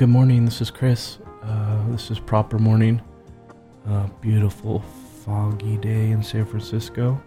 Good 0.00 0.08
morning. 0.08 0.46
This 0.46 0.62
is 0.62 0.70
Chris. 0.70 1.18
Uh, 1.42 1.86
this 1.90 2.10
is 2.10 2.18
Proper 2.18 2.58
Morning. 2.58 3.02
Beautiful, 4.22 4.82
foggy 5.26 5.76
day 5.76 6.10
in 6.10 6.22
San 6.22 6.46
Francisco. 6.46 7.20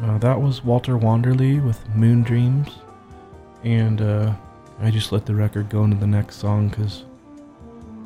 Uh, 0.00 0.16
that 0.16 0.40
was 0.40 0.64
Walter 0.64 0.96
Wanderley 0.96 1.62
with 1.62 1.78
Moondreams. 1.88 2.72
And 3.64 4.00
uh, 4.00 4.32
I 4.80 4.90
just 4.90 5.12
let 5.12 5.26
the 5.26 5.34
record 5.34 5.68
go 5.68 5.84
into 5.84 5.98
the 5.98 6.06
next 6.06 6.36
song 6.36 6.70
because 6.70 7.04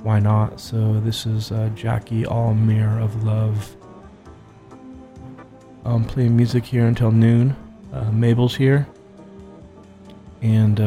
why 0.02 0.18
not? 0.18 0.58
So 0.58 0.98
this 0.98 1.24
is 1.24 1.52
uh, 1.52 1.70
Jackie 1.76 2.26
All 2.26 2.52
Mirror 2.52 2.98
of 2.98 3.22
Love. 3.22 3.76
I'm 5.84 6.04
playing 6.04 6.36
music 6.36 6.64
here 6.64 6.86
until 6.86 7.12
noon. 7.12 7.54
Uh, 7.92 8.10
Mabel's 8.10 8.56
here. 8.56 8.88
And 10.42 10.80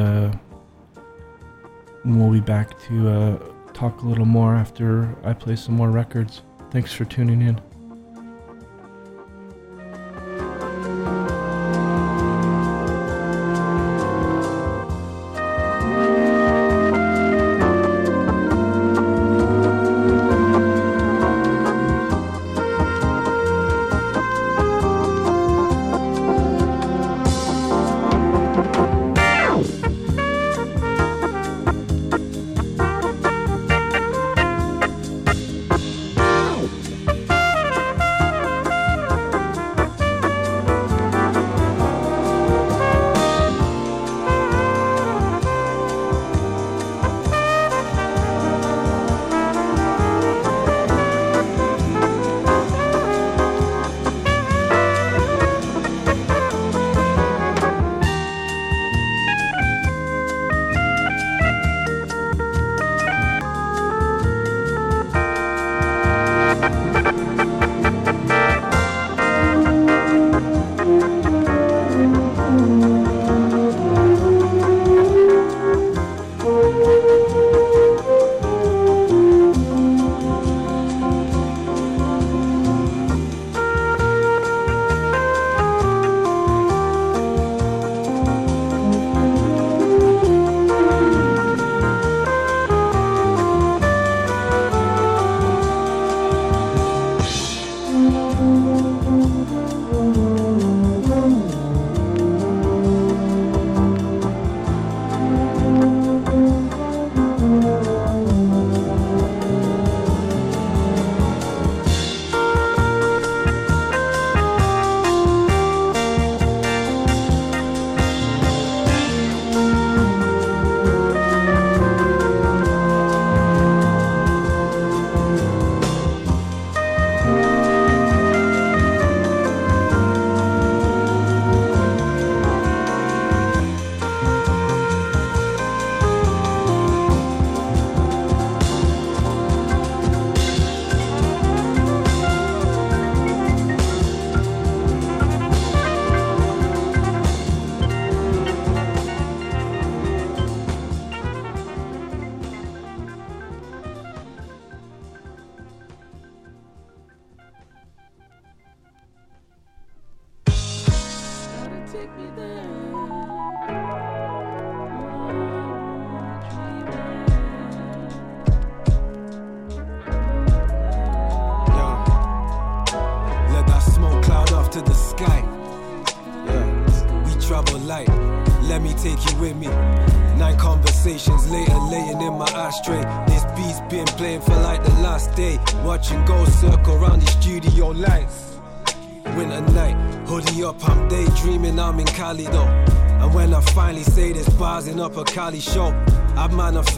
uh, 2.08 2.18
we'll 2.18 2.32
be 2.32 2.40
back 2.40 2.80
to 2.84 3.10
uh, 3.10 3.38
talk 3.74 4.02
a 4.02 4.06
little 4.08 4.26
more 4.26 4.56
after 4.56 5.16
I 5.24 5.34
play 5.34 5.56
some 5.56 5.76
more 5.76 5.92
records. 5.92 6.42
Thanks 6.72 6.94
for 6.94 7.06
tuning 7.06 7.42
in. 7.42 7.62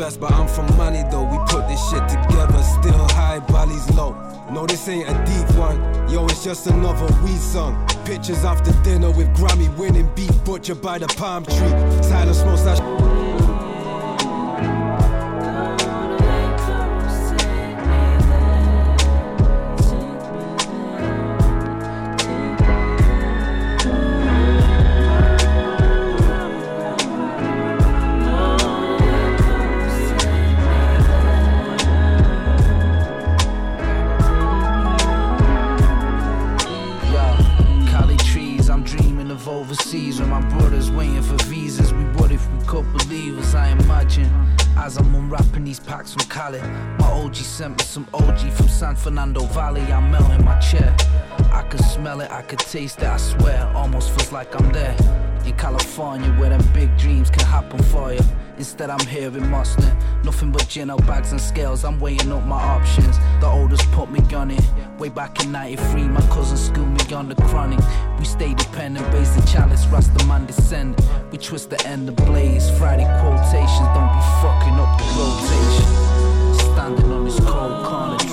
I 0.01 0.09
but 0.17 0.31
I'm 0.31 0.47
from 0.47 0.65
money 0.77 1.03
though. 1.11 1.23
We 1.23 1.37
put 1.49 1.67
this 1.67 1.89
shit 1.89 2.07
together, 2.07 2.63
still 2.63 3.05
high, 3.09 3.39
Bali's 3.39 3.89
low. 3.91 4.15
No, 4.49 4.65
this 4.65 4.87
ain't 4.87 5.09
a 5.09 5.13
deep 5.25 5.57
one. 5.57 5.77
Yo, 6.09 6.25
it's 6.25 6.41
just 6.41 6.67
another 6.67 7.05
weed 7.21 7.37
song. 7.37 7.85
Pictures 8.05 8.45
after 8.45 8.71
dinner 8.83 9.11
with 9.11 9.27
Grammy 9.35 9.67
winning 9.77 10.09
beat 10.15 10.31
butchered 10.45 10.81
by 10.81 10.99
the 10.99 11.07
palm 11.07 11.43
tree. 11.43 12.09
Tyler 12.09 12.33
smokes 12.33 12.61
that. 12.61 12.98
93, 65.51 66.03
my 66.09 66.21
cousin 66.27 66.57
schooled 66.57 66.89
me 66.89 67.15
on 67.15 67.27
the 67.27 67.35
chronic. 67.35 67.79
We 68.19 68.25
stay 68.25 68.53
dependent, 68.53 69.09
based 69.11 69.35
the 69.35 69.45
chalice, 69.47 69.85
Rastaman 69.85 70.45
descendant. 70.45 71.01
We 71.31 71.37
twist 71.37 71.69
the 71.69 71.81
end 71.87 72.07
of 72.09 72.15
blaze. 72.15 72.69
Friday 72.77 73.05
quotations, 73.19 73.89
don't 73.95 74.13
be 74.13 74.21
fucking 74.41 74.77
up 74.77 74.97
the 74.99 75.05
rotation. 75.17 76.73
Standing 76.73 77.11
on 77.11 77.25
this 77.25 77.39
cold 77.39 77.85
corner. 77.85 78.28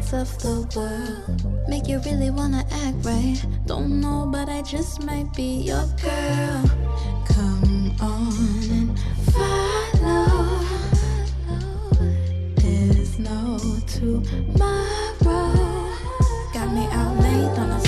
secrets 0.00 0.12
of 0.12 0.42
the 0.42 0.78
world. 0.78 1.68
Make 1.68 1.88
you 1.88 1.98
really 2.00 2.30
wanna 2.30 2.64
act 2.70 2.96
right. 3.04 3.44
Don't 3.66 4.00
know, 4.00 4.28
but 4.30 4.48
I 4.48 4.62
just 4.62 5.02
might 5.04 5.32
be 5.34 5.62
your 5.62 5.84
girl. 6.02 6.64
Come 7.26 7.96
on 8.00 8.32
and 8.70 8.98
follow. 9.32 10.60
There's 12.56 13.18
no 13.18 13.58
tomorrow. 13.86 15.50
Got 16.52 16.72
me 16.72 16.86
out 16.90 17.16
late 17.18 17.58
on 17.58 17.70
a 17.70 17.79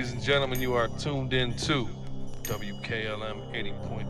ladies 0.00 0.14
and 0.14 0.22
gentlemen, 0.22 0.62
you 0.62 0.72
are 0.72 0.88
tuned 0.88 1.34
in 1.34 1.54
to 1.54 1.86
WKLM 2.44 3.52
80.3 3.52 4.09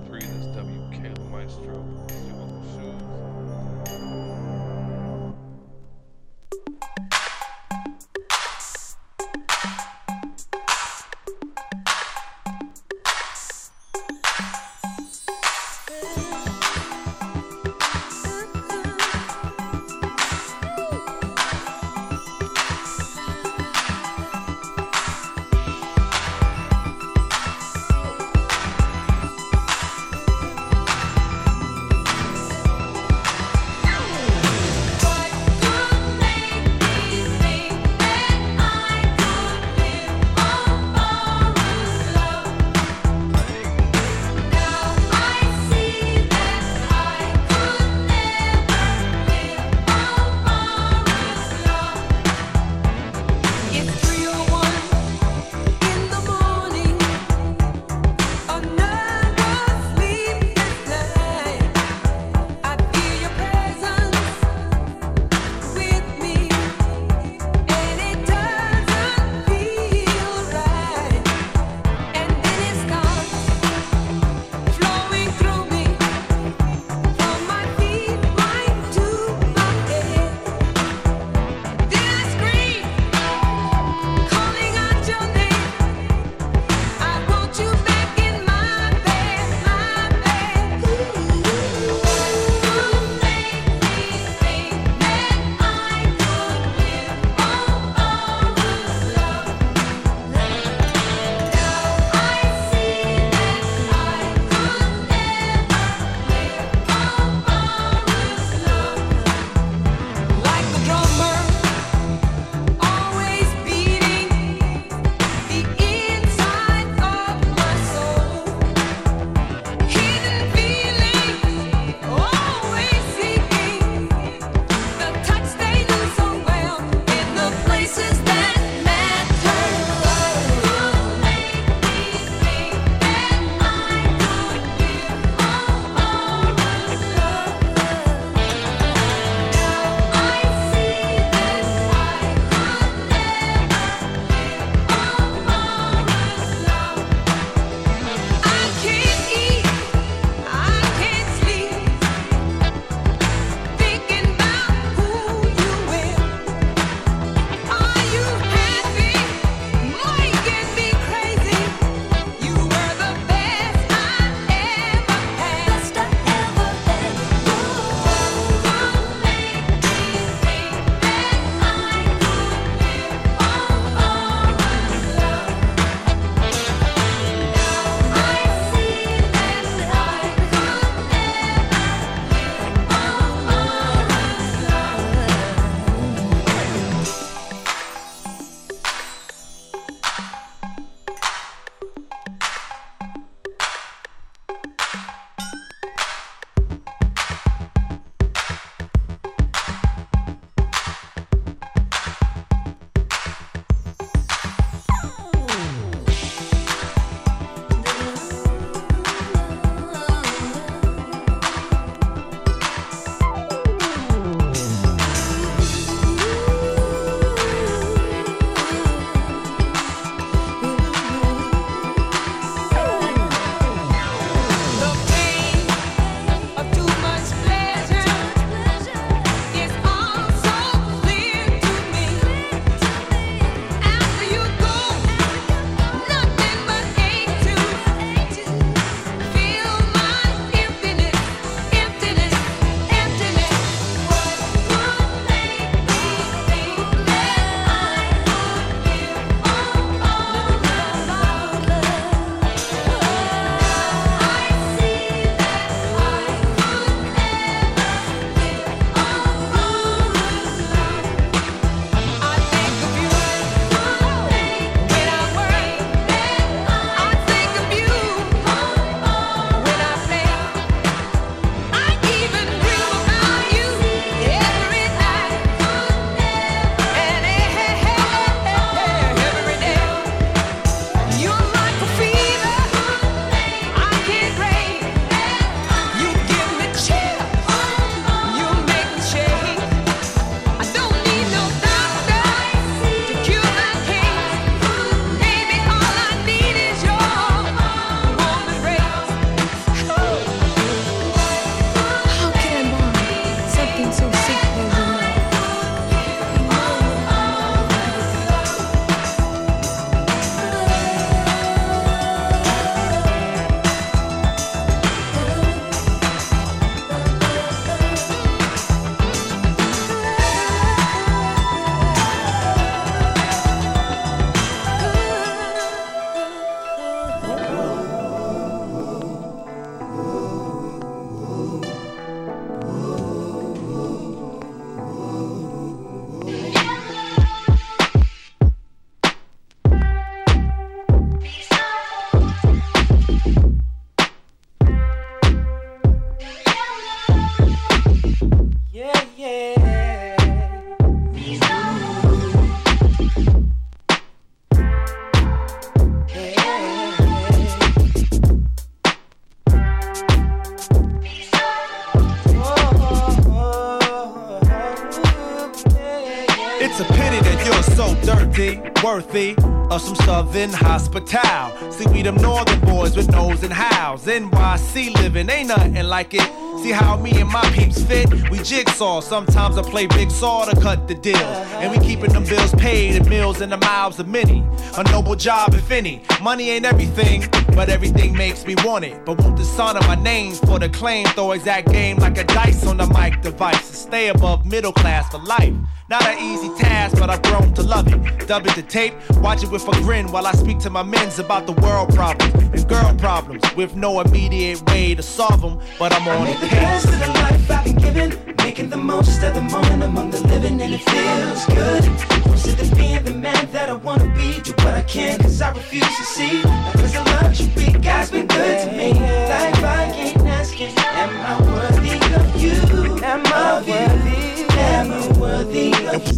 some 370.32 370.52
hospital. 370.52 371.72
See, 371.72 371.86
we 371.90 372.02
them 372.02 372.16
northern 372.16 372.60
boys 372.60 372.96
with 372.96 373.10
nose 373.10 373.42
and 373.42 373.52
howls. 373.52 374.06
NYC 374.06 374.94
living 374.94 375.28
ain't 375.28 375.48
nothing 375.48 375.74
like 375.84 376.14
it. 376.14 376.22
See 376.62 376.70
how 376.72 376.96
me 376.96 377.10
and 377.20 377.28
my 377.28 377.42
peeps 377.52 377.82
fit? 377.82 378.08
We 378.30 378.38
jigsaw. 378.38 379.00
Sometimes 379.00 379.56
I 379.58 379.62
play 379.62 379.86
big 379.86 380.10
saw 380.10 380.44
to 380.44 380.60
cut 380.60 380.86
the 380.88 380.94
deals. 380.94 381.36
And 381.60 381.70
we 381.70 381.78
keeping 381.84 382.12
them 382.12 382.24
bills 382.24 382.54
paid 382.54 382.96
and 382.96 383.08
meals 383.08 383.40
in 383.40 383.50
the 383.50 383.56
mouths 383.56 383.98
of 383.98 384.08
many. 384.08 384.44
A 384.76 384.84
noble 384.84 385.16
job, 385.16 385.54
if 385.54 385.70
any. 385.70 386.02
Money 386.22 386.50
ain't 386.50 386.64
everything, 386.64 387.22
but 387.54 387.68
everything 387.68 388.16
makes 388.16 388.46
me 388.46 388.54
want 388.64 388.84
it. 388.84 389.04
But 389.04 389.20
won't 389.20 389.40
of 389.60 389.86
my 389.86 389.94
name 389.94 390.32
for 390.34 390.58
the 390.58 390.68
claim 390.68 391.06
throw 391.08 391.32
exact 391.32 391.70
game 391.70 391.98
like 391.98 392.16
a 392.18 392.24
dice 392.24 392.66
on 392.66 392.78
the 392.78 392.86
mic 392.86 393.20
device 393.22 393.68
and 393.68 393.76
stay 393.76 394.08
above 394.08 394.46
middle 394.46 394.72
class 394.72 395.10
for 395.10 395.18
life? 395.18 395.54
Not 395.88 396.04
an 396.06 396.18
easy 396.18 396.48
task, 396.56 396.98
but 396.98 397.10
I've 397.10 397.22
grown 397.22 397.52
to 397.54 397.62
love 397.62 397.92
it. 397.92 398.26
Dub 398.26 398.46
it 398.46 398.54
to 398.54 398.62
tape, 398.62 398.94
watch 399.16 399.42
it 399.42 399.50
with 399.50 399.66
a 399.68 399.72
grin 399.82 400.10
while 400.12 400.26
I 400.26 400.32
speak 400.32 400.58
to 400.60 400.70
my 400.70 400.82
men's 400.82 401.18
about 401.18 401.46
the 401.46 401.52
world 401.52 401.94
problems 401.94 402.32
and 402.34 402.68
girl 402.68 402.94
problems 402.94 403.42
with 403.56 403.74
no 403.76 404.00
immediate 404.00 404.62
way 404.70 404.94
to 404.94 405.02
solve 405.02 405.42
them. 405.42 405.60
But 405.78 405.92
I'm 405.92 406.06
on 406.08 406.24
Make 406.24 406.40
the 406.40 406.46
the 406.46 406.52
best 406.52 406.86
of 406.86 406.98
the 407.00 407.06
life 407.08 407.50
I've 407.50 407.64
been 407.64 407.76
given, 407.76 408.39
making 408.50 408.68
the 408.68 408.76
most 408.76 409.22
of 409.22 409.32
the 409.32 409.42
moment 409.42 409.80
among 409.80 410.10
the 410.10 410.20
living, 410.26 410.60
and 410.60 410.74
it 410.74 410.82
feels 410.82 411.46
good. 411.54 411.84
I'm 411.84 412.36
of 412.36 412.76
being 412.76 413.04
the 413.04 413.14
man 413.14 413.48
that 413.52 413.68
I 413.68 413.74
wanna 413.74 414.12
be. 414.12 414.40
Do 414.40 414.50
what 414.64 414.74
I 414.74 414.82
can, 414.82 415.20
cause 415.20 415.40
I 415.40 415.52
refuse 415.52 415.94
to 415.98 416.04
see. 416.16 416.42
Cause 416.80 416.92
the 416.92 417.04
luxury 417.22 417.80
God's 417.80 418.10
been 418.10 418.26
good 418.26 418.56
to 418.64 418.72
me. 418.76 418.92
Life 418.94 419.62
I 419.62 419.84
ain't 419.94 420.26
asking, 420.26 420.72
am 421.02 421.12
I 421.30 421.34
worthy 421.54 421.94
of 422.18 422.42
you? 422.42 423.04
Am 423.04 423.22
I 423.26 423.62
worthy? 423.68 424.29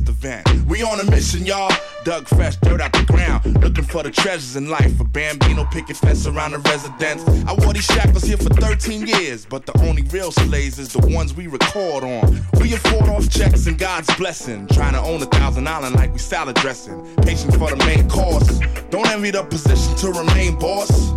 The 0.04 0.12
van. 0.12 0.44
We 0.66 0.82
on 0.82 1.00
a 1.00 1.04
mission, 1.10 1.44
y'all. 1.44 1.72
Dug 2.04 2.26
fresh 2.28 2.56
dirt 2.56 2.80
out 2.80 2.92
the 2.92 3.04
ground, 3.04 3.62
looking 3.62 3.84
for 3.84 4.02
the 4.02 4.10
treasures 4.10 4.56
in 4.56 4.68
life. 4.68 5.00
A 5.00 5.04
bambino 5.04 5.64
picket 5.64 5.96
fence 5.96 6.26
around 6.26 6.52
the 6.52 6.58
residence. 6.58 7.22
I 7.46 7.54
wore 7.54 7.72
these 7.72 7.84
shackles 7.84 8.22
here 8.24 8.36
for 8.36 8.50
13 8.50 9.06
years, 9.06 9.44
but 9.44 9.66
the 9.66 9.76
only 9.82 10.02
real 10.02 10.32
slaves 10.32 10.78
is 10.78 10.92
the 10.92 11.06
ones 11.14 11.34
we 11.34 11.46
record 11.46 12.04
on. 12.04 12.40
We 12.60 12.74
afford 12.74 13.08
off 13.08 13.28
checks 13.30 13.66
and 13.66 13.78
God's 13.78 14.12
blessing, 14.16 14.66
trying 14.68 14.94
to 14.94 15.00
own 15.00 15.22
a 15.22 15.26
thousand 15.26 15.68
island 15.68 15.96
like 15.96 16.12
we 16.12 16.18
salad 16.18 16.56
dressing. 16.56 17.04
Patient 17.22 17.54
for 17.56 17.70
the 17.70 17.76
main 17.86 18.08
course. 18.08 18.60
Don't 18.90 19.08
envy 19.08 19.30
the 19.30 19.42
position 19.44 19.96
to 19.96 20.10
remain 20.18 20.58
boss. 20.58 21.10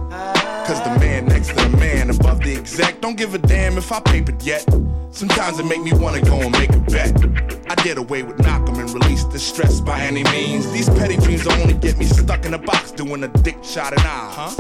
Cause 0.68 0.82
the 0.84 0.98
man 1.00 1.26
next 1.26 1.50
to 1.50 1.56
the 1.56 1.78
man 1.78 2.10
above 2.10 2.41
the 2.41 2.56
exec 2.56 3.00
don't 3.02 3.18
give 3.18 3.36
a 3.36 3.38
damn 3.38 3.78
if 3.78 3.91
I 3.91 4.00
papered 4.00 4.41
yet. 4.41 4.65
Sometimes 5.15 5.60
it 5.60 5.65
make 5.65 5.82
me 5.82 5.93
wanna 5.93 6.19
go 6.19 6.36
and 6.41 6.51
make 6.51 6.71
a 6.71 6.80
bet. 6.91 7.15
I 7.71 7.75
did 7.75 7.97
away 7.97 8.23
with 8.23 8.38
Malcolm 8.39 8.75
and 8.75 8.89
released 8.93 9.32
the 9.32 9.39
stress 9.39 9.80
by 9.80 10.01
any 10.01 10.25
means. 10.25 10.69
These 10.73 10.89
petty 10.89 11.15
dreams 11.15 11.47
only 11.47 11.73
get 11.73 11.97
me 11.97 12.04
stuck 12.04 12.43
in 12.43 12.54
a 12.54 12.58
box 12.58 12.91
doing 12.91 13.23
a 13.23 13.30
dick 13.30 13.56
shot 13.63 13.93
and 13.93 14.01
I, 14.01 14.32
huh? 14.36 14.51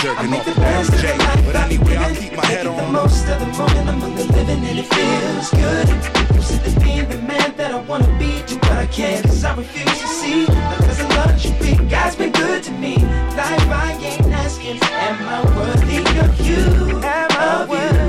Jerking 0.00 0.32
off 0.32 0.44
the 0.44 0.52
the 0.52 0.60
best 0.60 0.90
of 0.90 0.94
the 0.94 1.02
J. 1.02 1.18
But 1.44 1.56
I've 1.56 1.72
anyway, 1.72 1.96
I'll 1.96 2.14
keep 2.14 2.36
my 2.36 2.46
head 2.46 2.66
making 2.66 2.76
the 2.76 2.84
on. 2.84 2.92
most 2.92 3.26
of 3.26 3.40
the 3.40 3.46
moment 3.46 3.88
among 3.88 4.14
the 4.14 4.24
living, 4.26 4.62
and 4.62 4.78
it 4.78 4.86
feels 4.94 5.50
good. 5.50 5.88
I'm 5.90 6.40
sick 6.40 6.66
of 6.68 6.84
being 6.84 7.08
the 7.08 7.18
man 7.22 7.56
that 7.56 7.74
I 7.74 7.80
wanna 7.80 8.16
be. 8.16 8.42
Do 8.46 8.58
what 8.58 8.70
I 8.70 8.86
can, 8.86 9.24
cause 9.24 9.42
I 9.42 9.56
refuse 9.56 9.98
to 10.02 10.06
see. 10.06 10.46
Cause 10.46 11.00
of 11.00 11.10
luxury, 11.18 11.74
God's 11.88 12.14
been 12.14 12.30
good 12.30 12.62
to 12.62 12.70
me. 12.70 12.94
Life 13.34 13.68
I 13.68 13.98
ain't 14.00 14.26
asking, 14.28 14.78
am 14.84 15.18
I 15.28 15.42
worthy 15.56 15.98
of 16.20 16.46
you? 16.46 17.00
Am 17.02 17.30
I 17.32 17.66
worthy? 17.68 17.99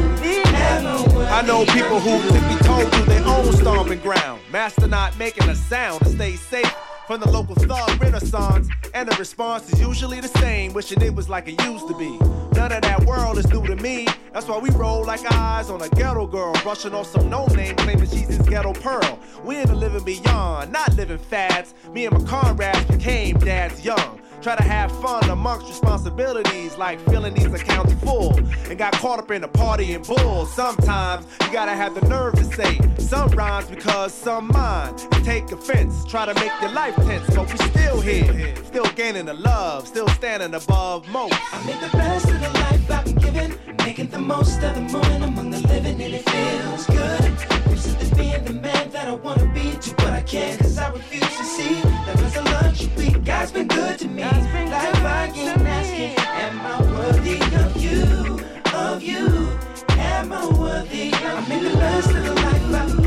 I 1.31 1.41
know 1.43 1.63
people 1.63 1.97
who 2.01 2.19
simply 2.29 2.57
told 2.67 2.93
you 2.93 3.05
their 3.05 3.23
own 3.25 3.53
stomping 3.53 3.99
ground. 3.99 4.41
Master 4.51 4.85
not 4.85 5.17
making 5.17 5.47
a 5.47 5.55
sound 5.55 6.01
to 6.01 6.09
stay 6.09 6.35
safe 6.35 6.75
from 7.07 7.21
the 7.21 7.29
local 7.29 7.55
thug 7.55 8.01
renaissance. 8.01 8.67
And 8.93 9.09
the 9.09 9.15
response 9.15 9.71
is 9.71 9.79
usually 9.79 10.19
the 10.19 10.27
same, 10.27 10.73
wishing 10.73 11.01
it 11.01 11.15
was 11.15 11.29
like 11.29 11.47
it 11.47 11.63
used 11.63 11.87
to 11.87 11.97
be. 11.97 12.17
None 12.53 12.73
of 12.73 12.81
that 12.81 13.05
world 13.05 13.37
is 13.37 13.47
new 13.47 13.65
to 13.65 13.77
me. 13.77 14.07
That's 14.33 14.47
why 14.47 14.57
we 14.57 14.71
roll 14.71 15.05
like 15.05 15.21
eyes 15.33 15.69
on 15.69 15.81
a 15.81 15.87
ghetto 15.89 16.27
girl, 16.27 16.53
brushing 16.63 16.93
off 16.93 17.07
some 17.07 17.29
no 17.29 17.45
name, 17.47 17.77
claiming 17.77 18.09
she's 18.09 18.27
his 18.27 18.39
ghetto 18.39 18.73
pearl. 18.73 19.17
We 19.45 19.61
in 19.61 19.69
the 19.69 19.75
living 19.75 20.03
beyond, 20.03 20.73
not 20.73 20.93
living 20.95 21.17
fads. 21.17 21.73
Me 21.93 22.07
and 22.07 22.17
my 22.17 22.29
comrades 22.29 22.83
became 22.85 23.37
dads 23.39 23.85
young. 23.85 24.19
Try 24.41 24.55
to 24.55 24.63
have 24.63 24.91
fun 25.01 25.29
amongst 25.29 25.67
responsibilities 25.67 26.75
like 26.75 26.99
filling 27.09 27.35
these 27.35 27.53
accounts 27.53 27.93
full. 28.03 28.35
And 28.69 28.77
got 28.77 28.93
caught 28.93 29.19
up 29.19 29.29
in 29.29 29.41
the 29.41 29.47
party 29.47 29.93
and 29.93 30.03
bull. 30.03 30.47
Sometimes 30.47 31.27
you 31.41 31.53
gotta 31.53 31.73
have 31.73 31.93
the 31.93 32.07
nerve 32.07 32.33
to 32.35 32.43
say 32.45 32.79
some 32.97 33.29
rhymes 33.31 33.69
because 33.69 34.11
some 34.11 34.47
mind. 34.47 34.97
Take 35.23 35.51
offense, 35.51 36.03
try 36.05 36.25
to 36.25 36.33
make 36.33 36.51
your 36.59 36.71
life 36.71 36.95
tense, 36.95 37.29
but 37.35 37.51
we 37.51 37.57
still 37.69 38.01
here. 38.01 38.55
Still 38.65 38.87
gaining 38.95 39.25
the 39.25 39.35
love, 39.35 39.87
still 39.87 40.07
standing 40.09 40.55
above 40.55 41.07
most. 41.09 41.35
I 41.53 41.63
make 41.63 41.79
the 41.79 41.95
best 41.95 42.25
of 42.25 42.41
the 42.41 42.49
life 42.49 42.91
I've 42.91 43.05
been 43.05 43.15
given, 43.15 43.59
making 43.85 44.07
the 44.07 44.19
most 44.19 44.63
of 44.63 44.73
the 44.73 44.81
moment 44.81 45.23
among 45.23 45.51
the 45.51 45.59
living, 45.67 46.01
and 46.01 46.13
it 46.15 46.27
feels 46.27 46.87
good. 46.87 47.60
I'm 48.21 48.27
being 48.27 48.45
the 48.45 48.53
man 48.53 48.91
that 48.91 49.07
I 49.07 49.13
wanna 49.13 49.47
be. 49.47 49.71
Do 49.81 49.91
what 50.03 50.13
I 50.13 50.21
can, 50.21 50.55
cause 50.59 50.77
I 50.77 50.91
refuse 50.91 51.23
to 51.23 51.43
see 51.43 51.81
that 52.05 52.15
there's 52.17 52.35
a 52.35 52.43
luxury. 52.43 53.19
God's 53.25 53.51
been 53.51 53.67
good 53.67 53.97
to 53.97 54.07
me. 54.07 54.21
Life 54.21 55.03
I 55.03 55.31
ain't 55.35 55.61
asking, 55.65 56.13
am 56.19 56.61
I 56.61 56.81
worthy 56.97 57.39
of 57.63 57.77
you? 57.81 58.39
Of 58.75 59.01
you? 59.01 59.25
Am 59.97 60.31
I 60.31 60.45
worthy? 60.45 61.09
of 61.09 61.23
I 61.23 61.45
make 61.49 61.63
the 61.63 61.77
best 61.77 62.09
of 62.11 62.23
the 62.23 62.33
life 62.35 62.45
I've 62.45 62.87
been 62.87 62.97
given, 62.97 63.00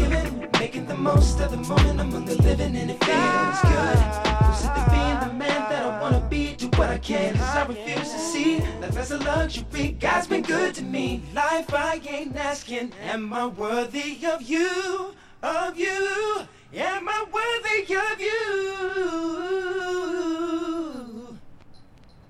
making 0.52 0.86
the 0.86 0.96
most 0.96 1.40
of 1.40 1.50
the 1.50 1.56
moment 1.56 2.00
among 2.00 2.24
the 2.24 2.40
living, 2.42 2.76
and 2.76 2.90
it 2.90 3.04
feels 3.04 3.60
good. 3.62 3.98
I'm 4.42 4.54
sick 4.54 4.74
being 4.90 5.20
the 5.20 5.32
man 5.36 5.68
that 5.70 5.84
I 5.84 6.00
wanna 6.00 6.20
be. 6.28 6.54
Do 6.54 6.68
what 6.78 6.90
I 6.90 6.98
can, 6.98 7.34
cause 7.36 7.56
I 7.56 7.64
refuse 7.66 8.12
to 8.12 8.18
see 8.18 8.58
that 8.80 8.92
there's 8.92 9.10
a 9.10 9.18
luxury. 9.18 9.96
God's 10.00 10.26
been 10.26 10.42
good 10.42 10.74
to 10.76 10.82
me. 10.82 11.22
Life 11.34 11.72
I 11.74 12.00
ain't 12.08 12.36
asking, 12.36 12.92
am 13.02 13.32
I 13.32 13.46
worthy 13.46 14.24
of 14.26 14.42
you? 14.42 15.14
Of 15.42 15.78
you? 15.78 16.46
Am 16.74 17.08
I 17.08 17.24
worthy 17.32 17.94
of 17.94 18.20
you? 18.20 18.34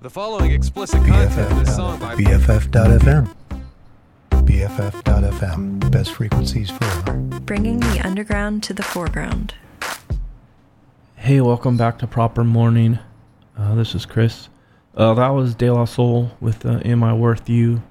The 0.01 0.09
following 0.09 0.51
explicit 0.51 1.03
content 1.03 1.51
in 1.51 1.57
this 1.63 1.75
song 1.75 1.99
by 1.99 2.15
BFF.FM. 2.15 3.44
BFF.FM. 4.75 5.89
Best 5.89 6.11
frequencies 6.11 6.69
for 6.69 7.13
bringing 7.45 7.79
the 7.79 8.01
underground 8.03 8.61
to 8.63 8.73
the 8.73 8.83
foreground. 8.83 9.53
Hey, 11.15 11.39
welcome 11.39 11.77
back 11.77 11.97
to 11.99 12.07
Proper 12.07 12.43
Morning. 12.43 12.99
Uh, 13.57 13.75
this 13.75 13.95
is 13.95 14.05
Chris. 14.05 14.49
Uh, 14.93 15.13
that 15.13 15.29
was 15.29 15.55
De 15.55 15.69
La 15.69 15.85
Soul 15.85 16.31
with 16.41 16.65
uh, 16.65 16.81
Am 16.83 17.05
I 17.05 17.13
Worth 17.13 17.49
You 17.49 17.83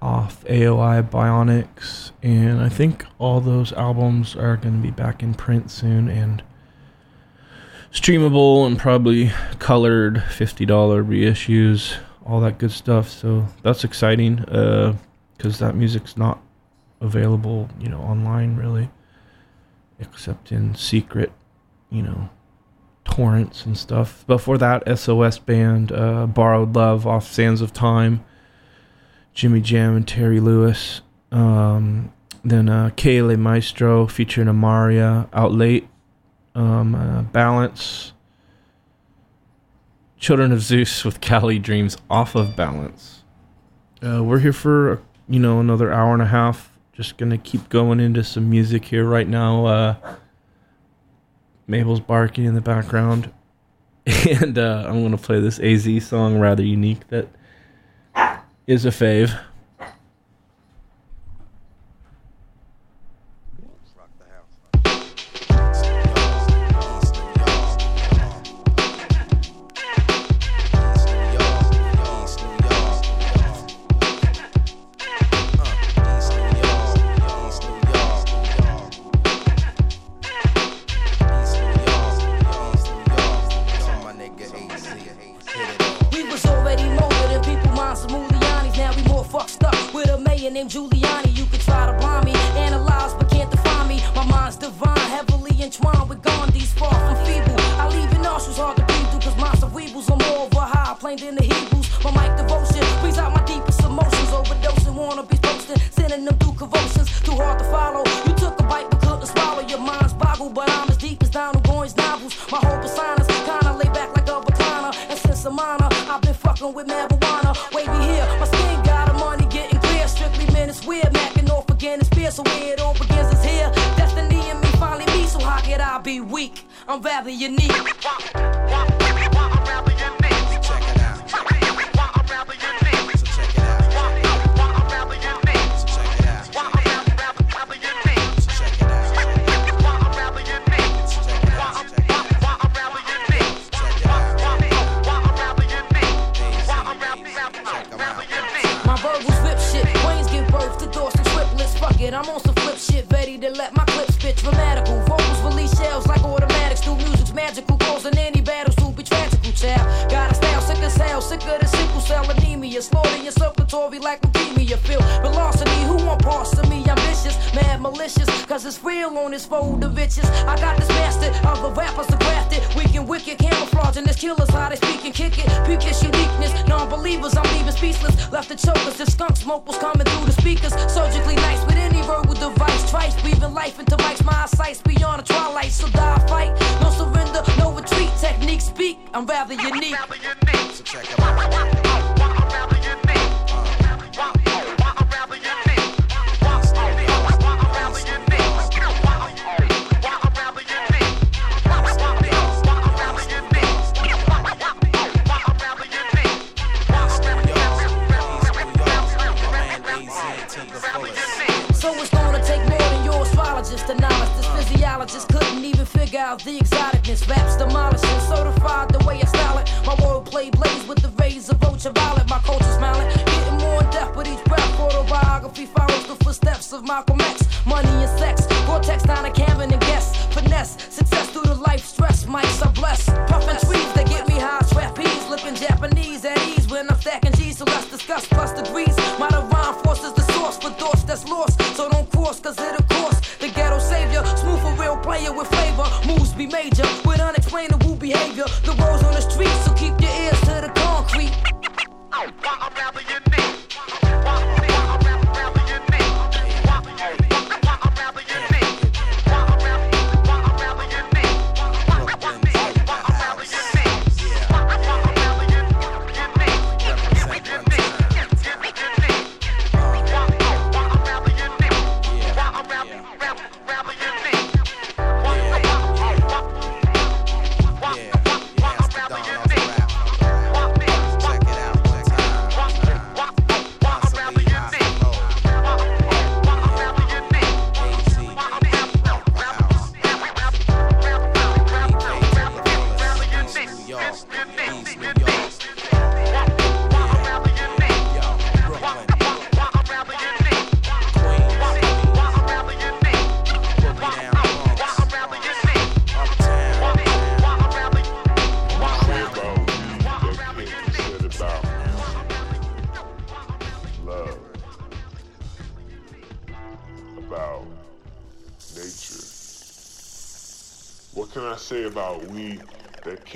off 0.00 0.42
AOI 0.44 1.02
Bionix. 1.02 2.12
And 2.22 2.62
I 2.62 2.70
think 2.70 3.04
all 3.18 3.42
those 3.42 3.74
albums 3.74 4.34
are 4.34 4.56
going 4.56 4.80
to 4.80 4.82
be 4.82 4.90
back 4.90 5.22
in 5.22 5.34
print 5.34 5.70
soon 5.70 6.08
and 6.08 6.42
streamable 7.92 8.66
and 8.66 8.78
probably 8.78 9.32
colored 9.58 10.16
$50 10.16 10.66
reissues, 10.66 11.94
all 12.24 12.40
that 12.40 12.56
good 12.56 12.72
stuff. 12.72 13.10
So 13.10 13.48
that's 13.62 13.84
exciting 13.84 14.46
because 15.36 15.58
that 15.58 15.74
music's 15.74 16.16
not 16.16 16.40
available, 17.00 17.68
you 17.78 17.88
know, 17.88 18.00
online 18.00 18.56
really, 18.56 18.90
except 19.98 20.52
in 20.52 20.74
secret, 20.74 21.32
you 21.90 22.02
know, 22.02 22.30
torrents 23.04 23.64
and 23.64 23.76
stuff. 23.76 24.26
Before 24.26 24.58
that, 24.58 24.98
SOS 24.98 25.38
Band, 25.38 25.92
uh, 25.92 26.26
Borrowed 26.26 26.74
Love 26.74 27.06
off 27.06 27.30
Sands 27.30 27.60
of 27.60 27.72
Time, 27.72 28.24
Jimmy 29.34 29.60
Jam 29.60 29.96
and 29.96 30.06
Terry 30.06 30.40
Lewis. 30.40 31.02
Um, 31.30 32.12
then 32.44 32.68
uh, 32.68 32.90
Maestro 33.36 34.06
featuring 34.06 34.48
Amaria, 34.48 35.28
Out 35.32 35.52
Late, 35.52 35.88
um, 36.54 36.94
uh, 36.94 37.22
Balance, 37.22 38.12
Children 40.18 40.52
of 40.52 40.62
Zeus 40.62 41.04
with 41.04 41.20
Cali 41.20 41.58
Dreams 41.58 41.96
off 42.08 42.34
of 42.34 42.56
Balance. 42.56 43.24
Uh, 44.02 44.22
we're 44.22 44.38
here 44.38 44.52
for, 44.52 45.02
you 45.28 45.40
know, 45.40 45.60
another 45.60 45.92
hour 45.92 46.12
and 46.12 46.22
a 46.22 46.26
half. 46.26 46.70
Just 46.92 47.18
gonna 47.18 47.38
keep 47.38 47.68
going 47.68 48.00
into 48.00 48.24
some 48.24 48.48
music 48.48 48.86
here 48.86 49.04
right 49.04 49.28
now. 49.28 49.66
Uh, 49.66 50.16
Mabel's 51.66 52.00
barking 52.00 52.44
in 52.44 52.54
the 52.54 52.60
background. 52.60 53.32
And 54.40 54.56
uh, 54.56 54.84
I'm 54.86 55.00
to 55.10 55.16
play 55.16 55.40
this 55.40 55.58
AZ 55.58 56.06
song, 56.06 56.38
rather 56.38 56.62
unique, 56.62 57.08
that 57.08 57.26
is 58.64 58.84
a 58.84 58.90
fave. 58.90 59.36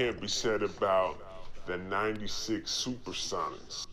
Can't 0.01 0.19
be 0.19 0.29
said 0.29 0.63
about 0.63 1.19
the 1.67 1.77
96 1.77 2.71
Supersonics? 2.71 3.87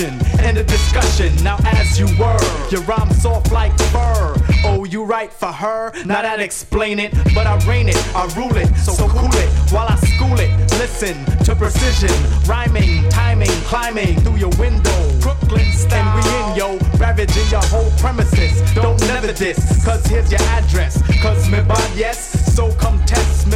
And 0.00 0.56
the 0.56 0.64
discussion. 0.64 1.34
Now, 1.42 1.56
as 1.64 1.98
you 1.98 2.06
were, 2.18 2.38
your 2.70 2.82
rhyme 2.82 3.10
soft 3.12 3.50
like 3.50 3.76
fur. 3.90 4.36
Oh, 4.64 4.84
you 4.84 5.04
write 5.04 5.32
for 5.32 5.50
her? 5.50 5.92
Now 6.04 6.22
that 6.22 6.40
explain 6.40 6.98
it, 7.00 7.12
but 7.34 7.46
I 7.46 7.56
reign 7.66 7.88
it, 7.88 7.96
I 8.14 8.24
rule 8.36 8.56
it. 8.56 8.68
So 8.76 9.08
cool 9.08 9.34
it 9.34 9.48
while 9.72 9.88
I 9.88 9.96
school 9.96 10.38
it. 10.38 10.50
Listen 10.78 11.16
to 11.44 11.54
precision, 11.56 12.14
rhyming, 12.44 13.08
timing, 13.10 13.50
climbing 13.66 14.20
through 14.20 14.36
your 14.36 14.52
window. 14.58 15.20
Brooklyn 15.20 15.72
style. 15.72 15.98
And 15.98 16.24
we 16.24 16.52
in 16.52 16.78
yo, 16.78 16.98
ravaging 16.98 17.48
your 17.50 17.62
whole 17.64 17.90
premises. 17.98 18.62
Don't 18.74 19.00
never 19.08 19.32
diss, 19.32 19.84
cause 19.84 20.06
here's 20.06 20.30
your 20.30 20.42
address. 20.42 21.02
Cause 21.20 21.48
me 21.50 21.60
bad, 21.62 21.96
yes, 21.96 22.54
so 22.54 22.72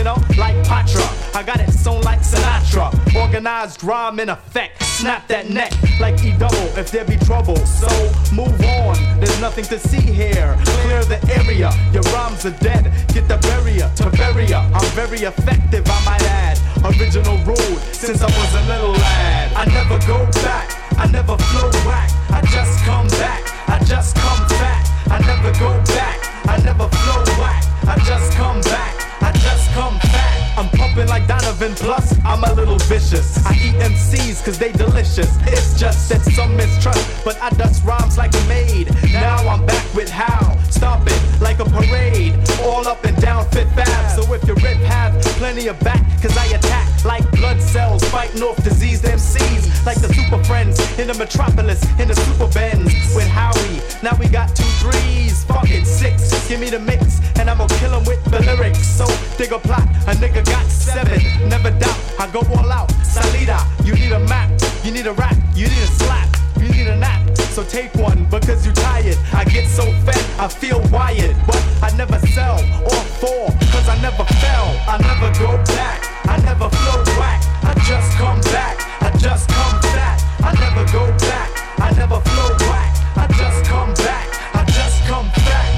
no 0.00 0.14
like 0.38 0.56
Patra. 0.64 1.02
I 1.34 1.42
got 1.42 1.60
it 1.60 1.70
sewn 1.70 2.00
like 2.02 2.20
Sinatra. 2.20 2.92
Organized 3.14 3.82
rhyme 3.84 4.20
in 4.20 4.28
effect. 4.28 4.82
Snap 4.82 5.26
that 5.28 5.50
neck 5.50 5.72
like 6.00 6.22
E 6.24 6.32
double 6.38 6.56
if 6.78 6.90
there 6.90 7.04
be 7.04 7.16
trouble. 7.16 7.56
So 7.66 7.88
move 8.32 8.58
on, 8.60 8.96
there's 9.18 9.40
nothing 9.40 9.64
to 9.64 9.78
see 9.78 10.00
here. 10.00 10.56
Clear 10.82 11.04
the 11.04 11.20
area, 11.34 11.70
your 11.92 12.02
rhymes 12.14 12.46
are 12.46 12.56
dead. 12.58 12.84
Get 13.12 13.28
the 13.28 13.38
barrier 13.48 13.90
to 13.96 14.10
barrier. 14.10 14.62
I'm 14.72 14.90
very 14.94 15.22
effective, 15.22 15.84
I 15.86 16.04
might 16.04 16.22
add. 16.22 16.58
Original 16.84 17.38
rule 17.44 17.76
since 17.92 18.22
I 18.22 18.26
was 18.26 18.54
a 18.54 18.62
little 18.68 18.92
lad. 18.92 19.52
I 19.54 19.64
never 19.66 19.98
go 20.06 20.24
back, 20.42 20.70
I 20.98 21.06
never 21.06 21.36
flow 21.36 21.70
whack. 21.86 22.10
I 22.30 22.40
just 22.52 22.78
come 22.84 23.08
back, 23.18 23.42
I 23.68 23.82
just 23.84 24.16
come 24.16 24.48
back. 24.48 24.86
I 25.10 25.18
never 25.26 25.52
go 25.58 25.70
back, 25.94 26.18
I 26.48 26.56
never 26.62 26.88
flow 26.88 27.22
whack. 27.40 27.71
I 27.86 27.98
just 28.06 28.32
come 28.32 28.60
back, 28.62 29.22
I 29.22 29.32
just 29.32 29.70
come 29.72 29.98
back. 29.98 30.58
I'm 30.58 30.68
pumping 30.68 31.08
like 31.08 31.26
Donovan, 31.26 31.74
plus 31.74 32.14
I'm 32.24 32.44
a 32.44 32.52
little 32.52 32.78
vicious. 32.78 33.44
I 33.44 33.54
eat 33.54 33.74
MCs 33.80 34.44
cause 34.44 34.58
they 34.58 34.70
delicious. 34.72 35.36
It's 35.46 35.78
just 35.78 36.08
that 36.10 36.20
some 36.22 36.56
mistrust, 36.56 37.24
but 37.24 37.40
I 37.42 37.50
dust 37.50 37.84
rhymes 37.84 38.18
like 38.18 38.34
a 38.34 38.44
maid. 38.46 38.94
Now 39.12 39.36
I'm 39.48 39.64
back 39.66 39.94
with 39.94 40.10
how, 40.10 40.56
stomping 40.72 41.20
like 41.40 41.58
a 41.60 41.64
parade. 41.64 42.34
All 42.64 42.86
up 42.88 43.04
and 43.04 43.16
down 43.20 43.48
Fit 43.50 43.68
Fab. 43.76 44.10
So 44.16 44.32
if 44.32 44.46
you 44.46 44.54
rip, 44.54 44.78
have 44.88 45.12
plenty 45.36 45.68
of 45.68 45.78
back, 45.80 46.02
cause 46.22 46.36
I 46.36 46.46
attack 46.46 47.04
like 47.04 47.28
blood 47.32 47.60
cells, 47.60 48.02
fighting 48.04 48.42
off 48.42 48.56
diseased 48.62 49.04
MCs. 49.04 49.84
Like 49.84 50.00
the 50.00 50.12
super 50.14 50.42
friends 50.44 50.78
in 50.98 51.08
the 51.08 51.14
metropolis, 51.14 51.82
in 51.98 52.08
the 52.08 52.14
super 52.14 52.48
bends 52.52 52.92
with 53.14 53.26
Howie. 53.26 53.80
Now 54.02 54.16
we 54.18 54.28
got 54.28 54.54
two 54.54 54.70
threes, 54.82 55.44
fuck 55.44 55.68
it, 55.68 55.86
six. 55.86 56.30
Give 56.48 56.60
me 56.60 56.70
the 56.70 56.78
mix, 56.78 57.20
and 57.38 57.50
I'ma 57.50 57.66
kill 57.80 57.94
'em 57.94 58.04
with 58.04 58.22
the 58.24 58.40
lyrics. 58.40 58.86
So 58.86 59.06
dig 59.36 59.52
a 59.52 59.58
plot, 59.58 59.86
a 60.06 60.14
nigga 60.22 60.44
got 60.44 60.66
seven. 60.70 61.20
Never 61.48 61.70
doubt, 61.70 61.98
I 62.18 62.28
go 62.28 62.40
all 62.56 62.70
out. 62.70 62.90
Salida, 63.04 63.58
you 63.84 63.94
need 63.94 64.12
a 64.12 64.20
map, 64.20 64.50
you 64.84 64.92
need 64.92 65.06
a 65.06 65.12
rap, 65.12 65.36
you 65.54 65.66
need 65.66 65.82
a 65.82 65.92
slap, 66.02 66.28
you 66.60 66.68
need 66.68 66.86
a 66.86 66.96
nap. 66.96 67.21
So 67.52 67.62
take 67.62 67.94
one 67.96 68.24
because 68.30 68.64
you 68.64 68.72
tired. 68.72 69.18
I 69.34 69.44
get 69.44 69.68
so 69.68 69.84
fed, 70.06 70.24
I 70.40 70.48
feel 70.48 70.80
wired, 70.88 71.36
but 71.46 71.62
I 71.82 71.94
never 71.98 72.18
sell 72.28 72.58
or 72.82 73.04
fall, 73.20 73.48
cause 73.70 73.88
I 73.90 74.00
never 74.00 74.24
fell. 74.40 74.68
I 74.88 74.96
never 74.96 75.28
go 75.38 75.58
back, 75.76 76.00
I 76.26 76.38
never 76.40 76.70
flow 76.70 77.04
whack. 77.20 77.42
I 77.62 77.74
just 77.86 78.16
come 78.16 78.40
back, 78.56 78.80
I 79.02 79.14
just 79.18 79.50
come 79.50 79.80
back. 79.92 80.18
I 80.40 80.54
never 80.64 80.90
go 80.92 81.06
back, 81.18 81.50
I 81.78 81.92
never 81.92 82.20
flow 82.20 82.56
whack. 82.70 82.96
I 83.18 83.26
just 83.36 83.66
come 83.66 83.92
back, 84.00 84.28
I 84.54 84.64
just 84.72 85.04
come 85.04 85.28
back. 85.44 85.68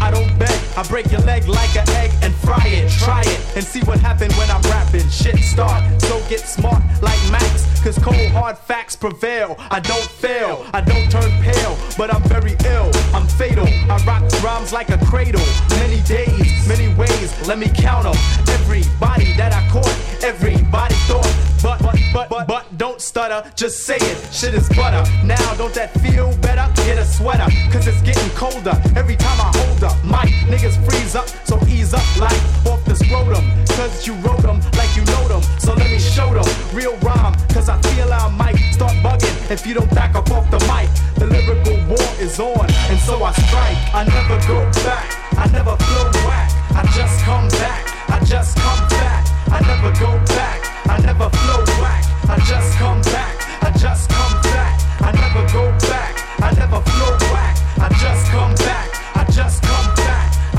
I 0.00 0.12
don't 0.12 0.30
beg, 0.38 0.55
I 0.76 0.82
break 0.88 1.10
your 1.10 1.22
leg 1.22 1.48
like 1.48 1.74
an 1.74 1.88
egg 1.96 2.12
and 2.20 2.34
fry 2.34 2.62
it. 2.66 2.90
Try 2.90 3.22
it 3.22 3.56
and 3.56 3.64
see 3.64 3.80
what 3.80 3.98
happen 3.98 4.30
when 4.32 4.50
I'm 4.50 4.60
rapping. 4.62 5.08
Shit 5.08 5.38
start, 5.38 5.82
so 6.02 6.20
get 6.28 6.40
smart 6.40 6.82
like 7.00 7.18
Max. 7.30 7.64
Cause 7.82 7.98
cold 7.98 8.30
hard 8.32 8.58
facts 8.58 8.94
prevail. 8.94 9.56
I 9.70 9.80
don't 9.80 10.04
fail, 10.04 10.66
I 10.74 10.82
don't 10.82 11.10
turn 11.10 11.30
pale, 11.40 11.78
but 11.96 12.12
I'm 12.12 12.22
very 12.24 12.56
ill. 12.66 12.90
I'm 13.14 13.26
fatal, 13.26 13.66
I 13.66 13.96
rock 14.04 14.22
rhymes 14.42 14.72
like 14.72 14.90
a 14.90 14.98
cradle. 15.06 15.46
Many 15.70 16.02
days, 16.02 16.68
many 16.68 16.92
ways, 16.94 17.32
let 17.48 17.58
me 17.58 17.68
count 17.74 18.04
them. 18.04 18.16
Everybody 18.48 19.32
that 19.34 19.54
I 19.54 19.66
caught, 19.70 19.96
everybody 20.22 20.94
thought. 21.06 21.32
But, 21.62 21.80
but, 21.80 21.96
but, 22.12 22.28
but, 22.28 22.46
but, 22.46 22.78
don't 22.78 23.00
stutter, 23.00 23.50
just 23.56 23.86
say 23.86 23.96
it. 23.96 24.32
Shit 24.32 24.54
is 24.54 24.68
butter. 24.70 25.02
Now, 25.24 25.54
don't 25.54 25.72
that 25.74 25.92
feel 26.00 26.36
better? 26.38 26.70
Get 26.84 26.98
a 26.98 27.04
sweater, 27.04 27.50
cause 27.72 27.86
it's 27.86 28.02
getting 28.02 28.30
colder 28.36 28.80
every 28.94 29.16
time 29.16 29.40
I 29.40 29.50
hold 29.56 29.84
up. 29.84 29.96
Mic, 30.04 30.34
niggas 30.66 30.90
freeze 30.90 31.14
up, 31.14 31.28
so 31.44 31.58
ease 31.66 31.94
up 31.94 32.04
like 32.18 32.40
off 32.66 32.84
the 32.84 32.94
scrotum. 32.94 33.44
Cause 33.76 34.06
you 34.06 34.14
wrote 34.14 34.42
them 34.42 34.60
like 34.76 34.94
you 34.96 35.04
know 35.04 35.28
them. 35.28 35.42
So 35.58 35.74
let 35.74 35.90
me 35.90 35.98
show 35.98 36.32
them 36.32 36.44
real 36.74 36.96
rhyme, 36.98 37.34
cause 37.48 37.68
I 37.68 37.80
feel 37.82 38.12
I 38.12 38.28
might 38.30 38.56
start 38.72 38.92
bugging 39.04 39.50
if 39.50 39.66
you 39.66 39.74
don't 39.74 39.92
back 39.94 40.14
up 40.14 40.30
off 40.30 40.50
the 40.50 40.58
mic. 40.66 40.88
The 41.16 41.26
lyrical 41.26 41.76
war 41.88 42.08
is 42.18 42.38
on, 42.40 42.66
and 42.90 42.98
so 43.00 43.22
I 43.22 43.32
strike. 43.32 43.78
I 43.94 44.04
never 44.04 44.38
go 44.46 44.64
back, 44.84 45.08
I 45.38 45.46
never 45.52 45.76
flow 45.76 46.10
whack. 46.26 46.50
I 46.74 46.82
just 46.94 47.20
come 47.24 47.48
back, 47.60 48.10
I 48.10 48.24
just 48.24 48.56
come 48.56 48.88
back. 48.88 49.26
I 49.48 49.60
never 49.60 49.92
go 50.00 50.18
back, 50.34 50.60
I 50.88 50.98
never 51.00 51.30
flow 51.30 51.64
whack. 51.80 52.04
I 52.28 52.38
just 52.48 52.76
come 52.76 53.00
back, 53.02 53.36
I 53.62 53.70
just 53.78 54.10
come 54.10 54.42
back. 54.42 54.80
I 55.00 55.12
never 55.12 55.46
go 55.52 55.70
back, 55.88 56.14
I 56.40 56.50
never 56.52 56.80
flow 56.80 57.12
whack. 57.32 57.56
I 57.78 57.88
just 58.00 58.26
come 58.30 58.54
back, 58.66 58.88
I 59.16 59.24
just 59.30 59.62
come 59.62 59.70
back. 59.70 59.85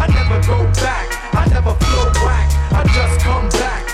I 0.07 0.13
never 0.13 0.47
go 0.47 0.63
back, 0.81 1.35
I 1.35 1.47
never 1.49 1.73
flow 1.73 2.11
back, 2.13 2.47
I 2.71 2.83
just 2.93 3.19
come 3.21 3.49
back, 3.49 3.86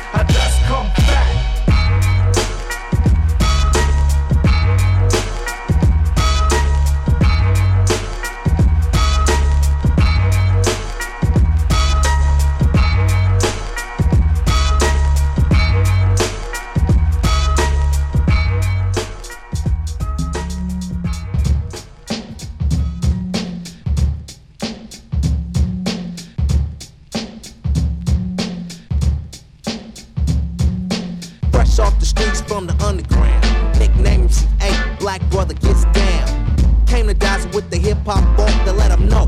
Dazzle 37.14 37.52
with 37.52 37.70
the 37.70 37.78
hip 37.78 37.98
hop 38.06 38.24
bump 38.38 38.66
to 38.66 38.72
let 38.72 38.92
'em 38.92 39.08
know. 39.08 39.26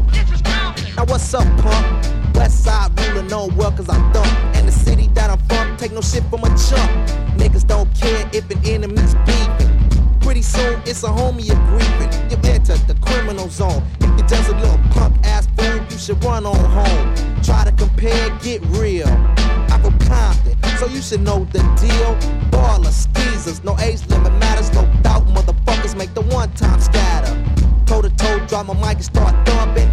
Now 0.95 1.05
what's 1.05 1.33
up, 1.33 1.45
punk? 1.57 2.35
West 2.35 2.63
side 2.63 2.91
ruling 2.99 3.31
on 3.31 3.55
well 3.55 3.71
cause 3.71 3.89
I'm 3.89 4.11
dumb. 4.11 4.27
And 4.55 4.67
the 4.67 4.71
city 4.71 5.09
that 5.13 5.29
I'm 5.29 5.39
from, 5.47 5.77
take 5.77 5.91
no 5.91 6.01
shit 6.01 6.23
from 6.29 6.43
a 6.43 6.49
chump. 6.57 6.91
Niggas 7.37 7.65
don't 7.67 7.93
care 7.93 8.29
if 8.33 8.49
an 8.49 8.59
enemy's 8.65 9.15
beefing. 9.25 9.71
Pretty 10.19 10.41
soon 10.41 10.81
it's 10.85 11.03
a 11.03 11.07
homie 11.07 11.45
you're 11.45 11.65
grieving. 11.67 12.11
You've 12.29 12.45
entered 12.45 12.81
the 12.87 12.95
criminal 12.95 13.49
zone. 13.49 13.83
If 14.01 14.09
you're 14.17 14.27
just 14.27 14.49
a 14.49 14.55
little 14.55 14.79
punk 14.91 15.15
ass 15.23 15.47
fool, 15.55 15.79
you 15.89 15.97
should 15.97 16.23
run 16.23 16.45
on 16.45 16.55
home. 16.55 17.15
Try 17.43 17.63
to 17.65 17.71
compare, 17.71 18.29
get 18.41 18.61
real. 18.67 19.07
I 19.69 19.79
go 19.81 19.91
Compton, 20.07 20.57
so 20.77 20.87
you 20.87 21.01
should 21.01 21.21
know 21.21 21.45
the 21.51 21.59
deal. 21.79 22.15
Ballers, 22.51 23.07
skeezers, 23.07 23.63
no 23.63 23.77
age 23.79 24.05
limit 24.07 24.33
matters, 24.39 24.73
no 24.73 24.83
doubt. 25.03 25.27
Motherfuckers 25.27 25.95
make 25.95 26.13
the 26.13 26.21
one 26.21 26.51
time 26.53 26.79
scatter. 26.79 27.54
Toe 27.85 28.01
to 28.01 28.09
toe, 28.09 28.39
drop 28.47 28.65
my 28.65 28.73
mic 28.73 28.95
and 28.95 29.05
start 29.05 29.47
thumping. 29.47 29.89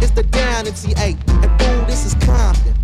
It's 0.00 0.10
the 0.10 0.24
down 0.24 0.66
MC 0.66 0.94
Eiht, 0.94 1.16
and 1.44 1.60
fool, 1.60 1.84
this 1.86 2.04
is 2.04 2.14
Compton. 2.26 2.74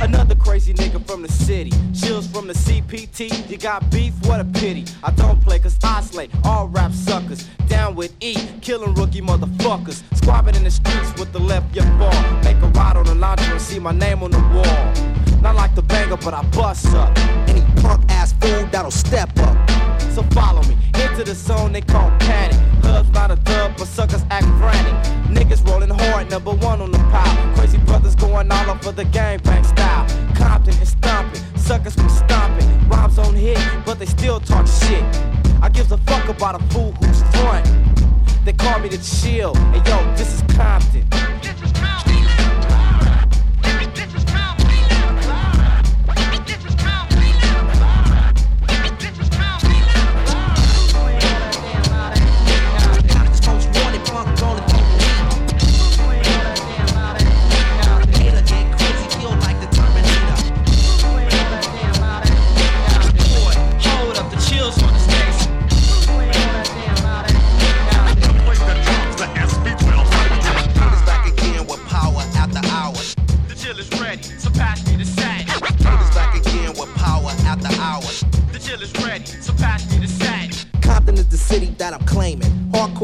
Another 0.00 0.34
crazy 0.36 0.72
nigga 0.72 1.04
from 1.06 1.22
the 1.22 1.30
city. 1.30 1.72
Chills 1.92 2.26
from 2.26 2.46
the 2.46 2.54
CPT. 2.54 3.50
You 3.50 3.58
got 3.58 3.90
beef? 3.90 4.14
What 4.26 4.40
a 4.40 4.44
pity. 4.44 4.86
I 5.02 5.10
don't 5.10 5.40
play 5.42 5.58
cause 5.58 5.76
I 5.82 6.00
slay 6.00 6.30
all 6.44 6.68
rap 6.68 6.92
suckers. 6.92 7.46
Down 7.66 7.94
with 7.94 8.14
E, 8.20 8.36
killing 8.62 8.94
rookie 8.94 9.20
motherfuckers. 9.20 10.02
Squabbing 10.14 10.56
in 10.56 10.64
the 10.64 10.70
streets 10.70 11.12
with 11.18 11.32
the 11.32 11.40
left 11.40 11.74
your 11.74 11.84
ball. 11.98 12.12
Make 12.44 12.56
a 12.62 12.68
ride 12.68 12.96
on 12.96 13.04
the 13.04 13.14
laundry 13.14 13.52
and 13.52 13.60
see 13.60 13.78
my 13.78 13.92
name 13.92 14.22
on 14.22 14.30
the 14.30 14.38
wall. 14.38 15.17
Not 15.42 15.54
like 15.54 15.74
the 15.74 15.82
banger, 15.82 16.16
but 16.16 16.34
I 16.34 16.42
bust 16.50 16.86
up. 16.94 17.16
Any 17.48 17.62
punk 17.82 18.04
ass 18.08 18.32
fool 18.40 18.66
that'll 18.72 18.90
step 18.90 19.30
up. 19.38 19.56
So 20.12 20.22
follow 20.34 20.62
me 20.62 20.76
into 20.94 21.24
the 21.24 21.34
zone 21.34 21.72
they 21.72 21.80
call 21.80 22.10
panic. 22.18 22.58
Hubs 22.82 23.10
not 23.10 23.30
a 23.30 23.36
dub, 23.36 23.76
but 23.76 23.86
suckers 23.86 24.24
act 24.30 24.46
frantic. 24.58 24.94
Niggas 25.30 25.66
rolling 25.68 25.90
hard, 25.90 26.30
number 26.30 26.52
one 26.52 26.80
on 26.80 26.90
the 26.90 26.98
pile. 27.10 27.54
Crazy 27.54 27.78
brothers 27.78 28.14
going 28.14 28.50
all 28.50 28.70
over 28.70 28.92
the 28.92 29.04
gangbang 29.04 29.64
style. 29.64 30.06
Compton 30.34 30.74
is 30.82 30.90
stomping, 30.90 31.42
suckers 31.56 31.96
be 31.96 32.08
stomping. 32.08 32.88
Rhymes 32.88 33.18
on 33.18 33.34
hit, 33.34 33.58
but 33.84 33.98
they 33.98 34.06
still 34.06 34.40
talk 34.40 34.66
shit. 34.66 35.04
I 35.60 35.68
gives 35.68 35.92
a 35.92 35.98
fuck 35.98 36.28
about 36.28 36.60
a 36.60 36.64
fool 36.72 36.92
who's 36.92 37.22
front. 37.34 37.66
They 38.44 38.52
call 38.52 38.78
call 38.78 38.80
me 38.80 38.88
the 38.88 38.98
chill. 38.98 39.56
And 39.56 39.86
yo, 39.86 40.14
this 40.16 40.34
is 40.34 40.42
Compton. 40.54 41.04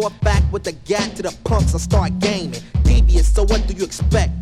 Hardcore 0.05 0.21
back 0.21 0.43
with 0.53 0.65
the 0.65 0.73
gat 0.73 1.17
to 1.17 1.23
the 1.23 1.35
punks, 1.45 1.75
I 1.75 1.79
start 1.79 2.19
gaming. 2.19 2.61
Devious, 2.83 3.33
so 3.33 3.43
what 3.43 3.67
do 3.67 3.75
you 3.75 3.85
expect? 3.85 4.33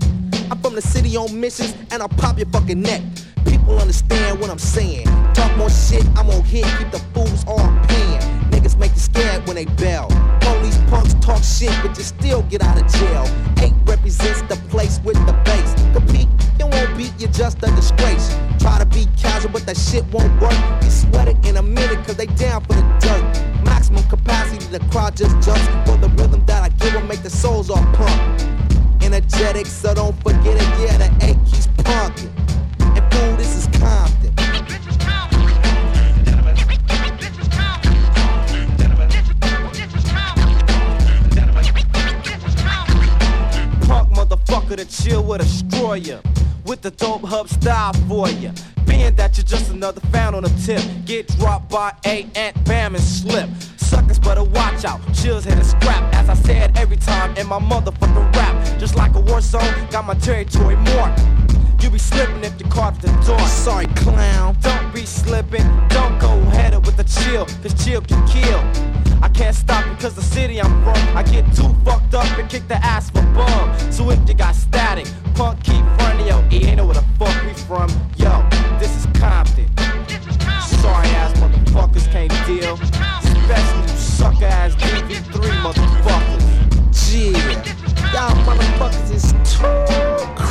I'm 0.50 0.58
from 0.60 0.74
the 0.74 0.82
city 0.82 1.16
on 1.16 1.38
missions, 1.38 1.74
and 1.90 2.02
I'll 2.02 2.08
pop 2.08 2.38
your 2.38 2.48
fucking 2.48 2.80
neck. 2.80 3.02
People 3.46 3.78
understand 3.78 4.40
what 4.40 4.50
I'm 4.50 4.58
saying. 4.58 5.06
Talk 5.34 5.56
more 5.56 5.70
shit, 5.70 6.04
I'm 6.16 6.28
on 6.30 6.42
hit, 6.42 6.64
keep 6.78 6.90
the 6.90 6.98
fools 7.14 7.44
on 7.46 7.86
paying. 7.86 8.20
Niggas 8.50 8.76
make 8.78 8.92
you 8.92 8.98
scared 8.98 9.46
when 9.46 9.56
they 9.56 9.64
bell. 9.64 10.08
Police 10.40 10.78
punks 10.88 11.14
talk 11.14 11.42
shit, 11.42 11.74
but 11.82 11.96
you 11.96 12.04
still 12.04 12.42
get 12.42 12.62
out 12.62 12.80
of 12.80 12.86
jail. 12.92 13.24
Eiht 13.56 13.88
represents 13.88 14.42
the 14.42 14.56
place 14.68 15.00
with 15.04 15.16
the 15.26 15.32
bass. 15.44 15.74
Compete, 15.92 16.28
you 16.58 16.66
won't 16.66 16.96
beat, 16.96 17.12
you're 17.18 17.30
just 17.30 17.58
a 17.62 17.70
disgrace. 17.76 18.34
To 18.82 18.88
be 18.88 19.06
casual, 19.16 19.52
but 19.52 19.64
that 19.66 19.76
shit 19.76 20.04
won't 20.06 20.32
work. 20.42 20.52
You 20.82 20.90
sweat 20.90 21.28
it 21.28 21.36
in 21.46 21.56
a 21.56 21.62
minute, 21.62 22.04
cause 22.04 22.16
they 22.16 22.26
down 22.26 22.64
for 22.64 22.72
the 22.72 22.82
dirt. 22.98 23.64
Maximum 23.64 24.02
capacity, 24.08 24.66
the 24.76 24.80
crowd 24.90 25.16
just 25.16 25.30
jumps. 25.40 25.64
For 25.88 25.96
the 25.98 26.08
rhythm 26.18 26.44
that 26.46 26.64
I 26.64 26.68
give 26.70 26.92
them, 26.92 27.06
make 27.06 27.22
the 27.22 27.30
souls 27.30 27.70
all 27.70 27.84
pump. 27.94 28.42
Energetic, 29.00 29.66
so 29.66 29.94
don't 29.94 30.20
forget 30.20 30.56
it, 30.56 30.66
yeah, 30.80 30.98
the 30.98 31.26
eight 31.26 31.38
keeps 31.46 31.68
punkin'. 31.84 32.28
And 32.80 33.14
fool, 33.14 33.36
this 33.36 33.54
is 33.54 33.66
Compton. 33.78 34.34
Punk 43.86 44.10
motherfucker 44.10 44.76
to 44.76 44.84
chill 44.86 45.22
with 45.22 45.40
a 45.40 45.44
destroyer. 45.44 46.20
With 46.64 46.80
the 46.80 46.92
dope 46.92 47.24
hub 47.24 47.48
style 47.48 47.92
for 48.08 48.28
ya. 48.28 48.52
Being 48.86 49.16
that 49.16 49.36
you're 49.36 49.44
just 49.44 49.70
another 49.70 50.00
fan 50.12 50.34
on 50.34 50.44
the 50.44 50.48
tip. 50.64 50.82
Get 51.04 51.26
dropped 51.38 51.70
by 51.70 51.92
a 52.06 52.26
ant 52.36 52.64
bam 52.64 52.94
and 52.94 53.02
slip. 53.02 53.50
Suckers 53.76 54.18
better 54.18 54.44
watch 54.44 54.84
out. 54.84 55.00
Chills 55.12 55.44
hit 55.44 55.58
a 55.58 55.64
scrap. 55.64 56.14
As 56.14 56.28
I 56.28 56.34
said 56.34 56.78
every 56.78 56.98
time 56.98 57.36
in 57.36 57.48
my 57.48 57.58
motherfucking 57.58 58.34
rap. 58.36 58.78
Just 58.78 58.94
like 58.94 59.14
a 59.14 59.20
war 59.20 59.40
zone, 59.40 59.62
got 59.90 60.06
my 60.06 60.14
territory 60.14 60.76
marked. 60.76 61.20
You 61.82 61.90
be 61.90 61.98
slipping 61.98 62.44
if 62.44 62.58
you 62.60 62.66
caught 62.66 63.00
the 63.02 63.08
door. 63.26 63.40
Sorry, 63.48 63.86
clown. 63.96 64.56
Don't 64.60 64.94
be 64.94 65.04
slipping. 65.04 65.66
Don't 65.88 66.18
go 66.20 66.38
headed 66.50 66.86
with 66.86 66.96
the 66.96 67.04
chill, 67.04 67.46
cause 67.62 67.74
chill 67.84 68.00
can 68.02 68.24
kill. 68.28 69.01
I 69.22 69.28
can't 69.28 69.54
stop 69.54 69.84
because 69.90 70.14
the 70.14 70.22
city 70.22 70.60
I'm 70.60 70.82
from. 70.82 71.16
I 71.16 71.22
get 71.22 71.46
too 71.54 71.72
fucked 71.84 72.12
up 72.14 72.26
and 72.38 72.50
kick 72.50 72.66
the 72.66 72.74
ass 72.74 73.08
for 73.08 73.22
bum. 73.34 73.78
So 73.92 74.10
if 74.10 74.18
you 74.28 74.34
got 74.34 74.54
static, 74.54 75.06
punk 75.34 75.62
keep 75.62 75.84
running 75.98 76.26
yo. 76.26 76.44
E 76.50 76.66
ain't 76.66 76.78
know 76.78 76.86
where 76.86 76.96
the 76.96 77.04
fuck 77.18 77.34
we 77.44 77.52
from. 77.54 77.88
Yo, 78.16 78.44
this 78.80 78.92
is 78.96 79.06
Compton. 79.18 79.68
Sorry 80.82 81.08
ass 81.20 81.32
motherfuckers 81.38 82.10
can't 82.10 82.32
deal. 82.46 82.74
Especially 83.22 83.82
you 83.82 83.96
sucker 83.96 84.44
ass 84.44 84.74
DV3 84.74 85.62
motherfuckers. 85.62 86.42
Yeah, 87.14 88.12
y'all 88.12 88.34
motherfuckers 88.44 89.10
is 89.14 89.32
too 89.44 90.41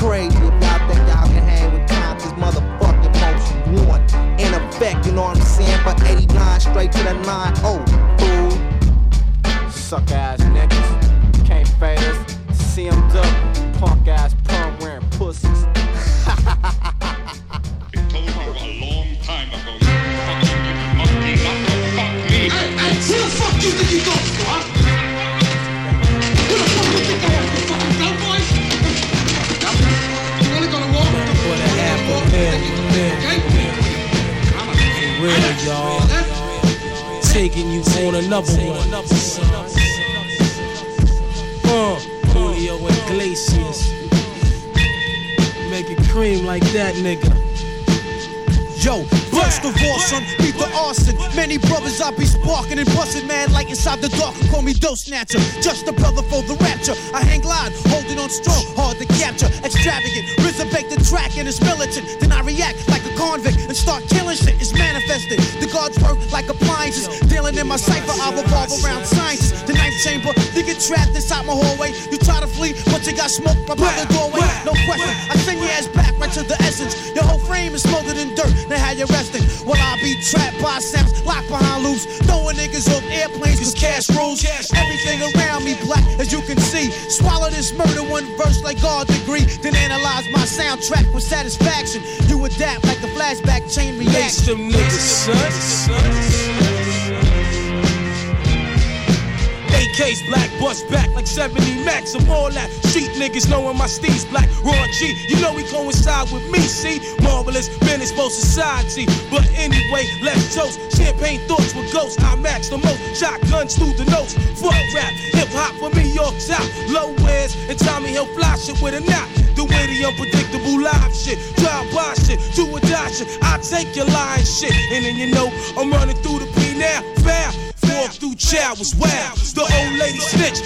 70 101.32 101.86
max 101.86 102.14
of 102.14 102.30
all 102.30 102.50
that. 102.52 102.70
Street 102.92 103.12
niggas 103.16 103.50
knowing 103.50 103.78
my 103.78 103.86
steez 103.88 104.30
black. 104.30 104.50
Raw 104.64 104.86
G, 105.00 105.16
you 105.30 105.40
know 105.40 105.56
he 105.56 105.64
coincide 105.64 106.30
with 106.32 106.44
me, 106.52 106.60
see? 106.60 107.00
Marvelous, 107.24 107.70
men 107.82 108.02
both 108.16 108.34
society. 108.34 109.06
But 109.32 109.48
anyway, 109.56 110.06
let's 110.22 110.54
toast. 110.54 110.78
Champagne 110.98 111.40
thoughts 111.48 111.74
with 111.74 111.92
ghosts. 111.94 112.22
I 112.22 112.36
max 112.36 112.70
the 112.70 112.78
most. 112.78 113.00
Shotguns 113.16 113.78
through 113.78 113.94
the 113.94 114.06
notes. 114.12 114.34
Fuck 114.60 114.76
rap, 114.94 115.14
hip 115.32 115.48
hop 115.56 115.72
for 115.80 115.90
me, 115.96 116.12
York 116.14 116.36
top. 116.48 116.68
Low 116.90 117.16
wears 117.24 117.56
and 117.70 117.80
Tommy 117.80 118.10
Hill 118.10 118.26
flash 118.36 118.68
it 118.68 118.82
with 118.82 118.94
a 118.94 119.02
knot. 119.10 119.28
The 119.56 119.64
way 119.64 119.86
the 119.88 120.06
unpredictable 120.06 120.82
live 120.82 121.16
shit, 121.16 121.40
drive 121.56 121.88
by 121.94 122.14
shit, 122.16 122.40
do 122.56 122.68
a 122.76 122.80
dash 122.82 123.20
shit. 123.20 123.28
I 123.42 123.58
take 123.60 123.96
your 123.96 124.06
lying 124.06 124.44
shit, 124.44 124.74
and 124.92 125.06
then 125.06 125.16
you 125.16 125.28
know 125.32 125.48
I'm 125.78 125.92
running 125.92 126.18
through 126.18 126.40
the 126.40 126.50
P 126.56 126.78
now, 126.78 127.02
foul. 127.24 127.72
Walk 127.92 128.12
through 128.12 128.36
chow 128.36 128.74
was 128.80 128.96
wild. 128.96 129.38
The 129.52 129.62
old 129.62 130.00
lady 130.00 130.20
snitch 130.20 130.64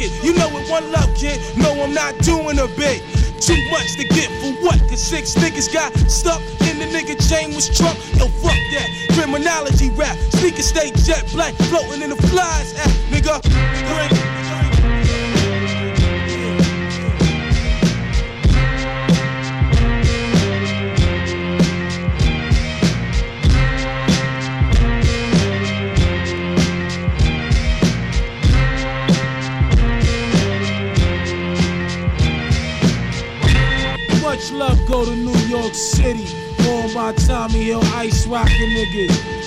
it, 0.00 0.12
you 0.24 0.34
know 0.34 0.48
it 0.56 0.68
one 0.70 0.90
love, 0.92 1.14
kid. 1.14 1.40
No, 1.56 1.72
I'm 1.72 1.94
not 1.94 2.16
doing 2.18 2.58
a 2.58 2.68
bit. 2.76 3.02
Too 3.40 3.56
much 3.70 3.96
to 3.96 4.04
get 4.04 4.28
for 4.40 4.52
what? 4.64 4.78
Cause 4.88 5.02
six 5.02 5.34
niggas 5.34 5.72
got 5.72 5.96
stuck 6.10 6.40
in 6.68 6.78
the 6.78 6.86
nigga 6.86 7.16
chain 7.28 7.54
was 7.54 7.68
truck. 7.68 7.96
Yo, 8.16 8.28
fuck 8.44 8.60
that. 8.72 8.88
Criminology 9.12 9.90
rap. 9.90 10.16
Speaker 10.36 10.62
stay 10.62 10.90
jet 11.04 11.24
black, 11.32 11.54
floating 11.68 12.02
in 12.02 12.10
the 12.10 12.16
flies. 12.28 12.74
Ah, 12.78 12.88
nigga. 13.10 13.69
Tommy 37.26 37.64
Hill 37.64 37.82
Ice 37.94 38.26
Rockin' 38.26 38.70
niggas. 38.70 39.39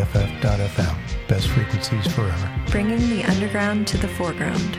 BFF.FM. 0.00 1.28
Best 1.28 1.48
frequencies 1.48 2.06
forever. 2.14 2.50
Bringing 2.70 3.10
the 3.10 3.22
underground 3.24 3.86
to 3.88 3.98
the 3.98 4.08
foreground. 4.08 4.78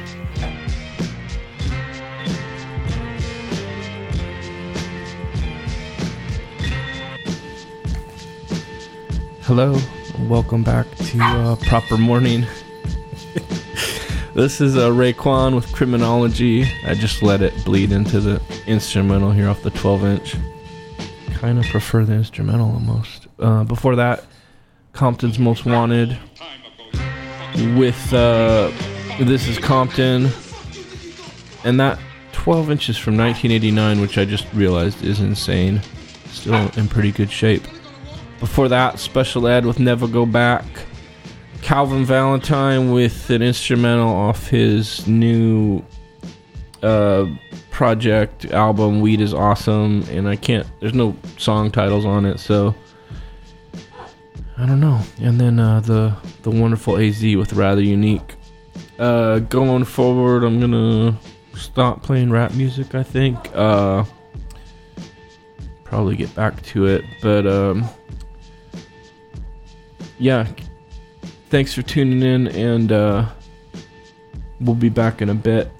Hello, 9.41 9.78
welcome 10.28 10.63
back 10.63 10.88
to 10.95 11.19
uh, 11.22 11.55
Proper 11.67 11.97
Morning. 11.97 12.47
this 14.34 14.59
is 14.59 14.76
uh, 14.76 14.89
Raekwon 14.89 15.53
with 15.53 15.72
Criminology. 15.72 16.65
I 16.88 16.95
just 16.95 17.22
let 17.22 17.43
it 17.43 17.53
bleed 17.63 17.91
into 17.91 18.19
the 18.22 18.41
instrumental 18.65 19.32
here 19.32 19.49
off 19.49 19.61
the 19.61 19.69
12 19.69 20.03
inch. 20.05 20.36
Kind 21.36 21.59
of 21.59 21.65
prefer 21.65 22.05
the 22.05 22.13
instrumental 22.13 22.72
almost. 22.72 23.28
Uh, 23.38 23.63
before 23.63 23.95
that, 23.97 24.24
Compton's 24.93 25.39
Most 25.39 25.65
Wanted 25.65 26.17
with 27.75 28.13
uh, 28.13 28.71
This 29.19 29.47
is 29.47 29.57
Compton. 29.57 30.29
And 31.63 31.79
that 31.79 31.99
12 32.33 32.71
inches 32.71 32.97
from 32.97 33.17
1989, 33.17 34.01
which 34.01 34.17
I 34.17 34.25
just 34.25 34.51
realized 34.53 35.03
is 35.03 35.19
insane. 35.19 35.81
Still 36.25 36.69
in 36.75 36.87
pretty 36.87 37.11
good 37.11 37.29
shape. 37.29 37.63
Before 38.39 38.67
that, 38.69 38.99
Special 38.99 39.47
Ed 39.47 39.65
with 39.65 39.79
Never 39.79 40.07
Go 40.07 40.25
Back. 40.25 40.65
Calvin 41.61 42.03
Valentine 42.03 42.91
with 42.91 43.29
an 43.29 43.43
instrumental 43.43 44.09
off 44.09 44.47
his 44.47 45.05
new 45.07 45.83
uh, 46.81 47.27
project 47.69 48.45
album, 48.45 49.01
Weed 49.01 49.21
is 49.21 49.33
Awesome. 49.33 50.03
And 50.09 50.27
I 50.27 50.35
can't, 50.35 50.65
there's 50.79 50.95
no 50.95 51.15
song 51.37 51.69
titles 51.69 52.05
on 52.05 52.25
it, 52.25 52.39
so 52.39 52.73
I 54.62 54.68
don't 54.68 54.80
know. 54.80 55.01
And 55.20 55.41
then 55.41 55.59
uh, 55.59 55.80
the, 55.80 56.16
the 56.43 56.51
wonderful 56.51 56.97
AZ 56.97 57.24
with 57.24 57.53
Rather 57.53 57.82
Unique. 57.82 58.36
Uh, 58.99 59.39
going 59.39 59.84
forward, 59.86 60.43
I'm 60.43 60.59
gonna 60.59 61.18
stop 61.55 62.03
playing 62.03 62.30
rap 62.30 62.53
music, 62.53 62.93
I 62.93 63.01
think. 63.01 63.39
Uh, 63.55 64.03
probably 65.84 66.16
get 66.16 66.34
back 66.36 66.62
to 66.62 66.86
it, 66.86 67.03
but 67.24 67.47
um, 67.47 67.89
yeah. 70.20 70.47
Thanks 71.49 71.74
for 71.74 71.82
tuning 71.82 72.22
in, 72.22 72.47
and 72.49 72.91
uh, 72.91 73.30
we'll 74.59 74.76
be 74.76 74.89
back 74.89 75.24
in 75.24 75.30
a 75.30 75.36
bit. 75.36 75.72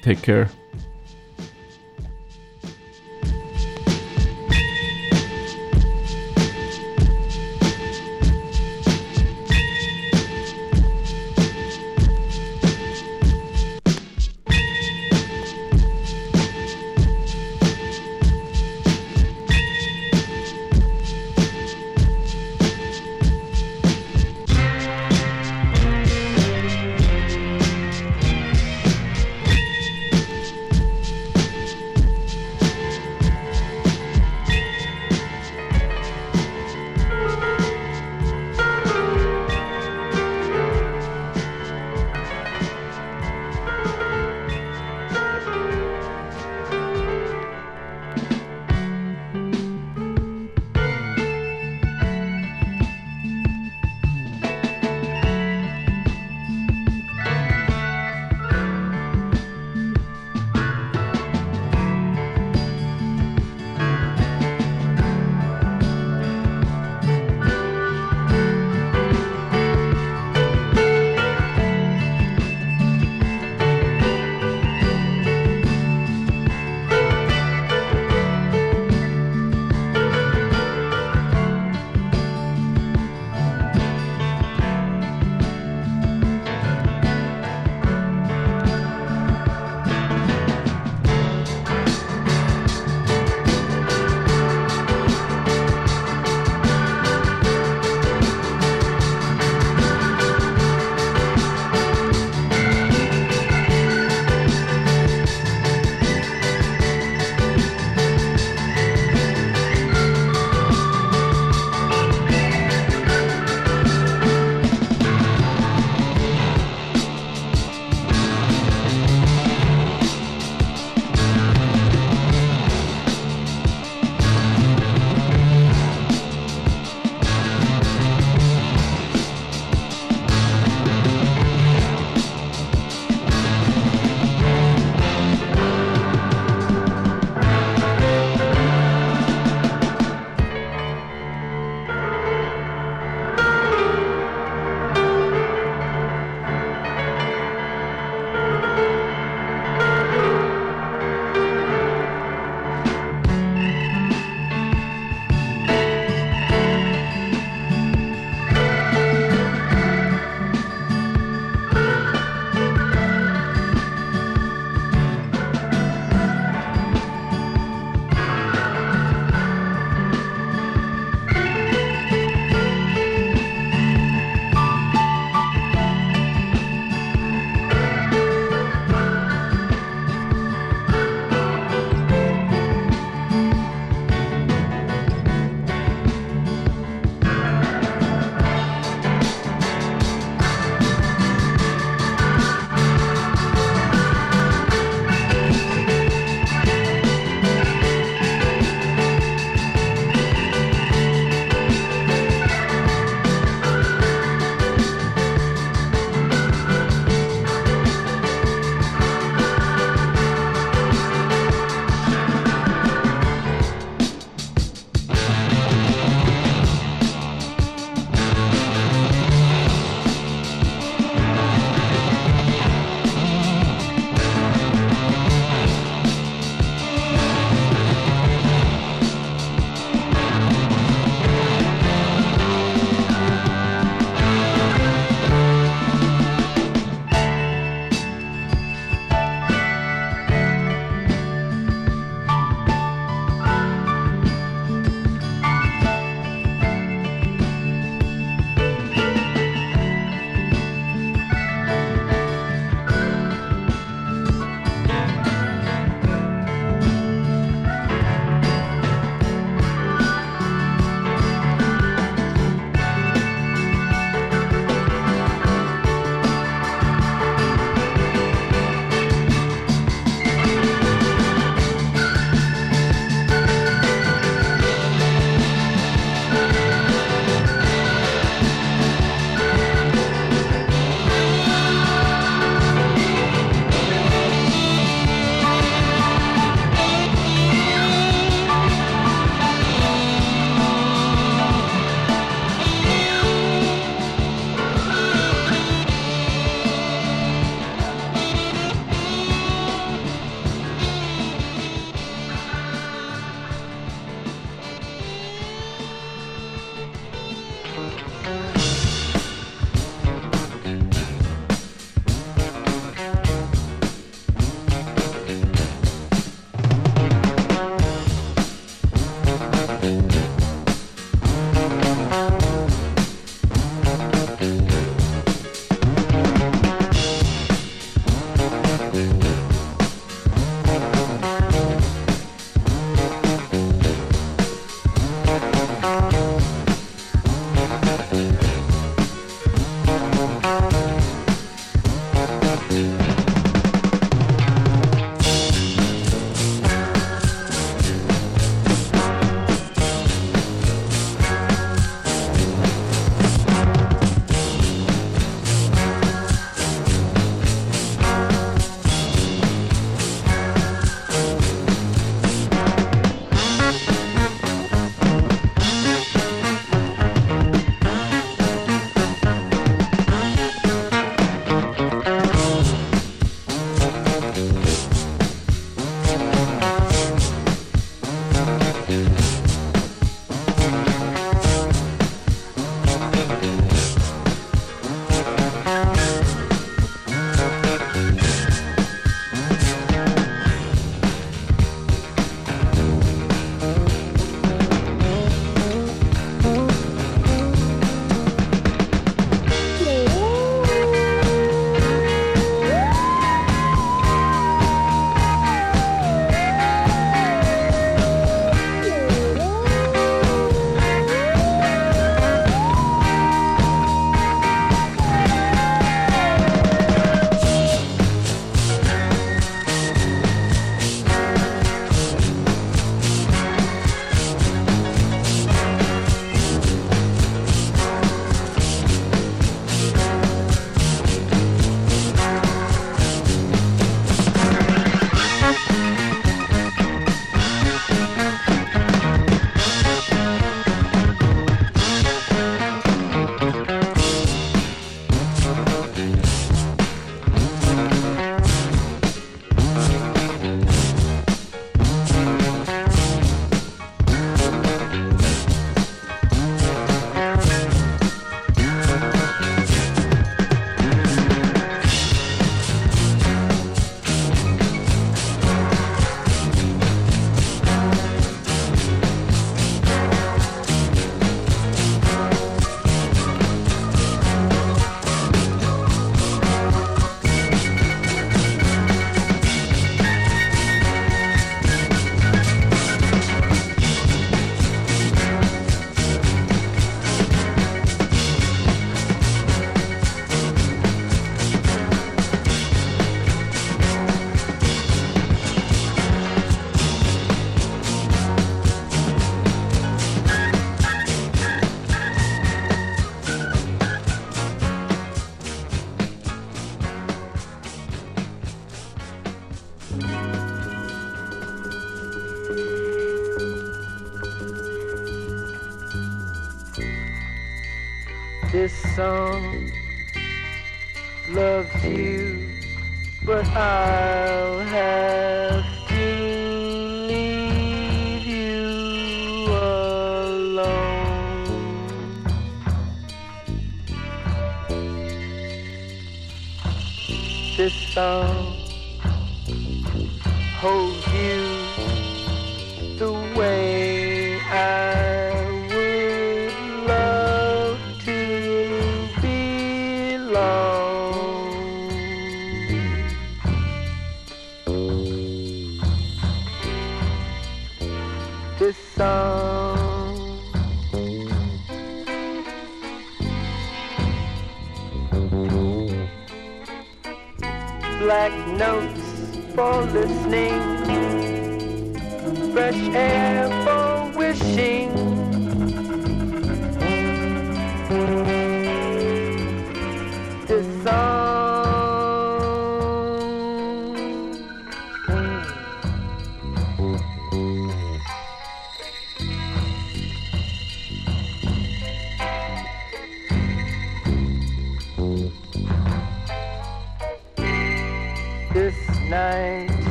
Take 0.00 0.22
care. 0.22 0.48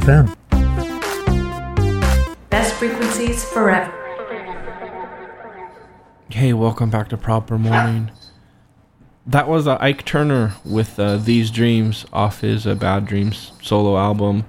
BFF.FM. 0.00 0.36
Best 2.50 2.74
frequencies 2.74 3.44
forever. 3.44 3.92
Hey, 6.30 6.52
welcome 6.52 6.90
back 6.90 7.08
to 7.10 7.16
Proper 7.16 7.58
Morning. 7.58 8.10
That 9.26 9.48
was 9.48 9.66
uh, 9.66 9.76
Ike 9.80 10.04
Turner 10.04 10.54
with 10.64 10.98
uh, 10.98 11.16
These 11.18 11.50
Dreams 11.50 12.06
off 12.12 12.40
his 12.40 12.66
uh, 12.66 12.74
Bad 12.74 13.06
Dreams 13.06 13.52
solo 13.62 13.98
album. 13.98 14.46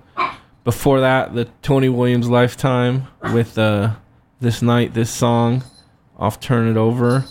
Before 0.63 0.99
that, 1.01 1.33
the 1.33 1.45
Tony 1.61 1.89
Williams 1.89 2.29
Lifetime 2.29 3.07
with 3.33 3.57
uh, 3.57 3.95
This 4.39 4.61
Night, 4.61 4.93
This 4.93 5.09
Song 5.09 5.63
off 6.17 6.39
Turn 6.39 6.67
It 6.67 6.77
Over. 6.77 7.25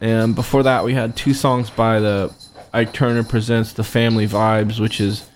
And 0.00 0.34
before 0.34 0.62
that, 0.62 0.84
we 0.84 0.92
had 0.94 1.16
two 1.16 1.32
songs 1.34 1.70
by 1.70 2.00
the 2.00 2.34
Ike 2.72 2.92
Turner 2.92 3.24
Presents 3.24 3.72
The 3.72 3.84
Family 3.84 4.26
Vibes, 4.28 4.78
which 4.78 5.00
is 5.00 5.28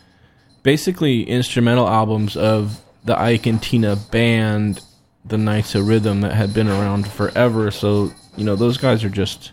basically 0.68 1.22
instrumental 1.22 1.88
albums 1.88 2.36
of 2.36 2.78
the 3.02 3.18
Ike 3.18 3.46
and 3.46 3.62
Tina 3.62 3.96
band, 3.96 4.84
the 5.24 5.38
Knights 5.38 5.74
of 5.74 5.88
Rhythm, 5.88 6.20
that 6.20 6.34
had 6.34 6.52
been 6.52 6.68
around 6.68 7.08
forever. 7.08 7.70
So, 7.70 8.12
you 8.36 8.44
know, 8.44 8.54
those 8.54 8.76
guys 8.76 9.02
are 9.02 9.08
just 9.08 9.52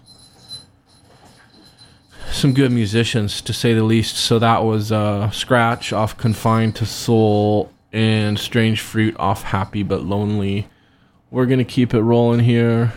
some 2.33 2.53
good 2.53 2.73
musicians, 2.73 3.39
to 3.43 3.53
say 3.53 3.73
the 3.73 3.85
least. 3.85 4.17
So 4.17 4.39
that 4.39 4.65
was 4.65 4.91
uh, 4.91 5.31
Scratch 5.31 5.93
off 5.93 6.17
Confined 6.17 6.75
to 6.75 6.85
Soul 6.85 7.71
and 7.93 8.37
Strange 8.37 8.81
Fruit 8.81 9.15
off 9.17 9.43
Happy 9.43 9.83
But 9.83 10.03
Lonely. 10.03 10.67
We're 11.31 11.45
to 11.59 11.63
keep 11.63 11.93
it 11.93 12.01
rolling 12.01 12.41
here. 12.41 12.91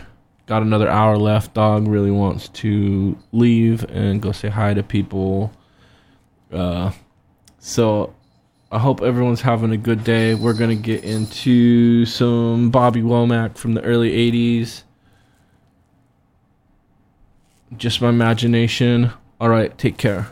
Got 0.45 0.61
another 0.61 0.89
hour 0.89 1.17
left. 1.17 1.53
Dog 1.53 1.87
really 1.87 2.11
wants 2.11 2.49
to 2.49 3.17
leave 3.31 3.89
and 3.89 4.21
go 4.21 4.33
say 4.33 4.49
hi 4.49 4.73
to 4.73 4.83
people. 4.83 5.53
Uh, 6.51 6.91
so 7.59 8.13
I 8.71 8.79
hope 8.79 9.01
everyone's 9.01 9.41
having 9.41 9.71
a 9.71 9.77
good 9.77 10.03
day. 10.03 10.35
We're 10.35 10.53
going 10.53 10.75
to 10.75 10.81
get 10.81 11.03
into 11.03 12.05
some 12.05 12.69
Bobby 12.69 13.01
Womack 13.01 13.57
from 13.57 13.73
the 13.73 13.81
early 13.81 14.11
80s. 14.11 14.83
Just 17.77 18.01
my 18.01 18.09
imagination. 18.09 19.11
All 19.41 19.49
right, 19.49 19.75
take 19.77 19.97
care. 19.97 20.29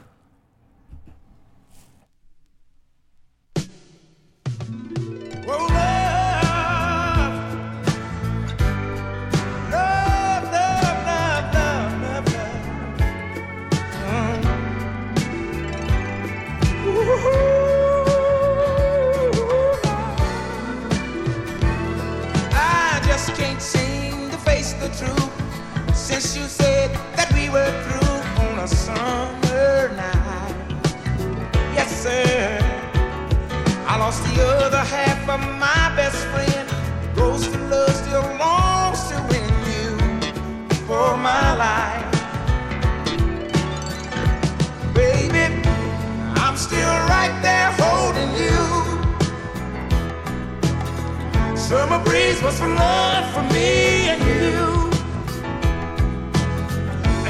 For 52.58 52.68
love 52.68 53.34
for 53.34 53.44
me 53.54 54.10
and 54.10 54.22
you. 54.24 54.90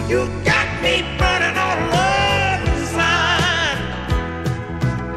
You 0.08 0.20
got 0.46 0.68
me 0.82 1.04
burning 1.20 1.58
on 1.58 1.78
love 1.92 2.62
inside, 2.78 3.80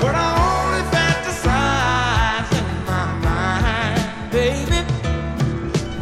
but 0.01 0.15
I 0.17 0.29
only 0.51 0.83
fantasize 0.95 2.51
in 2.61 2.69
my 2.87 3.07
mind, 3.29 4.33
baby. 4.33 4.81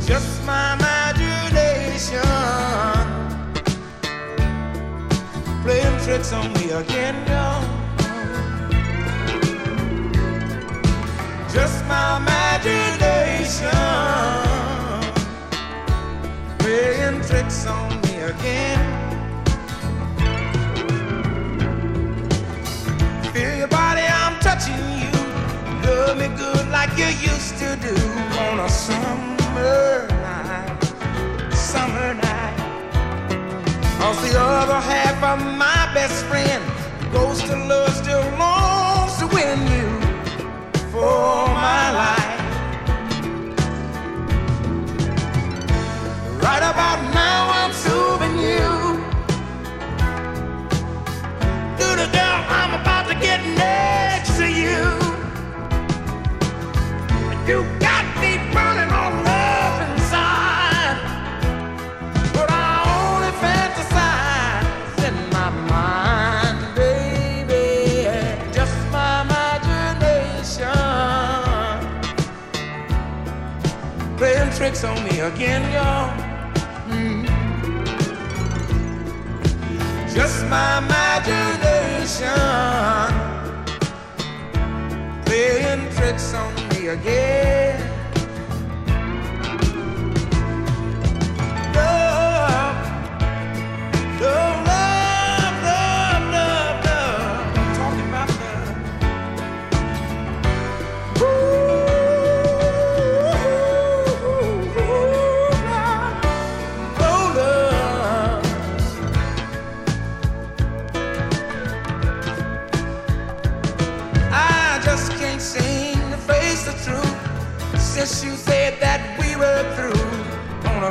Just 0.07 0.43
my 0.47 0.75
imagination 0.77 2.23
playing 5.63 5.99
tricks 6.05 6.33
on 6.33 6.51
me 6.55 6.71
again, 6.71 7.15
you 26.99 27.07
used 27.07 27.57
to 27.59 27.77
do 27.77 27.95
on 28.41 28.59
a 28.59 28.69
summer 28.69 30.09
night. 30.09 30.83
Summer 31.55 32.15
night. 32.15 32.59
Cause 34.01 34.21
the 34.29 34.37
other 34.37 34.81
half 34.81 35.23
of 35.23 35.39
my 35.57 35.95
best 35.95 36.25
friend 36.25 36.63
goes 37.13 37.41
to 37.43 37.55
love 37.55 37.95
still 37.95 38.29
longs 38.37 39.17
to 39.19 39.29
win 39.29 39.61
you 39.75 39.89
for 40.91 41.47
my 41.55 41.85
life. 42.03 42.41
Right 46.43 46.65
about 46.73 47.08
tricks 74.59 74.85
on 74.85 75.03
me 75.05 75.21
again, 75.21 75.63
y'all. 75.73 76.11
Mm. 76.89 77.25
Just 80.13 80.45
my 80.47 80.79
imagination 80.79 82.29
playing 85.25 85.89
tricks 85.95 86.35
on 86.35 86.47
me 86.47 86.48
again. 86.89 87.58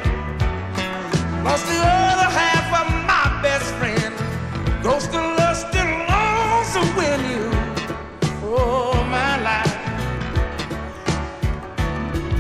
Lost 1.44 1.66
the 1.68 1.80
other 1.80 2.30
half 2.42 2.68
of 2.82 2.88
my 3.12 3.42
best 3.42 3.70
friend. 3.80 4.14
Ghost 4.84 5.08
of 5.16 5.24
to 6.74 6.82
win 6.98 7.22
you 7.32 7.46
my 9.10 9.34
life. 9.50 9.78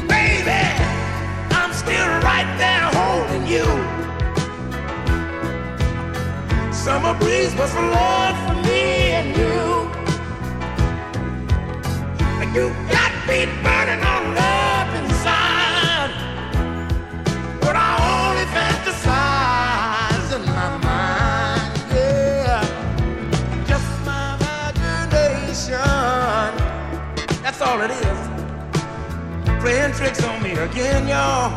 Baby, 0.07 0.63
I'm 1.59 1.71
still 1.71 2.09
right 2.29 2.49
there 2.61 2.87
holding 2.99 3.45
you. 3.55 3.67
Summer 6.73 7.13
breeze 7.19 7.55
was 7.55 7.71
for 7.73 7.81
love 7.81 8.37
for 8.47 8.57
me 8.67 8.83
and 9.19 9.37
you. 9.37 9.53
You 12.53 12.69
got 12.91 13.11
me 13.27 13.47
burning 13.63 13.82
playing 29.83 29.97
tricks 29.97 30.23
on 30.23 30.41
me 30.41 30.51
again, 30.51 31.07
y'all. 31.09 31.51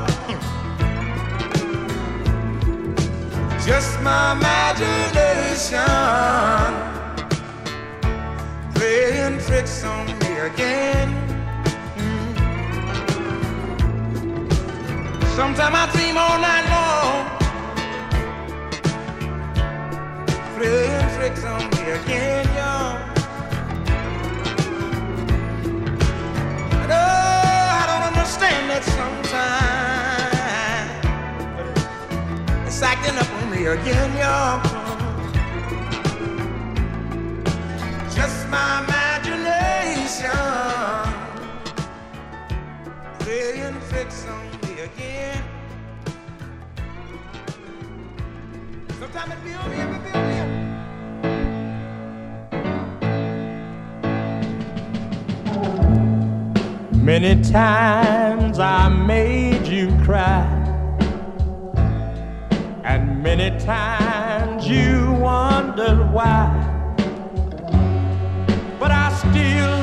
Just 3.65 4.01
my 4.03 4.33
imagination 4.33 5.79
playing 8.75 9.39
tricks 9.39 9.85
on 9.85 10.07
me 10.07 10.39
again. 10.39 11.09
Mm. 11.97 12.35
Sometimes 15.37 15.77
I 15.77 15.87
dream 15.93 16.17
all 16.19 16.39
night 16.41 16.67
long, 16.75 17.27
playing 20.57 21.09
tricks 21.17 21.45
on 21.45 21.71
me 21.71 21.91
again, 21.93 22.47
y'all. 22.57 22.96
Sacking 32.77 33.17
up 33.17 33.33
on 33.33 33.51
me 33.51 33.65
again, 33.65 34.15
y'all. 34.19 34.61
Just 38.15 38.47
my 38.51 38.85
imagination 38.85 40.31
playing 43.21 43.81
tricks 43.89 44.27
on 44.27 44.45
me 44.61 44.81
again. 44.81 45.43
Sometimes 49.01 49.33
it 49.33 49.39
feel 49.39 49.63
me, 49.71 49.77
it 49.81 49.89
feel 50.13 50.21
me. 56.93 57.03
Many 57.03 57.43
times 57.43 58.59
I 58.59 58.91
made 58.91 59.67
you 59.67 59.89
cry. 60.05 60.56
Many 63.27 63.59
times 63.59 64.69
you 64.69 65.11
wondered 65.19 66.13
why, 66.13 66.47
but 68.79 68.93
I 68.93 69.13
still. 69.19 69.76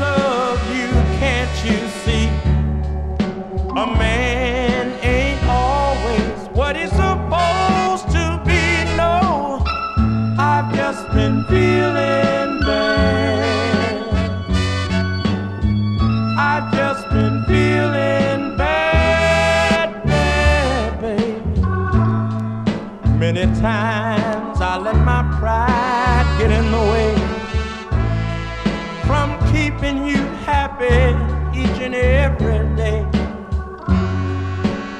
and 31.83 31.95
every 31.95 32.59
day. 32.77 33.05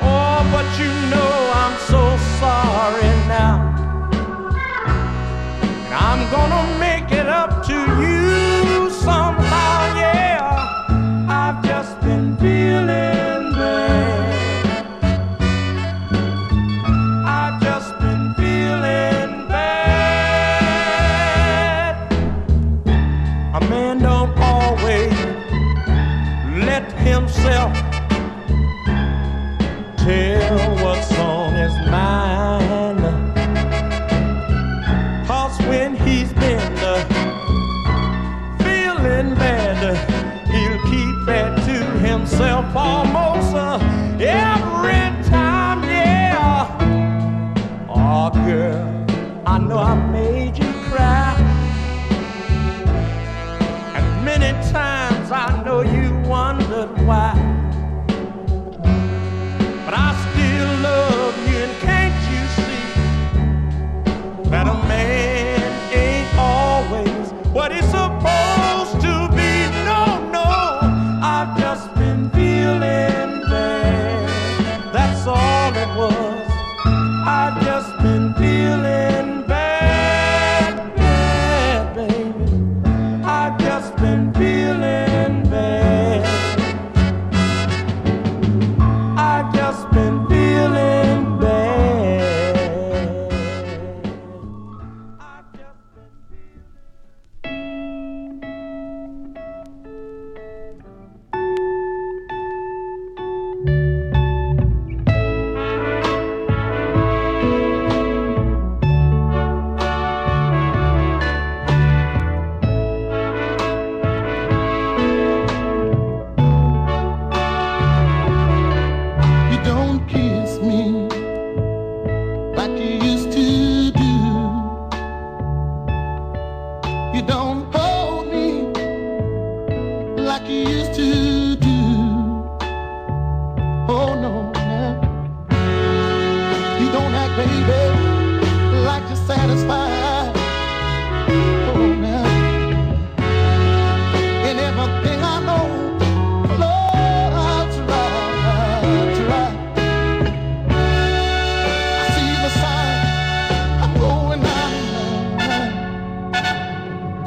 Oh, 0.02 0.40
but 0.52 0.68
you 0.80 0.92
know 1.12 1.34
I'm 1.62 1.78
so 1.80 2.02
sorry 2.42 3.12
now. 3.28 3.56
And 5.86 5.94
I'm 5.94 6.22
gonna 6.30 6.73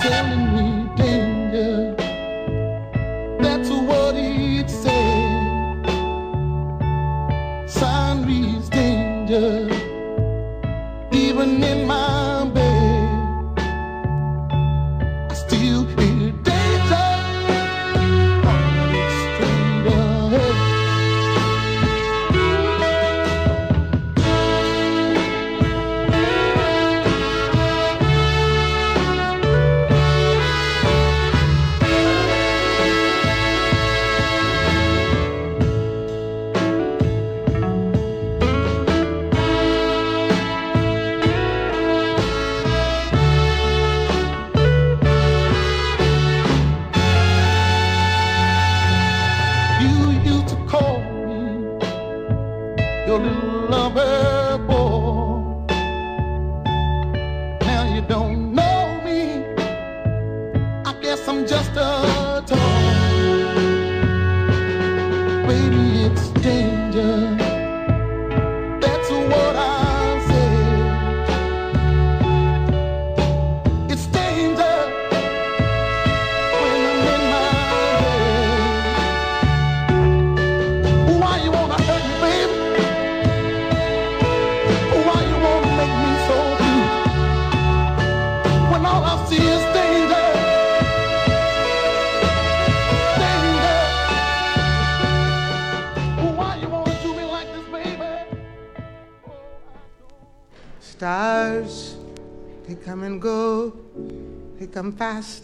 telling 0.09 0.55
me 0.55 0.76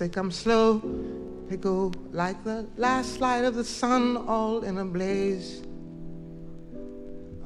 they 0.03 0.09
come 0.09 0.33
slow. 0.33 0.83
They 1.49 1.57
go 1.57 1.93
like 2.11 2.43
the 2.43 2.67
last 2.77 3.21
light 3.21 3.45
of 3.45 3.55
the 3.55 3.63
sun, 3.63 4.17
all 4.17 4.65
in 4.65 4.79
a 4.79 4.85
blaze. 4.85 5.63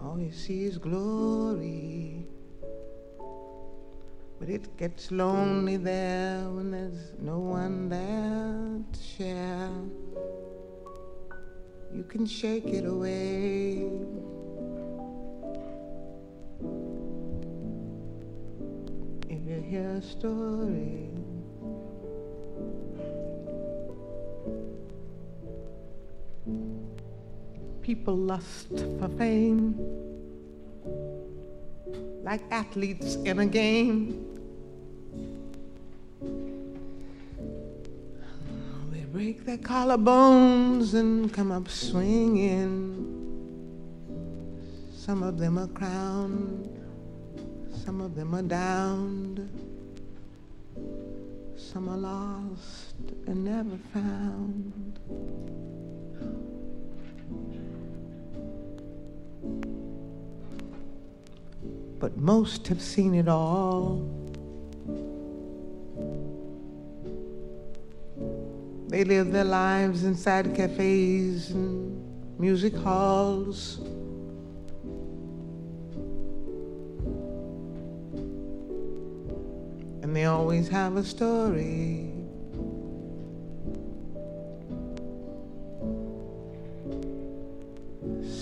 All 0.03 0.19
you 0.19 0.33
see 0.33 0.65
is 0.65 0.79
glory. 0.79 2.27
But 4.41 4.49
it 4.49 4.75
gets 4.79 5.11
lonely 5.11 5.77
there 5.77 6.49
when 6.49 6.71
there's 6.71 7.13
no 7.19 7.41
one 7.41 7.91
there 7.91 8.81
to 8.91 9.03
share. 9.03 9.71
You 11.95 12.05
can 12.05 12.25
shake 12.25 12.65
it 12.65 12.87
away. 12.87 13.91
If 19.29 19.47
you 19.47 19.61
hear 19.61 19.91
a 19.91 20.03
story, 20.03 21.06
people 27.87 28.17
lust 28.17 28.67
for 28.99 29.09
fame 29.17 29.79
like 32.25 32.43
athletes 32.51 33.15
in 33.15 33.39
a 33.39 33.47
game. 33.47 34.27
They 38.91 39.05
break 39.05 39.47
their 39.47 39.59
collarbones 39.59 40.95
and 40.95 41.33
come 41.33 41.53
up 41.53 41.69
swinging. 41.69 42.75
Some 44.93 45.23
of 45.23 45.39
them 45.39 45.57
are 45.57 45.69
crowned, 45.69 46.69
some 47.85 48.01
of 48.01 48.17
them 48.17 48.35
are 48.35 48.43
downed, 48.43 49.49
some 51.57 51.89
are 51.89 51.97
lost 51.97 52.97
and 53.29 53.45
never 53.45 53.79
found. 53.95 54.99
But 61.99 62.17
most 62.17 62.69
have 62.69 62.81
seen 62.83 63.15
it 63.15 63.29
all. 63.29 64.03
They 68.89 69.05
live 69.05 69.33
their 69.33 69.45
lives 69.45 70.05
inside 70.05 70.55
cafes 70.55 71.51
and 71.51 72.03
music 72.39 72.75
halls. 72.75 73.79
And 80.03 80.15
they 80.15 80.27
always 80.27 80.69
have 80.69 80.97
a 80.97 81.03
story. 81.03 82.13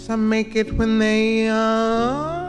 Some 0.05 0.28
make 0.28 0.55
it 0.55 0.72
when 0.74 0.98
they 0.98 1.47
young, 1.47 2.43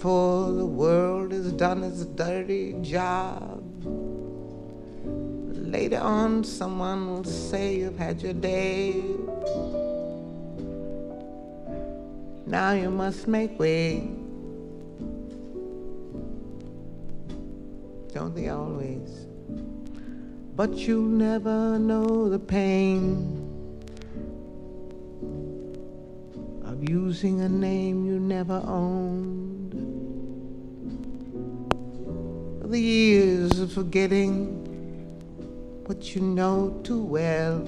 before 0.00 0.50
the 0.52 0.64
world 0.64 1.30
has 1.30 1.52
done 1.52 1.84
its 1.84 2.06
dirty 2.06 2.72
job. 2.80 3.62
Later 5.54 5.98
on, 5.98 6.42
someone 6.42 7.06
will 7.06 7.24
say 7.24 7.76
you've 7.76 7.98
had 7.98 8.22
your 8.22 8.32
day. 8.32 9.04
Now 12.46 12.72
you 12.72 12.88
must 12.88 13.28
make 13.28 13.58
way. 13.58 14.08
Don't 18.14 18.34
they 18.34 18.48
always? 18.48 19.26
But 20.56 20.76
you'll 20.76 21.02
never 21.02 21.78
know 21.78 22.30
the 22.30 22.38
pain 22.38 23.36
of 26.64 26.88
using 26.88 27.42
a 27.42 27.50
name 27.50 28.06
you 28.06 28.18
never 28.18 28.62
owned. 28.64 29.49
The 32.70 32.80
years 32.80 33.58
of 33.58 33.72
forgetting 33.72 34.54
what 35.86 36.14
you 36.14 36.22
know 36.22 36.80
too 36.84 37.02
well. 37.02 37.58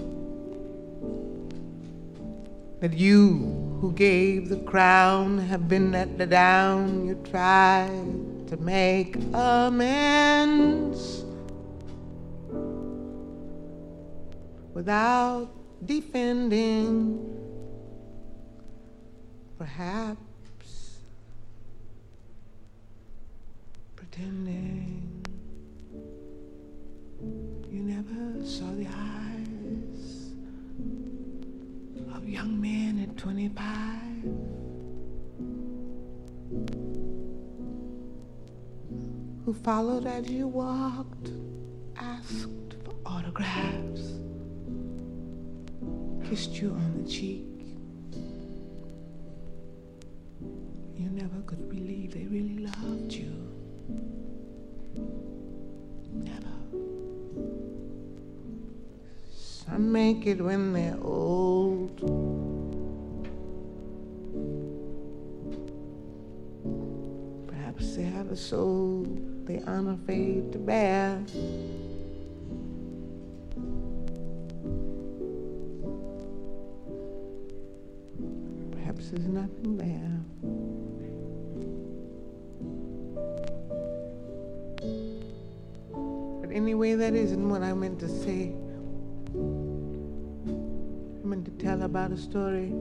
That 2.78 2.92
you 2.92 3.78
who 3.80 3.90
gave 3.94 4.48
the 4.48 4.58
crown 4.58 5.38
have 5.38 5.66
been 5.66 5.90
let 5.90 6.16
down. 6.30 7.08
You 7.08 7.16
tried 7.28 8.46
to 8.46 8.56
make 8.58 9.16
amends 9.34 11.24
without 14.72 15.50
defending. 15.84 17.18
Perhaps 19.58 20.31
pretending 24.12 25.24
you 27.70 27.82
never 27.82 28.44
saw 28.44 28.70
the 28.72 28.86
eyes 28.86 30.32
of 32.14 32.28
young 32.28 32.60
men 32.60 32.98
at 33.00 33.16
25 33.16 33.56
who 39.44 39.54
followed 39.54 40.06
as 40.06 40.28
you 40.28 40.46
walked, 40.46 41.30
asked 41.96 42.76
for 42.84 42.94
autographs, 43.06 44.12
kissed 46.28 46.60
you 46.60 46.70
on 46.70 47.02
the 47.02 47.10
cheek. 47.10 47.46
You 50.96 51.08
never 51.10 51.40
could 51.46 51.68
believe 51.68 52.12
they 52.12 52.26
really 52.26 52.58
loved 52.58 53.12
you. 53.12 53.51
Never. 56.12 56.56
Some 59.32 59.92
make 59.92 60.26
it 60.26 60.40
when 60.40 60.72
they're 60.72 60.98
old. 61.02 61.96
Perhaps 67.48 67.96
they 67.96 68.04
have 68.04 68.30
a 68.30 68.36
soul 68.36 69.06
they 69.44 69.60
aren't 69.66 69.88
afraid 69.88 70.52
to 70.52 70.58
bear. 70.58 71.22
Perhaps 78.72 79.10
there's 79.10 79.26
nothing 79.26 79.76
there. 79.76 80.21
Anyway, 86.52 86.94
that 86.94 87.14
isn't 87.14 87.48
what 87.48 87.62
I 87.62 87.72
meant 87.72 87.98
to 88.00 88.08
say. 88.08 88.52
I 89.34 91.26
meant 91.26 91.44
to 91.46 91.50
tell 91.52 91.82
about 91.82 92.12
a 92.12 92.16
story, 92.16 92.72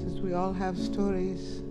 since 0.00 0.20
we 0.20 0.34
all 0.34 0.52
have 0.52 0.76
stories. 0.76 1.62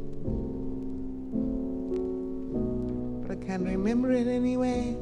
But 3.22 3.38
I 3.38 3.46
can't 3.46 3.66
remember 3.66 4.12
it 4.12 4.28
anyway. 4.28 4.96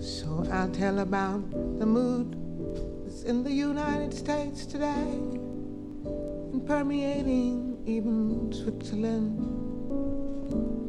So 0.00 0.46
I'll 0.50 0.70
tell 0.70 1.00
about 1.00 1.50
the 1.78 1.86
mood 1.86 2.36
that's 3.04 3.24
in 3.24 3.42
the 3.42 3.52
United 3.52 4.14
States 4.14 4.64
today 4.64 5.20
and 6.52 6.66
permeating 6.66 7.78
even 7.86 8.52
Switzerland. 8.52 9.38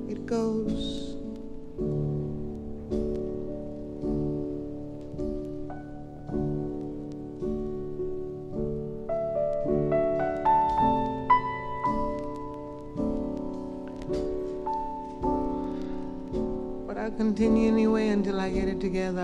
It 0.10 0.26
goes. 0.26 1.17
Continue 17.38 17.68
anyway 17.68 18.08
until 18.08 18.40
I 18.40 18.50
get 18.50 18.68
it 18.68 18.82
together. 18.82 19.22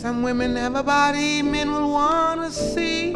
Some 0.00 0.22
women 0.22 0.56
have 0.56 0.74
a 0.74 0.82
body 0.82 1.42
men 1.42 1.70
will 1.70 1.90
want 1.90 2.40
to 2.40 2.50
see. 2.50 3.12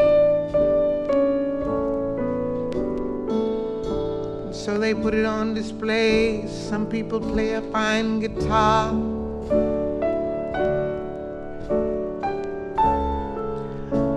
So 4.52 4.76
they 4.78 4.92
put 4.92 5.14
it 5.14 5.24
on 5.24 5.54
display. 5.54 6.46
Some 6.48 6.86
people 6.86 7.20
play 7.20 7.54
a 7.54 7.62
fine 7.72 8.20
guitar. 8.20 8.92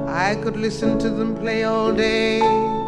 I 0.10 0.36
could 0.44 0.58
listen 0.58 1.00
to 1.00 1.10
them 1.10 1.38
play 1.38 1.64
all 1.64 1.94
day. 1.94 2.81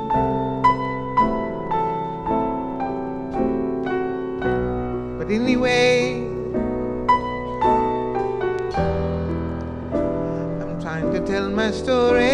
Story. 11.73 12.32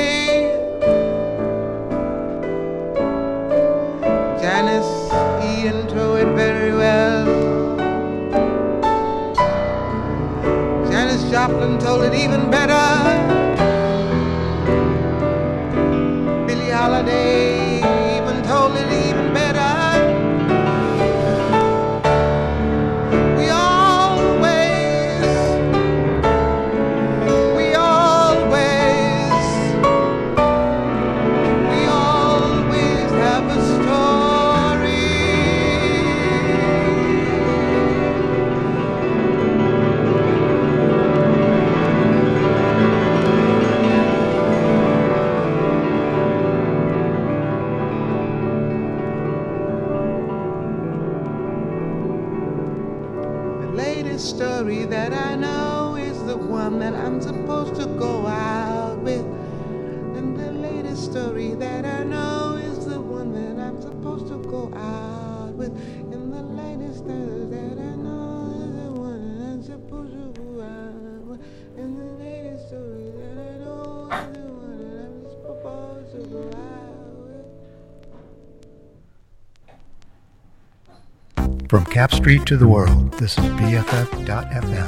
To 82.29 82.57
the 82.57 82.67
world, 82.67 83.13
this 83.13 83.39
is 83.39 83.45
BFF.FM. 83.45 84.87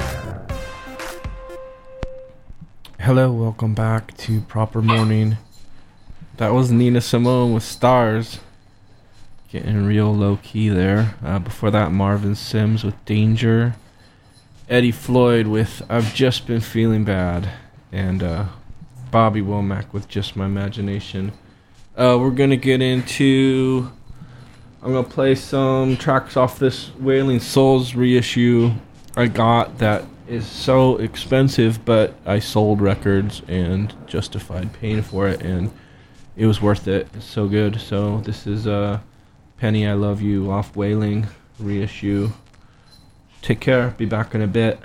Hello, 2.99 3.31
welcome 3.31 3.73
back 3.73 4.15
to 4.17 4.41
Proper 4.41 4.79
Morning. 4.79 5.37
That 6.37 6.53
was 6.53 6.71
Nina 6.71 7.01
Simone 7.01 7.51
with 7.51 7.63
Stars. 7.63 8.41
Getting 9.49 9.87
real 9.87 10.15
low 10.15 10.37
key 10.43 10.69
there. 10.69 11.15
Uh, 11.25 11.39
before 11.39 11.71
that, 11.71 11.91
Marvin 11.91 12.35
Sims 12.35 12.83
with 12.83 13.03
Danger. 13.05 13.73
Eddie 14.69 14.91
Floyd 14.91 15.47
with 15.47 15.81
I've 15.89 16.13
Just 16.13 16.45
Been 16.45 16.61
Feeling 16.61 17.05
Bad. 17.05 17.49
And 17.91 18.21
uh, 18.21 18.45
Bobby 19.09 19.41
Womack 19.41 19.93
with 19.93 20.07
Just 20.07 20.35
My 20.35 20.45
Imagination. 20.45 21.31
Uh, 21.97 22.19
we're 22.21 22.29
going 22.29 22.51
to 22.51 22.57
get 22.57 22.83
into. 22.83 23.91
I'm 24.83 24.93
to 24.93 25.03
play 25.03 25.35
some 25.35 25.95
tracks 25.97 26.35
off 26.35 26.57
this 26.57 26.89
Wailing 26.95 27.39
Souls 27.39 27.93
reissue 27.93 28.71
I 29.15 29.27
got 29.27 29.79
that 29.79 30.05
is 30.27 30.47
so 30.47 30.95
expensive, 30.97 31.83
but 31.83 32.15
I 32.25 32.39
sold 32.39 32.79
records 32.79 33.41
and 33.47 33.93
justified 34.07 34.71
paying 34.73 35.01
for 35.01 35.27
it, 35.27 35.41
and 35.41 35.71
it 36.37 36.45
was 36.45 36.61
worth 36.61 36.87
it. 36.87 37.07
It's 37.13 37.25
so 37.25 37.47
good. 37.49 37.81
So 37.81 38.21
this 38.21 38.47
is 38.47 38.67
uh, 38.67 38.99
Penny, 39.57 39.85
I 39.85 39.93
Love 39.93 40.21
You 40.21 40.49
off 40.49 40.77
Wailing 40.77 41.27
reissue. 41.59 42.31
Take 43.41 43.59
care. 43.59 43.89
Be 43.97 44.05
back 44.05 44.33
in 44.33 44.41
a 44.41 44.47
bit. 44.47 44.79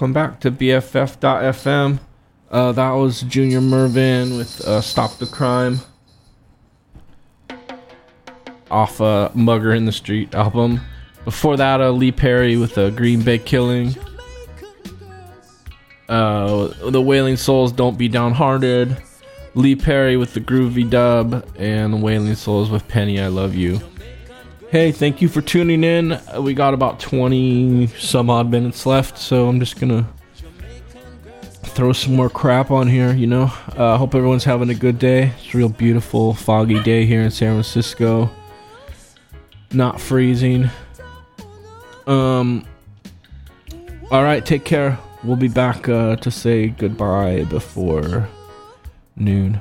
welcome 0.00 0.14
back 0.14 0.40
to 0.40 0.50
BFF.FM. 0.50 2.00
Uh, 2.50 2.72
that 2.72 2.92
was 2.92 3.20
Junior 3.20 3.60
Murvin 3.60 4.38
with 4.38 4.62
uh, 4.62 4.80
Stop 4.80 5.18
the 5.18 5.26
Crime 5.26 5.80
off 8.70 8.98
a 9.00 9.30
Mugger 9.34 9.74
in 9.74 9.84
the 9.84 9.92
Street 9.92 10.34
album. 10.34 10.80
Before 11.26 11.58
that, 11.58 11.82
uh, 11.82 11.90
Lee 11.90 12.12
Perry 12.12 12.56
with 12.56 12.78
a 12.78 12.90
Green 12.90 13.20
Bay 13.20 13.36
Killing. 13.36 13.94
Uh, 16.08 16.68
the 16.88 17.02
Wailing 17.02 17.36
Souls, 17.36 17.70
Don't 17.70 17.98
Be 17.98 18.08
Downhearted. 18.08 18.96
Lee 19.54 19.76
Perry 19.76 20.16
with 20.16 20.32
the 20.32 20.40
Groovy 20.40 20.88
Dub. 20.88 21.46
And 21.58 21.92
the 21.92 21.98
Wailing 21.98 22.36
Souls 22.36 22.70
with 22.70 22.88
Penny, 22.88 23.20
I 23.20 23.26
Love 23.26 23.54
You. 23.54 23.78
Hey, 24.70 24.92
thank 24.92 25.20
you 25.20 25.28
for 25.28 25.40
tuning 25.40 25.82
in. 25.82 26.12
Uh, 26.12 26.40
we 26.40 26.54
got 26.54 26.74
about 26.74 27.00
20 27.00 27.88
some 27.88 28.30
odd 28.30 28.52
minutes 28.52 28.86
left, 28.86 29.18
so 29.18 29.48
I'm 29.48 29.58
just 29.58 29.80
going 29.80 29.90
to 29.90 30.06
throw 31.70 31.92
some 31.92 32.14
more 32.14 32.30
crap 32.30 32.70
on 32.70 32.86
here, 32.86 33.12
you 33.12 33.26
know? 33.26 33.52
Uh, 33.76 33.78
I 33.78 33.94
uh, 33.94 33.98
hope 33.98 34.14
everyone's 34.14 34.44
having 34.44 34.70
a 34.70 34.74
good 34.74 35.00
day. 35.00 35.32
It's 35.38 35.52
a 35.52 35.58
real 35.58 35.68
beautiful, 35.68 36.34
foggy 36.34 36.80
day 36.84 37.04
here 37.04 37.20
in 37.20 37.32
San 37.32 37.54
Francisco. 37.54 38.30
Not 39.72 40.00
freezing. 40.00 40.70
Um, 42.06 42.64
all 44.12 44.22
right, 44.22 44.46
take 44.46 44.64
care. 44.64 45.00
We'll 45.24 45.34
be 45.34 45.48
back 45.48 45.88
uh, 45.88 46.14
to 46.14 46.30
say 46.30 46.68
goodbye 46.68 47.42
before 47.42 48.28
noon. 49.16 49.60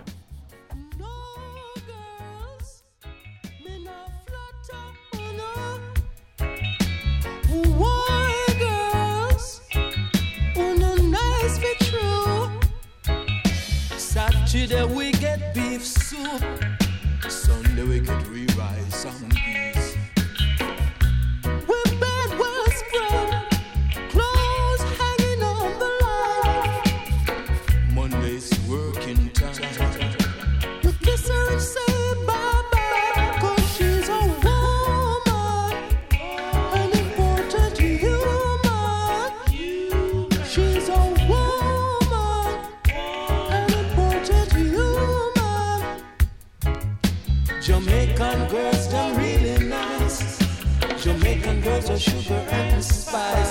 Spice. 53.09 53.48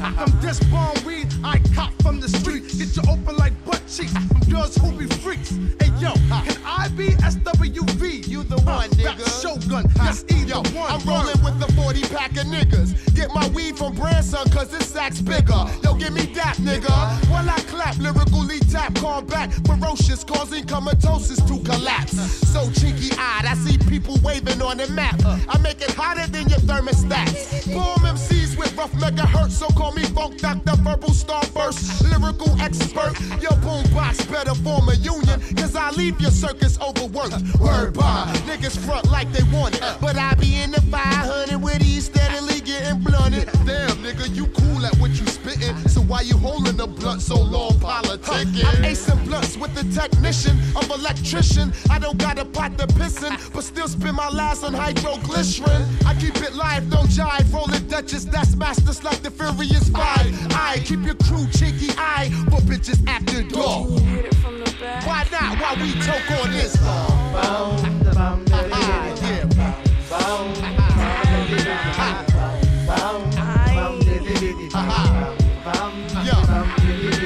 From 0.00 0.32
this 0.40 0.58
bomb 0.70 0.96
weed 1.04 1.28
I 1.44 1.58
cop 1.74 1.92
from 2.00 2.20
the 2.20 2.28
street. 2.28 2.62
Get 2.78 2.96
you 2.96 3.02
open 3.12 3.36
like 3.36 3.52
butt 3.66 3.79
cheeks 3.90 4.12
from 4.12 4.40
girls 4.48 4.76
who 4.76 4.92
be 4.92 5.06
freaks. 5.06 5.50
Hey 5.80 5.90
yo, 5.98 6.12
can 6.14 6.56
I 6.64 6.88
be 6.96 7.08
SWV? 7.26 8.28
You 8.28 8.44
the 8.44 8.60
one, 8.62 8.88
nigga. 8.90 9.26
Shogun, 9.42 9.84
yes, 9.96 10.24
either 10.28 10.60
one. 10.78 10.92
I'm 10.92 11.00
rolling 11.06 11.42
with 11.42 11.58
the 11.58 11.70
40 11.72 12.02
pack 12.02 12.30
of 12.32 12.46
niggas. 12.46 13.14
Get 13.14 13.30
my 13.34 13.48
weed 13.48 13.76
from 13.76 13.94
Branson, 13.94 14.48
cause 14.50 14.68
this 14.68 14.86
sack's 14.88 15.20
bigger. 15.20 15.64
Yo, 15.82 15.94
give 15.94 16.12
me 16.12 16.26
that, 16.34 16.56
nigga. 16.58 16.90
While 17.30 17.50
I 17.50 17.58
clap, 17.66 17.98
lyrically 17.98 18.60
tap, 18.60 18.94
combat, 18.94 19.52
ferocious, 19.66 20.22
causing 20.22 20.64
comatosis 20.64 21.38
to 21.48 21.58
collapse. 21.64 22.16
So 22.48 22.70
cheeky 22.70 23.10
eyed, 23.18 23.46
I 23.46 23.54
see 23.54 23.76
people 23.88 24.18
waving 24.22 24.62
on 24.62 24.76
the 24.76 24.88
map. 24.88 25.20
I 25.24 25.58
make 25.58 25.80
it 25.80 25.90
hotter 25.92 26.26
than 26.30 26.48
your 26.48 26.60
thermostats. 26.60 27.66
Boom 27.66 28.06
MCs 28.06 28.56
with 28.56 28.76
rough 28.76 28.92
megahertz, 28.92 29.52
so 29.52 29.66
call 29.68 29.92
me 29.92 30.04
Funk 30.04 30.38
Doctor, 30.38 30.76
verbal 30.76 31.10
starburst, 31.10 32.08
lyrical 32.08 32.60
expert. 32.60 33.18
Your 33.42 33.56
boombox 33.82 34.30
better 34.30 34.54
form 34.54 34.88
a 34.88 34.94
union, 34.94 35.40
cause 35.56 35.76
I 35.76 35.90
leave 35.90 36.20
your 36.20 36.30
circus 36.30 36.78
overworked. 36.80 37.34
Word 37.58 37.94
by 37.94 38.26
niggas 38.46 38.78
front 38.78 39.10
like 39.10 39.30
they 39.32 39.42
want 39.56 39.74
it, 39.76 39.82
but 40.00 40.16
I 40.16 40.34
be 40.34 40.60
in 40.62 40.70
the 40.70 40.80
500 40.82 41.62
with 41.62 41.78
these 41.80 42.06
steadily 42.06 42.60
getting 42.60 43.00
blunted. 43.00 43.46
Damn, 43.64 43.96
nigga, 44.02 44.34
you 44.34 44.46
cool 44.46 44.84
at 44.84 44.94
what 44.96 45.10
you 45.10 45.26
spitting, 45.26 45.76
so 45.88 46.00
why 46.00 46.22
you 46.22 46.36
holding 46.36 46.76
the 46.76 46.86
blunt 46.86 47.22
so 47.22 47.40
long, 47.40 47.72
politicking? 47.72 48.64
I'm 48.64 48.82
acing 48.84 49.24
blunts 49.26 49.56
with 49.56 49.74
the 49.74 49.84
technician 49.98 50.58
of 50.76 50.90
electrician. 50.90 51.72
I 51.90 51.98
don't 51.98 52.18
got 52.18 52.38
a 52.38 52.44
pot 52.44 52.78
to 52.78 52.86
pissin', 52.86 53.36
but 53.52 53.64
still 53.64 53.88
spend 53.88 54.16
my 54.16 54.28
last 54.28 54.64
on 54.64 54.72
hydroglycerin. 54.72 56.06
I 56.06 56.14
keep 56.14 56.36
it 56.36 56.54
live, 56.54 56.90
don't 56.90 57.08
jive, 57.08 57.52
rolling 57.52 57.86
Duchess, 57.88 58.24
that's 58.24 58.54
masters 58.56 59.02
like 59.02 59.22
the 59.22 59.30
Furious 59.30 59.88
Five. 59.90 60.26
I 60.52 60.80
keep 60.84 61.04
your 61.04 61.16
crew 61.16 61.46
cheeky 61.52 61.92
eye 61.98 62.30
for 62.50 62.60
bitches 62.62 63.06
after 63.08 63.42
dark. 63.42 63.69
Why 63.70 65.24
not? 65.30 65.60
Why 65.60 65.76
we 65.80 65.92
talk 66.02 66.28
on 66.42 66.50
this? 66.50 66.74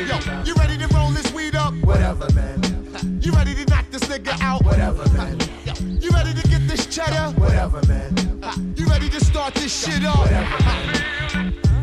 Yo, 0.06 0.18
you 0.44 0.54
ready 0.56 0.76
to 0.76 0.86
roll 0.94 1.08
this 1.12 1.32
weed 1.32 1.54
up? 1.54 1.72
Whatever, 1.82 2.28
man. 2.34 2.60
You 3.22 3.32
ready 3.32 3.54
to 3.54 3.64
knock 3.70 3.86
this 3.90 4.02
nigga 4.02 4.38
out? 4.42 4.62
Whatever, 4.64 5.08
man. 5.14 5.38
You 5.98 6.10
ready 6.10 6.34
to 6.34 6.48
get 6.48 6.68
this 6.68 6.84
cheddar? 6.94 7.32
Whatever, 7.40 7.80
man. 7.88 8.14
You 8.76 8.84
ready 8.84 9.08
to 9.08 9.24
start 9.24 9.54
this 9.54 9.72
shit 9.72 10.04
up? 10.04 10.28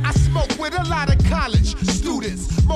I 0.03 0.11
smoke 0.13 0.55
with 0.59 0.79
a 0.79 0.83
lot 0.88 1.09
of 1.11 1.17
college 1.27 1.65
students. 1.65 1.90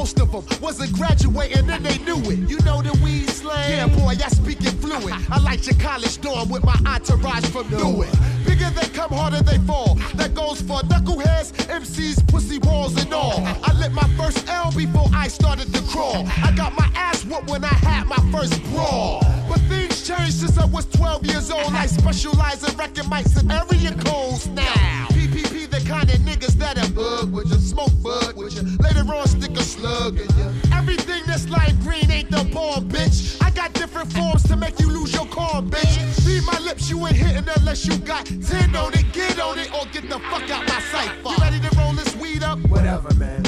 Most 0.06 0.19
of 0.19 0.32
them 0.32 0.61
wasn't 0.61 0.94
graduating 0.94 1.57
and 1.57 1.68
then 1.68 1.82
they 1.82 1.98
knew 1.98 2.22
it. 2.30 2.48
You 2.48 2.60
know 2.60 2.80
the 2.80 2.94
weed 3.03 3.27
slang? 3.27 3.72
Yeah, 3.72 3.88
boy, 3.88 4.14
I 4.23 4.27
speak 4.27 4.61
it 4.61 4.73
fluid. 4.73 5.15
I 5.32 5.40
light 5.40 5.65
your 5.65 5.80
college 5.80 6.22
dorm 6.22 6.48
with 6.48 6.64
my 6.64 6.77
entourage 6.86 7.48
from 7.48 7.68
Newark. 7.72 8.11
Bigger 8.45 8.69
they 8.69 8.88
come, 8.90 9.10
harder 9.10 9.41
they 9.41 9.57
fall. 9.65 9.95
That 10.14 10.36
goes 10.36 10.61
for 10.61 10.82
knuckleheads, 10.82 11.53
MCs, 11.65 12.27
pussy 12.27 12.60
walls, 12.60 13.02
and 13.02 13.11
all. 13.11 13.41
I 13.64 13.73
lit 13.80 13.94
my 13.94 14.07
first 14.15 14.48
L 14.48 14.72
before 14.73 15.10
I 15.11 15.27
started 15.27 15.73
to 15.73 15.82
crawl. 15.90 16.23
I 16.44 16.53
got 16.56 16.77
my 16.77 16.88
ass 16.94 17.26
whooped 17.26 17.49
when 17.49 17.64
I 17.64 17.73
had 17.73 18.06
my 18.06 18.22
first 18.32 18.61
brawl. 18.65 19.22
But 19.49 19.60
things 19.61 20.06
changed 20.07 20.34
since 20.34 20.60
I 20.60 20.65
was 20.65 20.86
12 20.86 21.26
years 21.26 21.49
old. 21.49 21.73
I 21.73 21.88
specialize 21.88 22.64
in 22.64 22.77
wrecking 22.77 23.06
mics 23.06 23.36
and 23.40 23.52
area 23.52 23.91
codes 24.03 24.45
now. 24.49 25.15
PPP, 25.36 25.70
the 25.70 25.82
kind 25.86 26.10
of 26.10 26.16
niggas 26.22 26.53
that 26.53 26.78
are 26.78 26.90
bug 26.94 27.34
with 27.34 27.49
you, 27.49 27.57
smoke 27.57 27.91
bud 28.02 28.38
with 28.38 28.56
you. 28.56 28.64
Later 28.78 29.03
on, 29.14 29.28
stick 29.28 29.52
a 29.52 29.64
slug 29.64 30.18
in 30.18 30.30
you. 30.38 30.49
Everything 30.74 31.24
that's 31.28 31.49
lime 31.49 31.78
green 31.82 32.10
ain't 32.10 32.32
the 32.32 32.49
bomb, 32.53 32.88
bitch. 32.88 33.38
I 33.44 33.49
got 33.49 33.74
different 33.74 34.14
forms 34.14 34.44
to 34.44 34.56
make 34.56 34.80
you 34.80 34.90
lose 34.90 35.14
your 35.14 35.26
calm, 35.26 35.70
bitch. 35.70 36.26
Read 36.26 36.44
my 36.45 36.57
lips, 36.60 36.90
you 36.90 37.06
ain't 37.06 37.18
hitting 37.18 37.49
unless 37.57 37.86
you 37.86 37.98
got 37.98 38.26
10 38.26 38.76
on 38.78 38.94
it. 38.94 39.12
Get 39.12 39.38
on 39.41 39.60
it 39.60 39.74
or 39.74 39.86
get 39.91 40.07
the 40.07 40.20
fuck 40.32 40.49
out 40.49 40.66
my 40.70 40.80
sight. 40.91 41.12
You 41.26 41.36
ready 41.41 41.60
to 41.60 41.76
roll 41.78 41.91
this 41.91 42.16
weed 42.16 42.41
up? 42.41 42.60
Whatever, 42.70 43.14
man. 43.16 43.44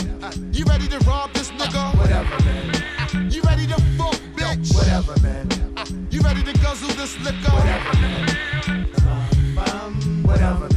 You 0.51 0.65
ready 0.65 0.87
to 0.89 0.99
rob 1.07 1.31
this 1.31 1.51
nigga? 1.51 1.97
Whatever, 1.97 2.43
man. 2.43 3.31
You 3.31 3.41
ready 3.43 3.65
to 3.65 3.79
fuck, 3.97 4.19
bitch? 4.35 4.75
Whatever, 4.75 5.15
man. 5.21 5.47
You 6.11 6.19
ready 6.19 6.43
to 6.43 6.53
guzzle 6.59 6.89
this 6.99 7.17
liquor? 7.21 7.51
Whatever, 7.51 7.93
man. 8.01 8.27
Whatever, 10.23 10.67
man. 10.73 10.76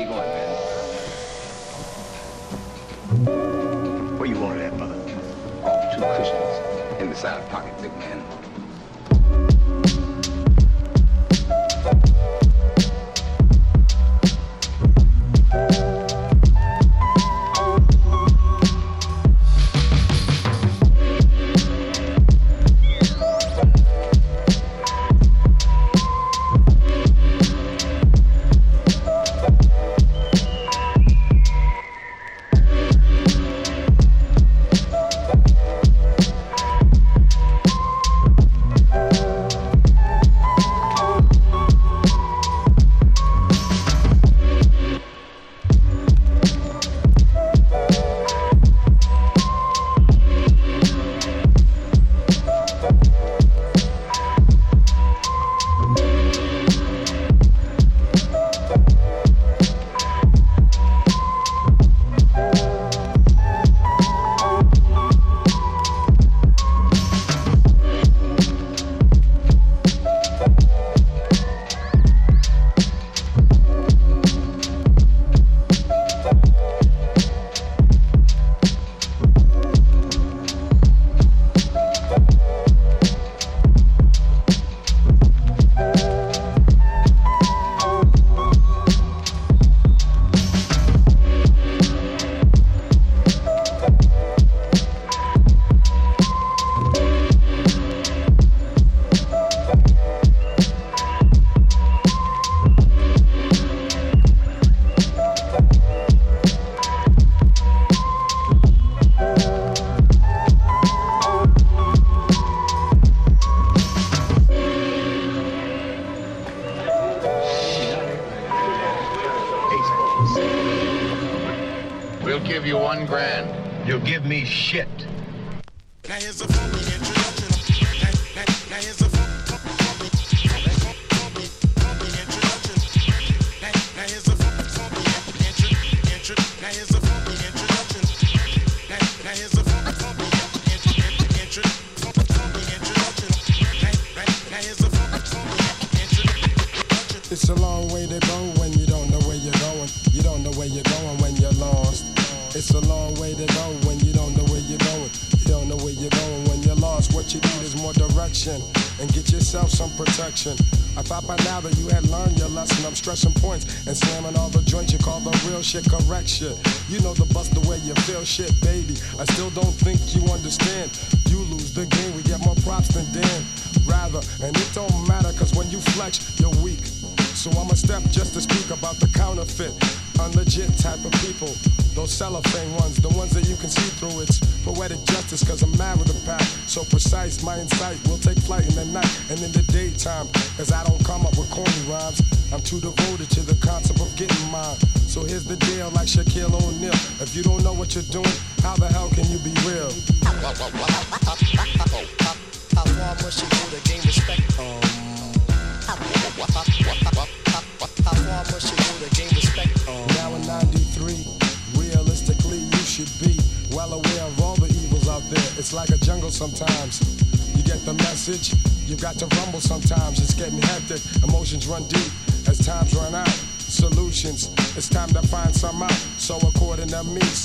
You 0.00 0.06
going, 0.06 0.20
man? 0.20 0.56
Where 4.18 4.28
you 4.28 4.34
going 4.34 4.60
at, 4.60 4.76
brother? 4.76 4.94
Two 5.94 6.00
cushions 6.00 7.00
in 7.00 7.08
the 7.10 7.16
side 7.16 7.48
pocket, 7.48 7.77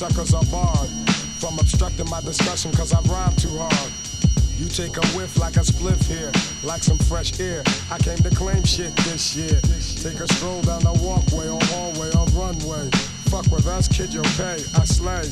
suckers 0.10 0.34
are 0.34 0.44
barred 0.52 0.90
from 1.40 1.58
obstructing 1.60 2.10
my 2.10 2.20
discussion 2.20 2.70
cause 2.74 2.92
I 2.92 3.00
rhyme 3.08 3.34
too 3.38 3.56
hard. 3.58 3.92
You 4.58 4.68
take 4.68 4.98
a 4.98 5.06
whiff 5.16 5.40
like 5.40 5.56
a 5.56 5.62
spliff 5.62 6.04
here, 6.12 6.30
like 6.62 6.84
some 6.84 6.98
fresh 6.98 7.40
air. 7.40 7.64
I 7.90 7.98
came 8.00 8.18
to 8.18 8.30
claim 8.36 8.66
shit 8.66 8.94
this 9.08 9.34
year. 9.34 9.62
Take 10.04 10.20
a 10.20 10.28
stroll 10.34 10.62
down 10.64 10.84
the 10.84 10.92
walkway 11.02 11.48
or 11.48 11.60
hallway 11.72 12.12
or 12.20 12.26
runway. 12.36 12.90
Fuck 13.32 13.48
with 13.48 13.66
us, 13.66 13.88
kid, 13.88 14.14
you'll 14.14 14.34
pay. 14.36 14.60
I 14.76 14.84
slay. 14.84 15.24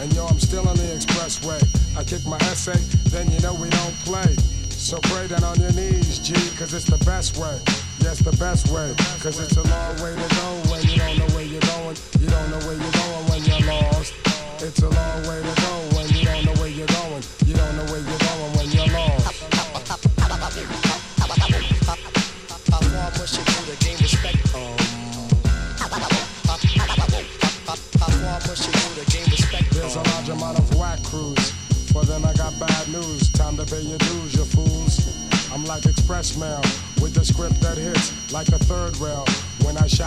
And 0.00 0.10
yo, 0.14 0.24
I'm 0.24 0.40
still 0.40 0.66
on 0.70 0.76
the 0.76 0.88
expressway. 0.96 1.60
I 1.94 2.02
kick 2.02 2.24
my 2.24 2.38
essay, 2.48 2.80
then 3.12 3.30
you 3.30 3.40
know 3.40 3.52
we 3.52 3.68
don't 3.68 3.96
play. 4.08 4.36
So 4.70 5.00
pray 5.12 5.28
down 5.28 5.44
on 5.44 5.60
your 5.60 5.72
knees, 5.72 6.18
G, 6.18 6.32
cause 6.56 6.72
it's 6.72 6.86
the 6.86 7.02
best 7.04 7.36
way. 7.36 7.60
Yes, 8.00 8.20
the 8.20 8.36
best 8.36 8.68
way. 8.68 8.94
Cause 9.20 9.38
it's 9.38 9.56
a 9.56 9.62
long 9.68 9.94
way 10.00 10.16
to 10.16 10.28
go 10.34 10.48
when 10.72 10.82
you 10.82 10.96
don't 10.96 11.18
know 11.18 11.34
where 11.36 11.43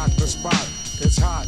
Shock 0.08 0.18
the 0.18 0.28
spot, 0.28 0.70
it's 1.02 1.18
hot. 1.18 1.48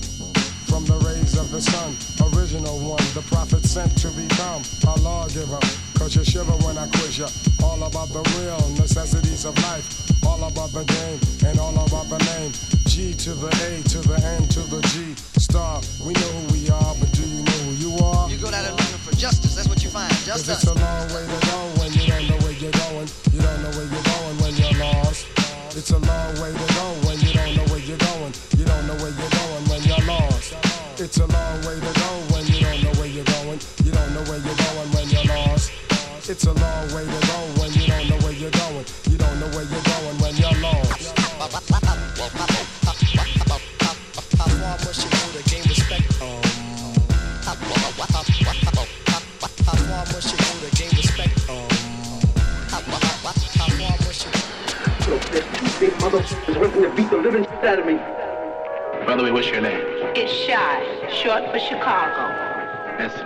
From 0.67 0.83
the 0.85 0.97
rays 1.07 1.37
of 1.37 1.49
the 1.49 1.61
sun, 1.61 1.95
original 2.35 2.77
one, 2.79 3.03
the 3.13 3.23
prophet 3.31 3.63
sent 3.63 3.95
to 3.99 4.09
become 4.09 4.61
a 4.87 4.99
lawgiver. 4.99 5.59
Cause 5.95 6.15
you 6.15 6.23
shiver 6.25 6.51
when 6.67 6.77
I 6.77 6.87
quiz 6.89 7.19
ya. 7.19 7.27
All 7.63 7.81
about 7.83 8.09
the 8.09 8.19
real 8.35 8.59
necessities 8.75 9.45
of 9.45 9.55
life. 9.63 9.87
All 10.25 10.43
about 10.43 10.71
the 10.73 10.83
game 10.83 11.19
and 11.47 11.59
all 11.59 11.71
about 11.71 12.09
the 12.09 12.19
name. 12.35 12.51
G 12.85 13.13
to 13.13 13.33
the 13.33 13.47
A 13.47 13.81
to 13.89 13.99
the 14.07 14.19
N 14.27 14.47
to 14.49 14.59
the 14.67 14.81
G. 14.91 15.15
Star, 15.39 15.79
we 16.03 16.13
know 16.13 16.31
who 16.35 16.53
we 16.53 16.69
are, 16.69 16.95
but 16.99 17.11
do 17.13 17.23
you 17.23 17.43
know 17.43 17.59
who 17.63 17.71
you 17.79 17.91
are? 18.03 18.29
You 18.29 18.37
go 18.37 18.51
down 18.51 18.63
there 18.63 18.71
looking 18.75 19.03
for 19.07 19.15
justice, 19.15 19.55
that's 19.55 19.69
what 19.69 19.83
you 19.83 19.89
find. 19.89 20.11
Justice. 20.27 20.63
it's 20.63 20.67
a 20.67 20.73
long 20.73 21.07
way 21.15 21.23
to 21.23 21.39
go 21.47 21.59
when 21.79 21.93
you 21.93 22.03
don't 22.11 22.27
know 22.27 22.37
where 22.43 22.55
you're 22.59 22.75
going. 22.75 23.07
You 23.31 23.39
don't 23.39 23.61
know 23.63 23.71
where 23.71 23.87
you're 23.87 24.03
going 24.03 24.35
when 24.43 24.53
you're 24.59 24.79
lost. 24.83 25.27
It's 25.79 25.91
a 25.91 25.97
long 25.99 26.33
way 26.41 26.51
to 26.51 26.73
go 26.75 27.07
when 27.07 27.19
you 27.21 27.28
know 28.89 29.03
where 29.03 29.13
you're 29.13 29.29
going 29.29 29.63
when 29.69 29.81
you're 29.83 30.05
lost. 30.09 30.55
It's 30.97 31.17
a 31.17 31.27
long 31.27 31.57
way 31.61 31.77
to 31.77 31.93
go 31.93 32.09
when 32.33 32.41
you 32.47 32.59
don't 32.65 32.81
know 32.81 32.93
where 32.97 33.05
you're 33.05 33.29
going. 33.37 33.59
You 33.85 33.91
don't 33.91 34.13
know 34.15 34.23
where 34.25 34.41
you're 34.41 34.61
going 34.65 34.89
when 34.97 35.05
you're 35.13 35.29
lost. 35.29 35.71
It's 36.25 36.45
a 36.45 36.53
long 36.53 36.85
way 36.89 37.05
to 37.05 37.19
go 37.29 37.37
when 37.61 37.69
you 37.73 37.85
don't 37.85 38.09
know 38.09 38.17
where 38.25 38.33
you're 38.33 38.49
going. 38.49 38.85
You 39.09 39.17
don't 39.17 39.39
know 39.39 39.49
where 39.53 39.67
you're 39.69 39.85
going 39.93 40.17
when 40.17 40.33
you're 40.41 40.57
lost. 40.57 41.13
How 41.37 41.47
far 41.47 41.61
you 41.61 42.09
go 44.97 45.37
to 45.37 45.41
gain 45.49 45.63
respect? 45.69 46.05
Um, 46.21 46.41
how, 47.45 47.53
far 47.53 48.25
you 48.25 48.41
go 50.33 50.53
to 50.65 50.69
gain 50.73 50.89
respect? 50.97 51.35
Um, 51.49 51.69
how, 52.73 52.81
this 55.29 55.79
big 55.79 55.93
motherfucker's 56.01 56.57
working 56.57 56.81
to 56.81 56.89
beat 56.95 57.09
the 57.09 57.17
living 57.17 57.43
shit 57.43 57.63
out 57.65 57.79
of 57.79 57.85
me. 57.85 58.38
By 59.09 59.15
the 59.15 59.23
way, 59.23 59.31
what's 59.31 59.47
your 59.47 59.59
name? 59.59 59.81
It's 60.15 60.31
Shy, 60.31 61.09
short 61.09 61.51
for 61.51 61.57
Chicago. 61.57 62.27
That's 62.99 63.17
the 63.17 63.25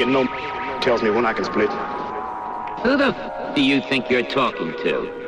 and 0.00 0.12
no 0.12 0.26
tells 0.80 1.02
me 1.02 1.10
when 1.10 1.26
I 1.26 1.32
can 1.32 1.44
split. 1.44 1.70
Who 2.82 2.96
the 2.96 3.06
f- 3.06 3.54
do 3.54 3.62
you 3.62 3.80
think 3.80 4.08
you're 4.10 4.22
talking 4.22 4.72
to? 4.78 5.19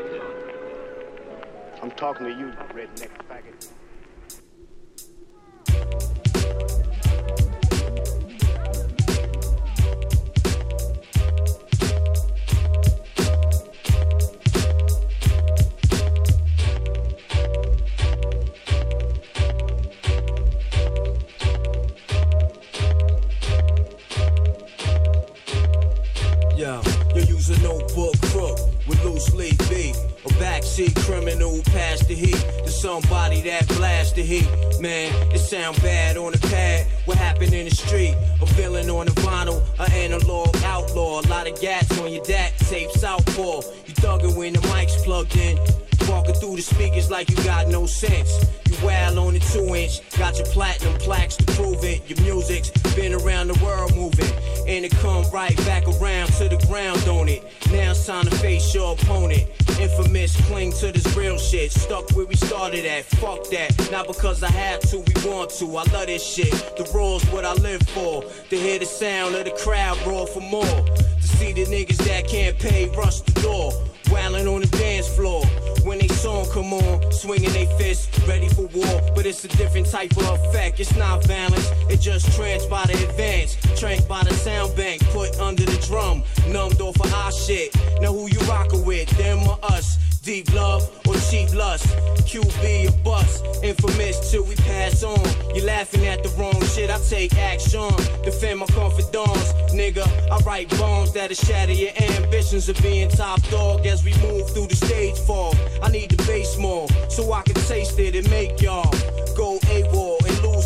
Where 62.73 62.83
we 62.83 62.87
started 62.87 62.87
at, 62.87 63.05
fuck 63.05 63.51
that. 63.51 63.91
Not 63.91 64.07
because 64.07 64.43
I 64.43 64.51
have 64.51 64.81
to, 64.91 64.99
we 64.99 65.29
want 65.29 65.51
to. 65.51 65.77
I 65.77 65.83
love 65.93 66.07
this 66.07 66.25
shit. 66.25 66.53
The 66.77 66.91
raw's 66.95 67.25
what 67.27 67.45
I 67.45 67.53
live 67.55 67.83
for. 67.89 68.23
To 68.23 68.57
hear 68.57 68.79
the 68.79 68.87
sound 68.87 69.35
of 69.35 69.45
the 69.45 69.51
crowd 69.51 69.99
roar 70.07 70.27
for 70.27 70.41
more. 70.41 70.65
To 70.65 71.23
see 71.23 71.53
the 71.53 71.65
niggas 71.65 71.99
that 72.07 72.27
can't 72.29 72.59
pay 72.59 72.89
rush 72.97 73.21
the 73.21 73.41
door. 73.41 73.73
Wailing 74.11 74.47
on 74.47 74.61
the 74.61 74.67
dance 74.67 75.09
floor. 75.09 75.45
When 75.85 75.99
they 75.99 76.09
song 76.09 76.47
come 76.53 76.73
on, 76.75 77.11
swinging 77.11 77.53
they 77.53 77.67
fists, 77.79 78.07
ready 78.29 78.49
for 78.49 78.67
war. 78.69 79.01
But 79.15 79.27
it's 79.27 79.45
a 79.45 79.49
different 79.49 79.91
type 79.91 80.17
of 80.19 80.39
effect. 80.45 80.81
It's 80.81 80.95
not 80.97 81.25
violence, 81.25 81.71
it 81.89 82.01
just 82.01 82.37
trans 82.37 82.67
by 82.67 82.85
the 82.87 82.95
advance. 83.09 83.57
Tranked 83.79 84.07
by 84.09 84.23
the 84.23 84.35
sound 84.35 84.77
bank, 84.77 85.03
put 85.11 85.39
under 85.41 85.65
the 85.65 85.79
drum. 85.87 86.23
Numbed 86.49 86.81
off 86.81 87.01
of 87.01 87.13
our 87.13 87.33
shit. 87.33 87.75
Now 88.01 88.13
who 88.13 88.29
you 88.29 88.39
rockin' 88.41 88.85
with, 88.85 89.09
them 89.17 89.39
or 89.49 89.59
us? 89.63 89.99
Deep 90.23 90.55
love 90.55 90.89
cheap 91.33 91.55
lust? 91.55 91.87
QB 92.29 92.89
or 92.89 92.99
bust? 93.03 93.45
Infamous 93.63 94.31
till 94.31 94.45
we 94.45 94.55
pass 94.57 95.03
on. 95.03 95.25
You 95.55 95.65
laughing 95.65 96.07
at 96.07 96.23
the 96.23 96.29
wrong 96.39 96.61
shit, 96.67 96.91
I 96.91 96.99
take 97.09 97.35
action. 97.39 97.91
Defend 98.23 98.59
my 98.59 98.67
confidence, 98.67 99.53
nigga. 99.73 100.05
I 100.31 100.37
write 100.45 100.69
bombs 100.79 101.13
that'll 101.15 101.35
shatter 101.35 101.73
your 101.73 101.93
ambitions 102.13 102.69
of 102.69 102.77
being 102.83 103.09
top 103.09 103.41
dog 103.49 103.87
as 103.87 104.05
we 104.05 104.13
move 104.21 104.51
through 104.51 104.67
the 104.67 104.77
stage 104.77 105.17
fall. 105.21 105.55
I 105.83 105.89
need 105.91 106.11
the 106.11 106.23
bass 106.25 106.59
more 106.59 106.87
so 107.09 107.33
I 107.33 107.41
can 107.43 107.55
taste 107.65 107.99
it 107.99 108.15
and 108.15 108.29
make 108.29 108.61
y'all 108.61 108.93
go 109.35 109.59
AWOL 109.77 110.22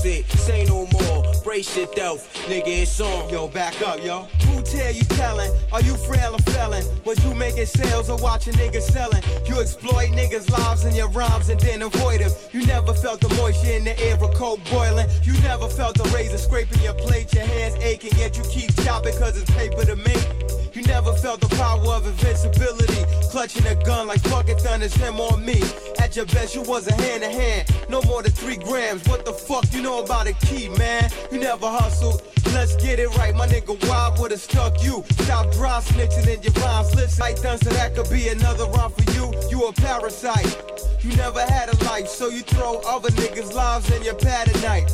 it. 0.06 0.30
Say 0.30 0.64
no 0.64 0.86
more. 0.92 1.24
Brace 1.44 1.76
yourself, 1.76 2.32
nigga, 2.46 2.82
it's 2.82 3.00
on. 3.00 3.28
Yo, 3.28 3.48
back 3.48 3.80
up, 3.82 4.02
yo. 4.02 4.22
Who 4.46 4.62
tell 4.62 4.92
you 4.92 5.02
telling? 5.02 5.50
Are 5.72 5.82
you 5.82 5.96
frail 5.96 6.34
or 6.34 6.38
felon? 6.52 6.84
Was 7.04 7.22
you 7.24 7.34
making 7.34 7.66
sales 7.66 8.08
or 8.10 8.16
watching 8.18 8.54
niggas 8.54 8.82
selling? 8.82 9.22
You 9.46 9.60
exploit 9.60 10.10
niggas' 10.10 10.50
lives 10.50 10.84
in 10.84 10.94
your 10.94 11.08
rhymes 11.10 11.48
and 11.48 11.60
then 11.60 11.82
avoid 11.82 12.20
them. 12.20 12.30
You 12.52 12.66
never 12.66 12.94
felt 12.94 13.20
the 13.20 13.28
moisture 13.36 13.72
in 13.72 13.84
the 13.84 13.98
air 14.00 14.14
of 14.14 14.34
coke 14.34 14.60
boiling. 14.70 15.08
You 15.22 15.34
never 15.42 15.68
felt 15.68 15.96
the 15.96 16.04
razor 16.14 16.38
scraping 16.38 16.82
your 16.82 16.94
plate, 16.94 17.32
your 17.34 17.44
hands 17.44 17.76
aching, 17.76 18.16
yet 18.18 18.36
you 18.36 18.44
keep 18.44 18.74
chopping 18.84 19.16
cause 19.18 19.40
it's 19.40 19.50
paper 19.52 19.84
to 19.84 19.96
make. 19.96 20.55
You 20.76 20.82
never 20.82 21.14
felt 21.14 21.40
the 21.40 21.48
power 21.56 21.80
of 21.94 22.06
invincibility. 22.06 23.02
Clutching 23.30 23.66
a 23.66 23.74
gun 23.76 24.08
like 24.08 24.20
fucking 24.20 24.58
thunder's 24.58 24.94
him 24.94 25.18
on 25.18 25.42
me. 25.42 25.62
At 25.98 26.14
your 26.16 26.26
best, 26.26 26.54
you 26.54 26.60
was 26.60 26.86
a 26.86 26.92
hand 26.92 27.22
to 27.22 27.30
hand. 27.30 27.74
No 27.88 28.02
more 28.02 28.22
than 28.22 28.32
three 28.32 28.58
grams. 28.58 29.08
What 29.08 29.24
the 29.24 29.32
fuck 29.32 29.64
you 29.72 29.80
know 29.80 30.04
about 30.04 30.26
a 30.26 30.34
key, 30.34 30.68
man? 30.68 31.08
You 31.32 31.40
never 31.40 31.66
hustled. 31.66 32.22
Let's 32.52 32.76
get 32.76 32.98
it 32.98 33.08
right, 33.16 33.34
my 33.34 33.46
nigga. 33.46 33.88
Why 33.88 34.14
would've 34.20 34.38
stuck 34.38 34.84
you? 34.84 35.02
Stop 35.20 35.50
dry 35.52 35.80
snitching 35.80 36.28
in 36.28 36.42
your 36.42 36.52
rhymes. 36.62 36.94
Listen, 36.94 37.22
I 37.22 37.32
done 37.32 37.56
so 37.56 37.70
that 37.70 37.94
could 37.94 38.10
be 38.10 38.28
another 38.28 38.66
rhyme 38.66 38.90
for 38.90 39.10
you. 39.12 39.32
You 39.48 39.68
a 39.68 39.72
parasite. 39.72 40.60
You 41.00 41.16
never 41.16 41.40
had 41.40 41.72
a 41.72 41.84
life, 41.86 42.06
so 42.06 42.28
you 42.28 42.42
throw 42.42 42.82
other 42.84 43.08
niggas' 43.12 43.54
lives 43.54 43.90
in 43.92 44.02
your 44.02 44.16
pad 44.16 44.50
at 44.50 44.62
night. 44.62 44.92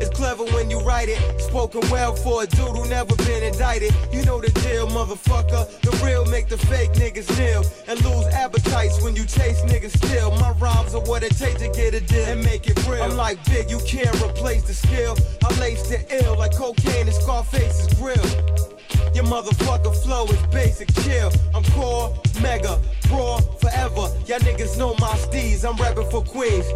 It's 0.00 0.10
clever 0.10 0.44
when 0.44 0.70
you 0.70 0.80
write 0.80 1.08
it. 1.08 1.40
Spoken 1.40 1.82
well 1.90 2.16
for 2.16 2.42
a 2.42 2.46
dude 2.46 2.76
who 2.76 2.88
never 2.88 3.14
been 3.16 3.42
indicted. 3.42 3.94
You 4.12 4.24
know 4.24 4.40
the 4.40 4.48
deal, 4.60 4.88
motherfucker. 4.88 5.19
The 5.24 6.00
real 6.04 6.24
make 6.26 6.48
the 6.48 6.56
fake 6.56 6.92
niggas 6.92 7.28
kneel 7.38 7.64
and 7.88 8.02
lose 8.04 8.26
appetites 8.26 9.02
when 9.02 9.16
you 9.16 9.24
chase 9.24 9.60
niggas 9.62 9.96
still. 9.96 10.30
My 10.36 10.52
rhymes 10.52 10.94
are 10.94 11.02
what 11.02 11.22
it 11.22 11.36
takes 11.36 11.60
to 11.60 11.68
get 11.68 11.94
a 11.94 12.00
deal 12.00 12.24
and 12.24 12.42
make 12.44 12.66
it 12.66 12.76
real. 12.86 13.02
I'm 13.02 13.16
like 13.16 13.44
big, 13.46 13.70
you 13.70 13.80
can't 13.86 14.14
replace 14.22 14.62
the 14.64 14.74
skill. 14.74 15.16
I 15.44 15.60
lace 15.60 15.88
the 15.88 16.24
ill 16.24 16.38
like 16.38 16.54
cocaine 16.54 17.06
and 17.06 17.14
Scarface's 17.14 17.92
grill. 17.94 18.79
Your 19.14 19.24
motherfucker 19.24 19.94
flow 20.02 20.26
is 20.26 20.42
basic 20.52 20.92
chill. 21.02 21.30
I'm 21.54 21.64
core, 21.72 22.14
mega, 22.40 22.80
raw, 23.10 23.38
forever. 23.60 24.08
Y'all 24.26 24.40
niggas 24.40 24.78
know 24.78 24.94
my 24.98 25.14
steez. 25.16 25.68
I'm 25.68 25.76
rapping 25.76 26.10
for 26.10 26.22
Queens. 26.22 26.66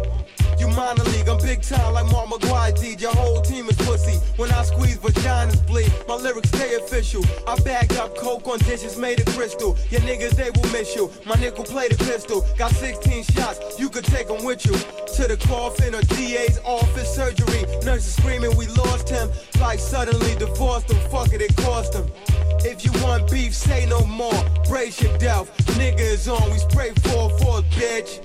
You 0.59 0.69
minor 0.69 1.03
league, 1.03 1.27
I'm 1.27 1.37
big 1.39 1.61
time 1.61 1.93
like 1.93 2.09
Mark 2.11 2.29
McGwire 2.29 2.79
did. 2.79 3.01
Your 3.01 3.13
whole 3.13 3.41
team 3.41 3.67
is 3.67 3.75
pussy. 3.77 4.17
When 4.37 4.51
I 4.51 4.63
squeeze 4.63 4.97
vaginas 4.97 5.65
bleed, 5.67 5.91
my 6.07 6.15
lyrics 6.15 6.49
stay 6.49 6.75
official. 6.75 7.23
I 7.47 7.55
bagged 7.59 7.97
up 7.97 8.15
coke 8.15 8.47
on 8.47 8.59
dishes 8.59 8.97
made 8.97 9.19
of 9.19 9.25
crystal. 9.35 9.77
Your 9.89 10.01
niggas, 10.01 10.31
they 10.31 10.49
will 10.51 10.71
miss 10.71 10.95
you. 10.95 11.11
My 11.25 11.35
nickel 11.35 11.65
plated 11.65 11.99
pistol, 11.99 12.45
got 12.57 12.71
16 12.71 13.23
shots. 13.25 13.79
You 13.79 13.89
could 13.89 14.05
take 14.05 14.27
them 14.27 14.45
with 14.45 14.65
you 14.65 14.73
to 14.73 15.27
the 15.27 15.37
coffin 15.47 15.93
or 15.93 16.01
DA's 16.01 16.59
office 16.63 17.13
surgery. 17.13 17.65
Nurses 17.83 18.15
screaming, 18.15 18.55
we 18.55 18.67
lost 18.67 19.09
him. 19.09 19.29
Like 19.59 19.79
suddenly 19.79 20.35
divorced 20.35 20.89
him. 20.89 20.99
Fuck 21.09 21.33
it, 21.33 21.41
it 21.41 21.55
cost 21.57 21.95
him. 21.95 22.04
If 22.63 22.83
you 22.83 22.91
want 23.03 23.29
beef, 23.31 23.53
say 23.53 23.85
no 23.85 24.05
more. 24.05 24.43
Brace 24.67 25.01
your 25.01 25.17
death. 25.17 25.55
Nigga 25.77 25.99
is 25.99 26.27
on. 26.27 26.49
We 26.51 26.57
spray 26.57 26.91
4-4, 26.91 27.63
bitch. 27.71 28.21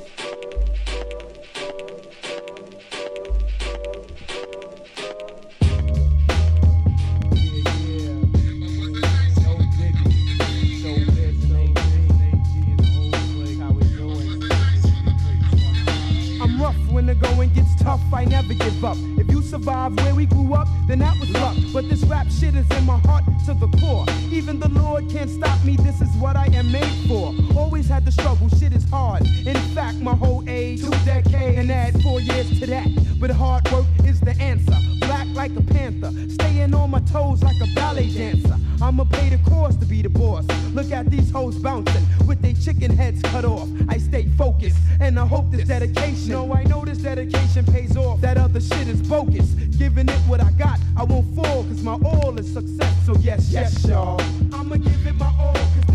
When 17.01 17.06
the 17.06 17.14
going 17.14 17.48
gets 17.55 17.74
tough, 17.77 18.02
I 18.12 18.27
never 18.27 18.52
give 18.52 18.85
up. 18.85 18.98
If 19.16 19.31
you 19.31 19.40
survive 19.40 19.97
where 19.97 20.14
we 20.14 20.27
grew 20.27 20.52
up, 20.52 20.68
then 20.86 20.98
that 20.98 21.18
was 21.18 21.31
luck. 21.31 21.56
But 21.72 21.89
this 21.89 22.02
rap 22.05 22.27
shit 22.31 22.55
is 22.55 22.68
in 22.77 22.85
my 22.85 22.98
heart 22.98 23.24
to 23.47 23.55
the 23.55 23.68
core. 23.78 24.05
Even 24.31 24.60
the 24.60 24.68
Lord 24.68 25.09
can't 25.09 25.31
stop 25.31 25.64
me, 25.64 25.77
this 25.77 26.02
is 26.02 26.14
what 26.18 26.36
I 26.36 26.44
am 26.52 26.70
made 26.70 27.09
for. 27.09 27.35
Always 27.56 27.89
had 27.89 28.05
to 28.05 28.12
struggle, 28.12 28.51
shit 28.51 28.74
is 28.74 28.85
hard. 28.90 29.22
In 29.47 29.56
fact, 29.74 29.97
my 29.97 30.14
whole 30.14 30.44
age, 30.47 30.82
two 30.82 30.90
decades, 31.06 31.59
and 31.59 31.70
add 31.72 32.02
four 32.02 32.20
years 32.20 32.60
to 32.60 32.66
that. 32.66 32.89
But 33.18 33.31
hard 33.31 33.70
work 33.72 33.86
is 34.05 34.20
the 34.20 34.32
answer. 34.32 34.99
Black 35.11 35.27
like 35.35 35.57
a 35.57 35.62
panther, 35.62 36.12
staying 36.28 36.73
on 36.73 36.89
my 36.93 37.01
toes 37.01 37.43
like 37.43 37.61
a 37.61 37.66
ballet 37.74 38.09
dancer. 38.11 38.55
I'ma 38.81 39.03
pay 39.03 39.28
the 39.28 39.39
cost 39.51 39.81
to 39.81 39.87
be 39.87 40.03
the 40.03 40.09
boss. 40.09 40.47
Look 40.73 40.93
at 40.93 41.11
these 41.11 41.32
hoes 41.32 41.57
bouncing 41.57 42.07
with 42.28 42.41
their 42.41 42.55
chicken 42.55 42.97
heads 42.97 43.20
cut 43.23 43.45
off. 43.45 43.69
I 43.89 43.99
stay 43.99 44.28
focused 44.39 44.78
and 45.01 45.19
I 45.19 45.27
hope 45.27 45.51
this 45.51 45.66
dedication. 45.66 46.28
No, 46.28 46.55
I 46.55 46.62
know 46.62 46.85
this 46.85 46.99
dedication 46.99 47.65
pays 47.66 47.97
off. 47.97 48.20
That 48.20 48.39
other 48.39 48.61
shit 48.61 48.87
is 48.87 49.03
bogus. 49.03 49.51
Giving 49.81 50.09
it 50.09 50.20
what 50.28 50.41
I 50.41 50.53
got, 50.53 50.78
I 50.97 51.03
won't 51.03 51.35
fall 51.35 51.65
cause 51.65 51.82
my 51.82 51.99
all 52.05 52.39
is 52.39 52.53
success. 52.53 52.95
So 53.05 53.16
yes, 53.16 53.51
yes, 53.51 53.85
y'all. 53.85 54.20
I'ma 54.53 54.77
give 54.77 55.09
it 55.09 55.16
my 55.16 55.35
all 55.41 55.90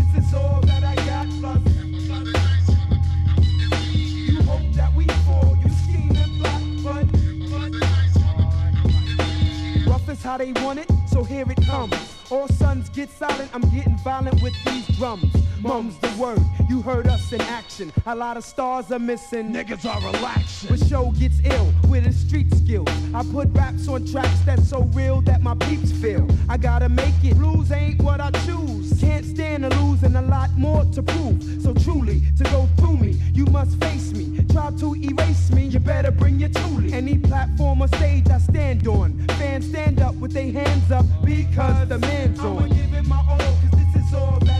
how 10.36 10.44
they 10.44 10.52
want 10.62 10.78
it. 10.78 10.90
So 11.08 11.24
here 11.24 11.50
it 11.50 11.66
comes. 11.66 11.94
All 12.30 12.48
sons 12.48 12.90
get 12.90 13.08
silent, 13.10 13.50
I'm 13.54 13.62
getting 13.74 13.96
violent 13.98 14.42
with 14.42 14.52
these 14.64 14.86
drums. 14.98 15.32
Mum's 15.60 15.96
the 15.98 16.10
word, 16.18 16.40
you 16.68 16.82
heard 16.82 17.06
us 17.06 17.32
in 17.32 17.40
action. 17.40 17.92
A 18.06 18.14
lot 18.14 18.36
of 18.36 18.44
stars 18.44 18.92
are 18.92 18.98
missing. 18.98 19.52
Niggas 19.52 19.84
are 19.86 20.00
relaxing. 20.12 20.68
But 20.68 20.86
show 20.88 21.10
gets 21.12 21.40
ill 21.44 21.72
with 21.88 22.04
his 22.04 22.18
street 22.18 22.52
skills. 22.54 22.88
I 23.14 23.22
put 23.32 23.48
raps 23.52 23.88
on 23.88 24.04
tracks 24.06 24.40
that's 24.44 24.68
so 24.68 24.82
real 24.92 25.22
that 25.22 25.42
my 25.42 25.54
peeps 25.54 25.92
feel. 25.92 26.26
I 26.48 26.56
gotta 26.58 26.88
make 26.88 27.14
it. 27.24 27.36
Blues 27.38 27.72
ain't 27.72 28.02
what 28.02 28.20
I 28.20 28.30
choose. 28.44 29.00
Can't 29.00 29.24
stand 29.24 29.62
to 29.62 29.70
lose 29.80 30.02
and 30.02 30.16
a 30.16 30.22
lot 30.22 30.50
more 30.58 30.84
to 30.92 31.02
prove. 31.02 31.62
So 31.62 31.72
truly, 31.72 32.20
to 32.36 32.44
go 32.44 32.68
through 32.76 32.98
me, 32.98 33.12
you 33.32 33.46
must 33.46 33.80
face 33.80 34.12
me. 34.12 34.45
Try 34.66 34.78
to 34.78 34.94
erase 34.96 35.52
me, 35.52 35.66
you 35.66 35.78
better 35.78 36.10
bring 36.10 36.40
your 36.40 36.48
toolie. 36.48 36.90
Any 36.92 37.18
platform 37.18 37.82
or 37.82 37.86
stage 37.86 38.28
I 38.28 38.38
stand 38.38 38.88
on. 38.88 39.16
Fans 39.38 39.68
stand 39.68 40.00
up 40.00 40.16
with 40.16 40.32
their 40.32 40.50
hands 40.50 40.90
up 40.90 41.06
because 41.24 41.88
the 41.88 42.00
man's 42.00 42.40
on. 42.40 42.64
I'ma 42.64 42.74
give 42.74 42.92
it 42.94 43.06
my 43.06 43.24
all, 43.28 43.38
cause 43.38 43.70
this 43.70 44.04
is 44.04 44.12
all 44.12 44.40
that 44.40 44.55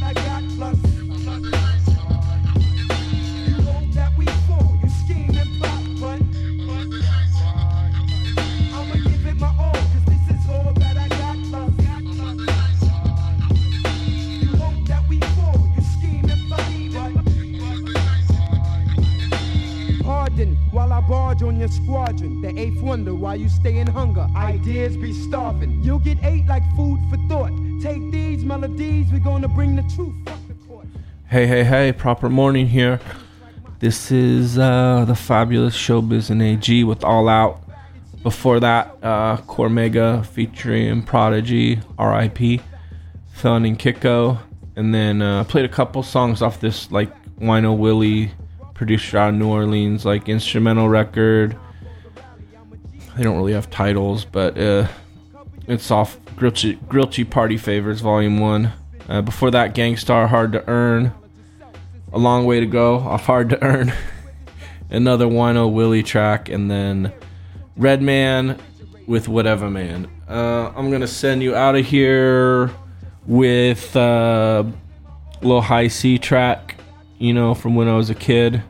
on 21.56 21.60
your 21.60 21.68
squadron. 21.68 22.42
The 22.42 22.58
eighth 22.58 22.82
wonder 22.82 23.14
why 23.14 23.36
you 23.36 23.48
stay 23.48 23.78
in 23.78 23.86
hunger. 23.86 24.26
Ideas 24.36 24.96
be 24.96 25.12
starving. 25.12 25.82
You'll 25.82 25.98
get 25.98 26.22
ate 26.22 26.46
like 26.46 26.62
food 26.76 27.00
for 27.08 27.16
thought. 27.28 27.52
Take 27.82 28.10
these 28.10 28.44
melodies, 28.44 29.10
we're 29.10 29.20
gonna 29.20 29.48
bring 29.48 29.76
the 29.76 29.82
truth. 29.94 30.14
Hey, 31.28 31.46
hey, 31.46 31.64
hey, 31.64 31.92
proper 31.92 32.28
morning 32.28 32.68
here. 32.68 33.00
This 33.78 34.12
is 34.12 34.58
uh, 34.58 35.04
the 35.06 35.14
fabulous 35.14 35.76
Showbiz 35.76 36.30
and 36.30 36.42
AG 36.42 36.84
with 36.84 37.02
All 37.02 37.28
Out. 37.28 37.62
Before 38.22 38.60
that, 38.60 38.96
uh, 39.02 39.38
Cormega 39.38 40.26
featuring 40.26 41.02
Prodigy, 41.02 41.80
RIP, 41.98 42.60
Felon 43.32 43.64
and 43.64 43.78
Kiko. 43.78 44.40
And 44.76 44.94
then 44.94 45.22
uh, 45.22 45.44
played 45.44 45.64
a 45.64 45.70
couple 45.70 46.02
songs 46.02 46.42
off 46.42 46.60
this, 46.60 46.90
like 46.92 47.10
Wino 47.38 47.76
Willie, 47.76 48.32
producer 48.76 49.18
out 49.18 49.30
of 49.30 49.34
New 49.36 49.48
Orleans, 49.48 50.04
like 50.04 50.28
instrumental 50.28 50.88
record. 50.88 51.56
They 53.16 53.22
don't 53.22 53.36
really 53.36 53.54
have 53.54 53.70
titles, 53.70 54.24
but 54.24 54.58
uh, 54.58 54.86
it's 55.66 55.90
off 55.90 56.18
Grillchy 56.36 57.28
Party 57.28 57.56
Favors 57.56 58.00
Volume 58.00 58.38
1. 58.38 58.72
Uh, 59.08 59.22
before 59.22 59.50
that, 59.50 59.74
Gang 59.74 59.96
Starr 59.96 60.26
Hard 60.28 60.52
to 60.52 60.68
Earn. 60.68 61.12
A 62.12 62.18
long 62.18 62.44
way 62.44 62.60
to 62.60 62.66
go 62.66 62.96
off 62.96 63.24
Hard 63.24 63.50
to 63.50 63.62
Earn. 63.62 63.92
Another 64.90 65.26
Wino 65.26 65.72
Willie 65.72 66.02
track, 66.02 66.48
and 66.48 66.70
then 66.70 67.12
Redman 67.76 68.58
with 69.06 69.28
Whatever 69.28 69.70
Man. 69.70 70.08
Uh, 70.28 70.72
I'm 70.76 70.90
going 70.90 71.00
to 71.00 71.08
send 71.08 71.42
you 71.42 71.54
out 71.54 71.76
of 71.76 71.86
here 71.86 72.70
with 73.26 73.96
uh, 73.96 74.64
little 75.40 75.62
Hi-C 75.62 76.18
track, 76.18 76.75
you 77.18 77.32
know, 77.32 77.54
from 77.54 77.74
when 77.74 77.88
I 77.88 77.96
was 77.96 78.10
a 78.10 78.14
kid. 78.14 78.62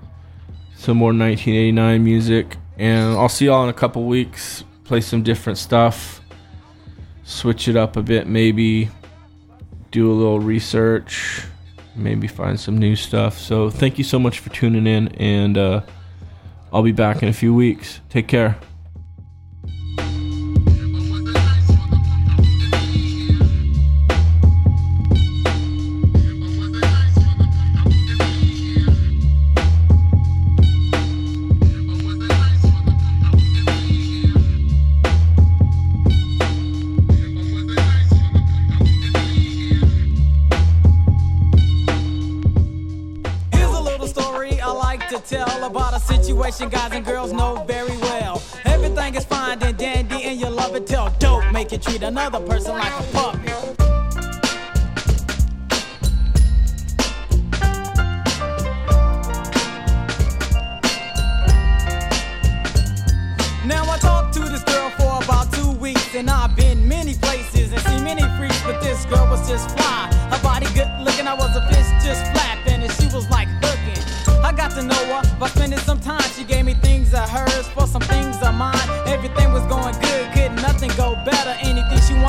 Some 0.76 0.98
more 0.98 1.08
1989 1.08 2.04
music. 2.04 2.56
And 2.78 3.16
I'll 3.16 3.28
see 3.28 3.46
y'all 3.46 3.64
in 3.64 3.70
a 3.70 3.74
couple 3.74 4.04
weeks. 4.04 4.64
Play 4.84 5.00
some 5.00 5.22
different 5.22 5.58
stuff. 5.58 6.20
Switch 7.24 7.68
it 7.68 7.76
up 7.76 7.96
a 7.96 8.02
bit, 8.02 8.26
maybe. 8.26 8.90
Do 9.90 10.10
a 10.10 10.14
little 10.14 10.40
research. 10.40 11.44
Maybe 11.94 12.28
find 12.28 12.60
some 12.60 12.76
new 12.78 12.94
stuff. 12.94 13.38
So 13.38 13.70
thank 13.70 13.98
you 13.98 14.04
so 14.04 14.18
much 14.18 14.38
for 14.38 14.50
tuning 14.50 14.86
in. 14.86 15.08
And 15.16 15.56
uh, 15.56 15.80
I'll 16.72 16.82
be 16.82 16.92
back 16.92 17.22
in 17.22 17.28
a 17.28 17.32
few 17.32 17.54
weeks. 17.54 18.00
Take 18.10 18.28
care. 18.28 18.58
Another 52.18 52.40
person 52.46 52.72
like 52.72 52.98
a 52.98 53.02
puppy. 53.12 53.52
Now 63.66 63.84
I 63.84 63.98
talked 64.00 64.32
to 64.32 64.40
this 64.40 64.64
girl 64.64 64.88
for 64.96 65.22
about 65.22 65.52
two 65.52 65.72
weeks 65.72 66.14
and 66.14 66.30
I've 66.30 66.56
been 66.56 66.88
many 66.88 67.12
places 67.16 67.72
and 67.72 67.82
seen 67.82 68.02
many 68.02 68.22
freaks, 68.38 68.62
but 68.62 68.80
this 68.80 69.04
girl 69.04 69.28
was 69.28 69.46
just 69.46 69.68
fly. 69.76 70.08
Her 70.30 70.42
body 70.42 70.66
good 70.72 70.88
looking, 71.04 71.26
I 71.26 71.34
was 71.34 71.54
a 71.54 71.68
fish 71.68 71.86
just 72.02 72.24
flapping 72.32 72.82
and 72.82 72.92
she 72.92 73.14
was 73.14 73.28
like 73.28 73.48
hooking. 73.60 74.02
I 74.42 74.52
got 74.52 74.70
to 74.70 74.82
know 74.82 75.20
her 75.20 75.38
by 75.38 75.48
spending 75.48 75.80
some 75.80 76.00
time. 76.00 76.22
She 76.34 76.44
gave 76.44 76.64
me 76.64 76.72
things 76.74 77.12
of 77.12 77.28
hers 77.28 77.68
for 77.68 77.86
some 77.86 78.02
things 78.02 78.36
of 78.36 78.45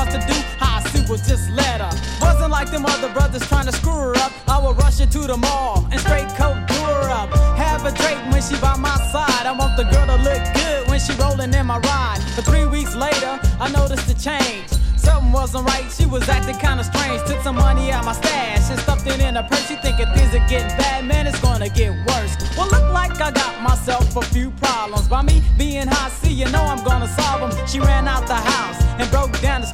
To 0.08 0.18
do, 0.26 0.36
I 0.60 0.82
super 0.88 1.16
just 1.18 1.50
let 1.50 1.80
her. 1.82 1.92
Wasn't 2.22 2.50
like 2.50 2.70
them 2.70 2.86
other 2.86 3.12
brothers 3.12 3.46
trying 3.46 3.66
to 3.66 3.72
screw 3.72 3.92
her 3.92 4.16
up. 4.16 4.32
I 4.48 4.58
would 4.58 4.78
rush 4.78 4.98
her 5.00 5.06
to 5.06 5.18
the 5.26 5.36
mall 5.36 5.86
and 5.90 6.00
straight 6.00 6.28
coat 6.30 6.56
do 6.66 6.74
her 6.74 7.10
up. 7.10 7.28
Have 7.58 7.84
a 7.84 7.92
drink 7.92 8.18
when 8.32 8.40
she 8.40 8.56
by 8.60 8.76
my 8.76 8.96
side. 9.12 9.44
I 9.44 9.52
want 9.52 9.76
the 9.76 9.84
girl 9.84 10.06
to 10.06 10.16
look 10.16 10.42
good 10.54 10.88
when 10.88 10.98
she 10.98 11.12
rolling 11.20 11.52
in 11.52 11.66
my 11.66 11.78
ride. 11.78 12.20
But 12.36 12.46
three 12.46 12.64
weeks 12.64 12.94
later, 12.94 13.38
I 13.60 13.70
noticed 13.70 14.06
the 14.08 14.14
change. 14.14 14.68
Something 14.96 15.32
wasn't 15.32 15.66
right, 15.66 15.84
she 15.90 16.06
was 16.06 16.28
acting 16.28 16.56
kinda 16.56 16.84
strange. 16.84 17.22
Took 17.24 17.42
some 17.42 17.56
money 17.56 17.92
out 17.92 18.04
my 18.04 18.12
stash 18.12 18.70
and 18.70 18.80
stuffed 18.80 19.06
it 19.06 19.20
in 19.20 19.36
her 19.36 19.42
purse. 19.42 19.66
She 19.68 19.76
thinking 19.76 20.06
things 20.14 20.34
are 20.34 20.46
getting 20.48 20.76
bad, 20.78 21.04
man, 21.04 21.26
it's 21.26 21.40
gonna 21.40 21.68
get 21.68 21.92
worse. 22.08 22.36
Well, 22.56 22.68
look 22.68 22.92
like 22.92 23.20
I 23.20 23.30
got 23.30 23.60
myself 23.62 24.16
a 24.16 24.22
few 24.22 24.50
problems. 24.52 25.06
By 25.08 25.22
me 25.22 25.42
being 25.56 25.86
high, 25.86 26.10
see, 26.10 26.32
you 26.32 26.48
know 26.50 26.62
I'm 26.62 26.82
gonna 26.84 27.08
solve 27.08 27.40
them. 27.40 27.66
She 27.66 27.78
ran 27.78 28.08
out 28.08 28.26
the 28.26 28.40
house 28.52 28.80
and 28.98 29.10
broke 29.10 29.38
down 29.40 29.60
the 29.60 29.66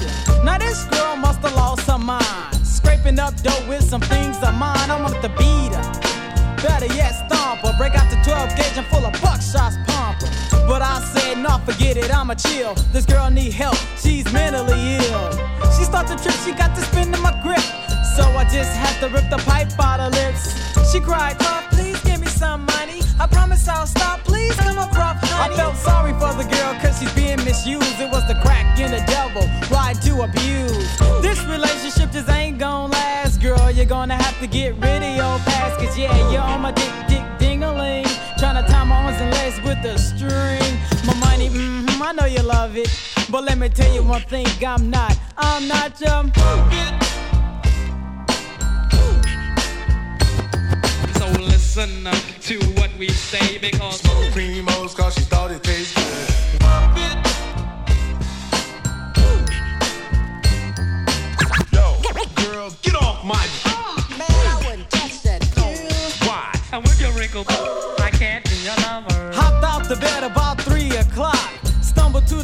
you? 0.00 0.44
Now 0.44 0.58
this 0.58 0.84
girl 0.84 1.16
must 1.16 1.40
have 1.40 1.54
lost 1.54 1.86
her 1.90 1.98
mind. 1.98 2.54
Scraping 2.62 3.18
up 3.18 3.34
dough 3.42 3.68
with 3.68 3.82
some 3.82 4.00
things 4.00 4.36
of 4.42 4.54
mine. 4.54 4.90
I 4.90 5.00
want 5.00 5.20
to 5.22 5.28
beat 5.30 5.72
her. 5.74 6.16
Better 6.62 6.86
yet, 6.94 7.12
stomp 7.12 7.60
her. 7.60 7.74
Break 7.78 7.94
out 7.94 8.10
the 8.10 8.18
12 8.24 8.56
gauge 8.56 8.76
and 8.76 8.86
full 8.86 9.04
of 9.04 9.12
buckshots, 9.14 9.76
pump 9.86 10.20
her. 10.22 10.66
But 10.66 10.82
I 10.82 11.00
said, 11.14 11.38
no, 11.38 11.58
forget 11.64 11.96
it, 11.96 12.12
I'ma 12.14 12.34
chill. 12.34 12.74
This 12.92 13.06
girl 13.06 13.30
need 13.30 13.52
help, 13.52 13.76
she's 13.98 14.30
mentally 14.32 14.96
ill. 14.96 15.30
She 15.76 15.84
starts 15.84 16.10
to 16.10 16.16
trip, 16.22 16.34
she 16.44 16.52
got 16.52 16.74
to 16.74 16.82
spin 16.82 17.14
in 17.14 17.22
my 17.22 17.32
grip. 17.42 17.62
So 18.16 18.24
I 18.24 18.44
just 18.50 18.72
had 18.72 18.98
to 19.00 19.08
rip 19.14 19.28
the 19.30 19.38
pipe 19.38 19.68
out 19.78 20.00
her 20.00 20.10
lips. 20.10 20.42
She 20.90 21.00
cried, 21.00 21.36
oh, 21.40 21.66
please 21.70 22.00
give 22.02 22.20
me 22.20 22.26
some 22.26 22.64
money. 22.66 23.00
I 23.20 23.26
promise 23.26 23.68
I'll 23.68 23.86
stop, 23.86 24.20
please 24.24 24.54
come 24.56 24.76
rough, 24.76 25.20
honey. 25.22 25.54
I 25.54 25.56
felt 25.56 25.76
sorry 25.76 26.05
right 30.16 30.32
to 30.32 30.40
abuse. 30.40 30.98
This 31.22 31.42
relationship 31.44 32.10
just 32.12 32.28
ain't 32.28 32.58
gonna 32.58 32.92
last, 32.92 33.40
girl. 33.40 33.70
You're 33.70 33.86
gonna 33.86 34.14
have 34.14 34.38
to 34.40 34.46
get 34.46 34.74
rid 34.76 35.02
of 35.02 35.16
your 35.16 35.38
past, 35.40 35.78
cause 35.78 35.96
yeah, 35.98 36.30
you're 36.30 36.40
on 36.40 36.60
my 36.62 36.72
dick, 36.72 36.92
dick, 37.08 37.24
ding-a-ling. 37.38 38.04
Tryna 38.38 38.66
tie 38.66 38.84
my 38.84 38.96
arms 38.96 39.20
and 39.20 39.30
legs 39.32 39.60
with 39.62 39.84
a 39.84 39.98
string. 39.98 40.78
My 41.06 41.14
money, 41.20 41.48
mm-hmm, 41.48 42.02
I 42.02 42.12
know 42.12 42.26
you 42.26 42.42
love 42.42 42.76
it. 42.76 42.88
But 43.30 43.44
let 43.44 43.58
me 43.58 43.68
tell 43.68 43.92
you 43.92 44.02
one 44.02 44.22
thing, 44.22 44.46
I'm 44.66 44.90
not, 44.90 45.18
I'm 45.36 45.66
not 45.68 46.00
your. 46.00 46.32
So 51.18 51.26
listen 51.42 52.06
up 52.06 52.22
to 52.42 52.58
what 52.76 52.90
we 52.98 53.08
say 53.08 53.58
because 53.58 54.02
Primos, 54.36 54.94
cause 54.94 55.14
she 55.14 55.25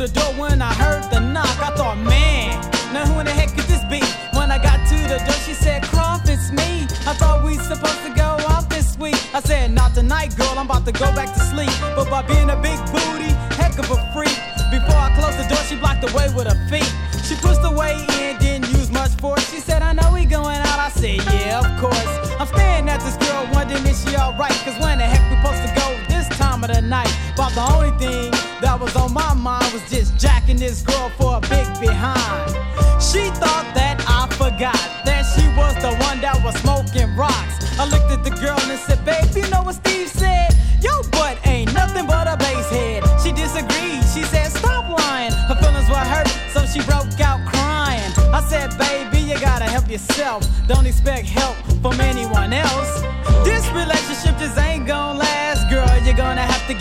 the 0.03 0.09
door 0.21 0.42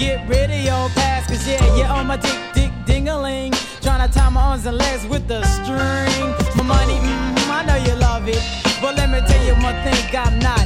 get 0.01 0.27
rid 0.27 0.49
of 0.49 0.61
your 0.69 0.89
past. 0.97 1.29
Cause 1.29 1.47
yeah, 1.47 1.63
you're 1.75 1.87
on 1.87 2.07
my 2.07 2.17
dick, 2.17 2.39
dick, 2.53 2.71
dingaling. 2.85 3.51
Trying 3.81 4.01
to 4.07 4.13
tie 4.13 4.29
my 4.29 4.41
arms 4.41 4.65
and 4.65 4.77
legs 4.77 5.05
with 5.05 5.27
the 5.27 5.41
string. 5.55 6.25
My 6.57 6.63
money, 6.75 6.97
mm, 6.97 7.49
I 7.57 7.63
know 7.67 7.77
you 7.87 7.95
love 7.99 8.27
it. 8.27 8.41
But 8.81 8.97
let 8.97 9.09
me 9.13 9.19
tell 9.29 9.43
you 9.45 9.53
one 9.61 9.77
thing, 9.85 10.01
I'm 10.17 10.39
not 10.39 10.60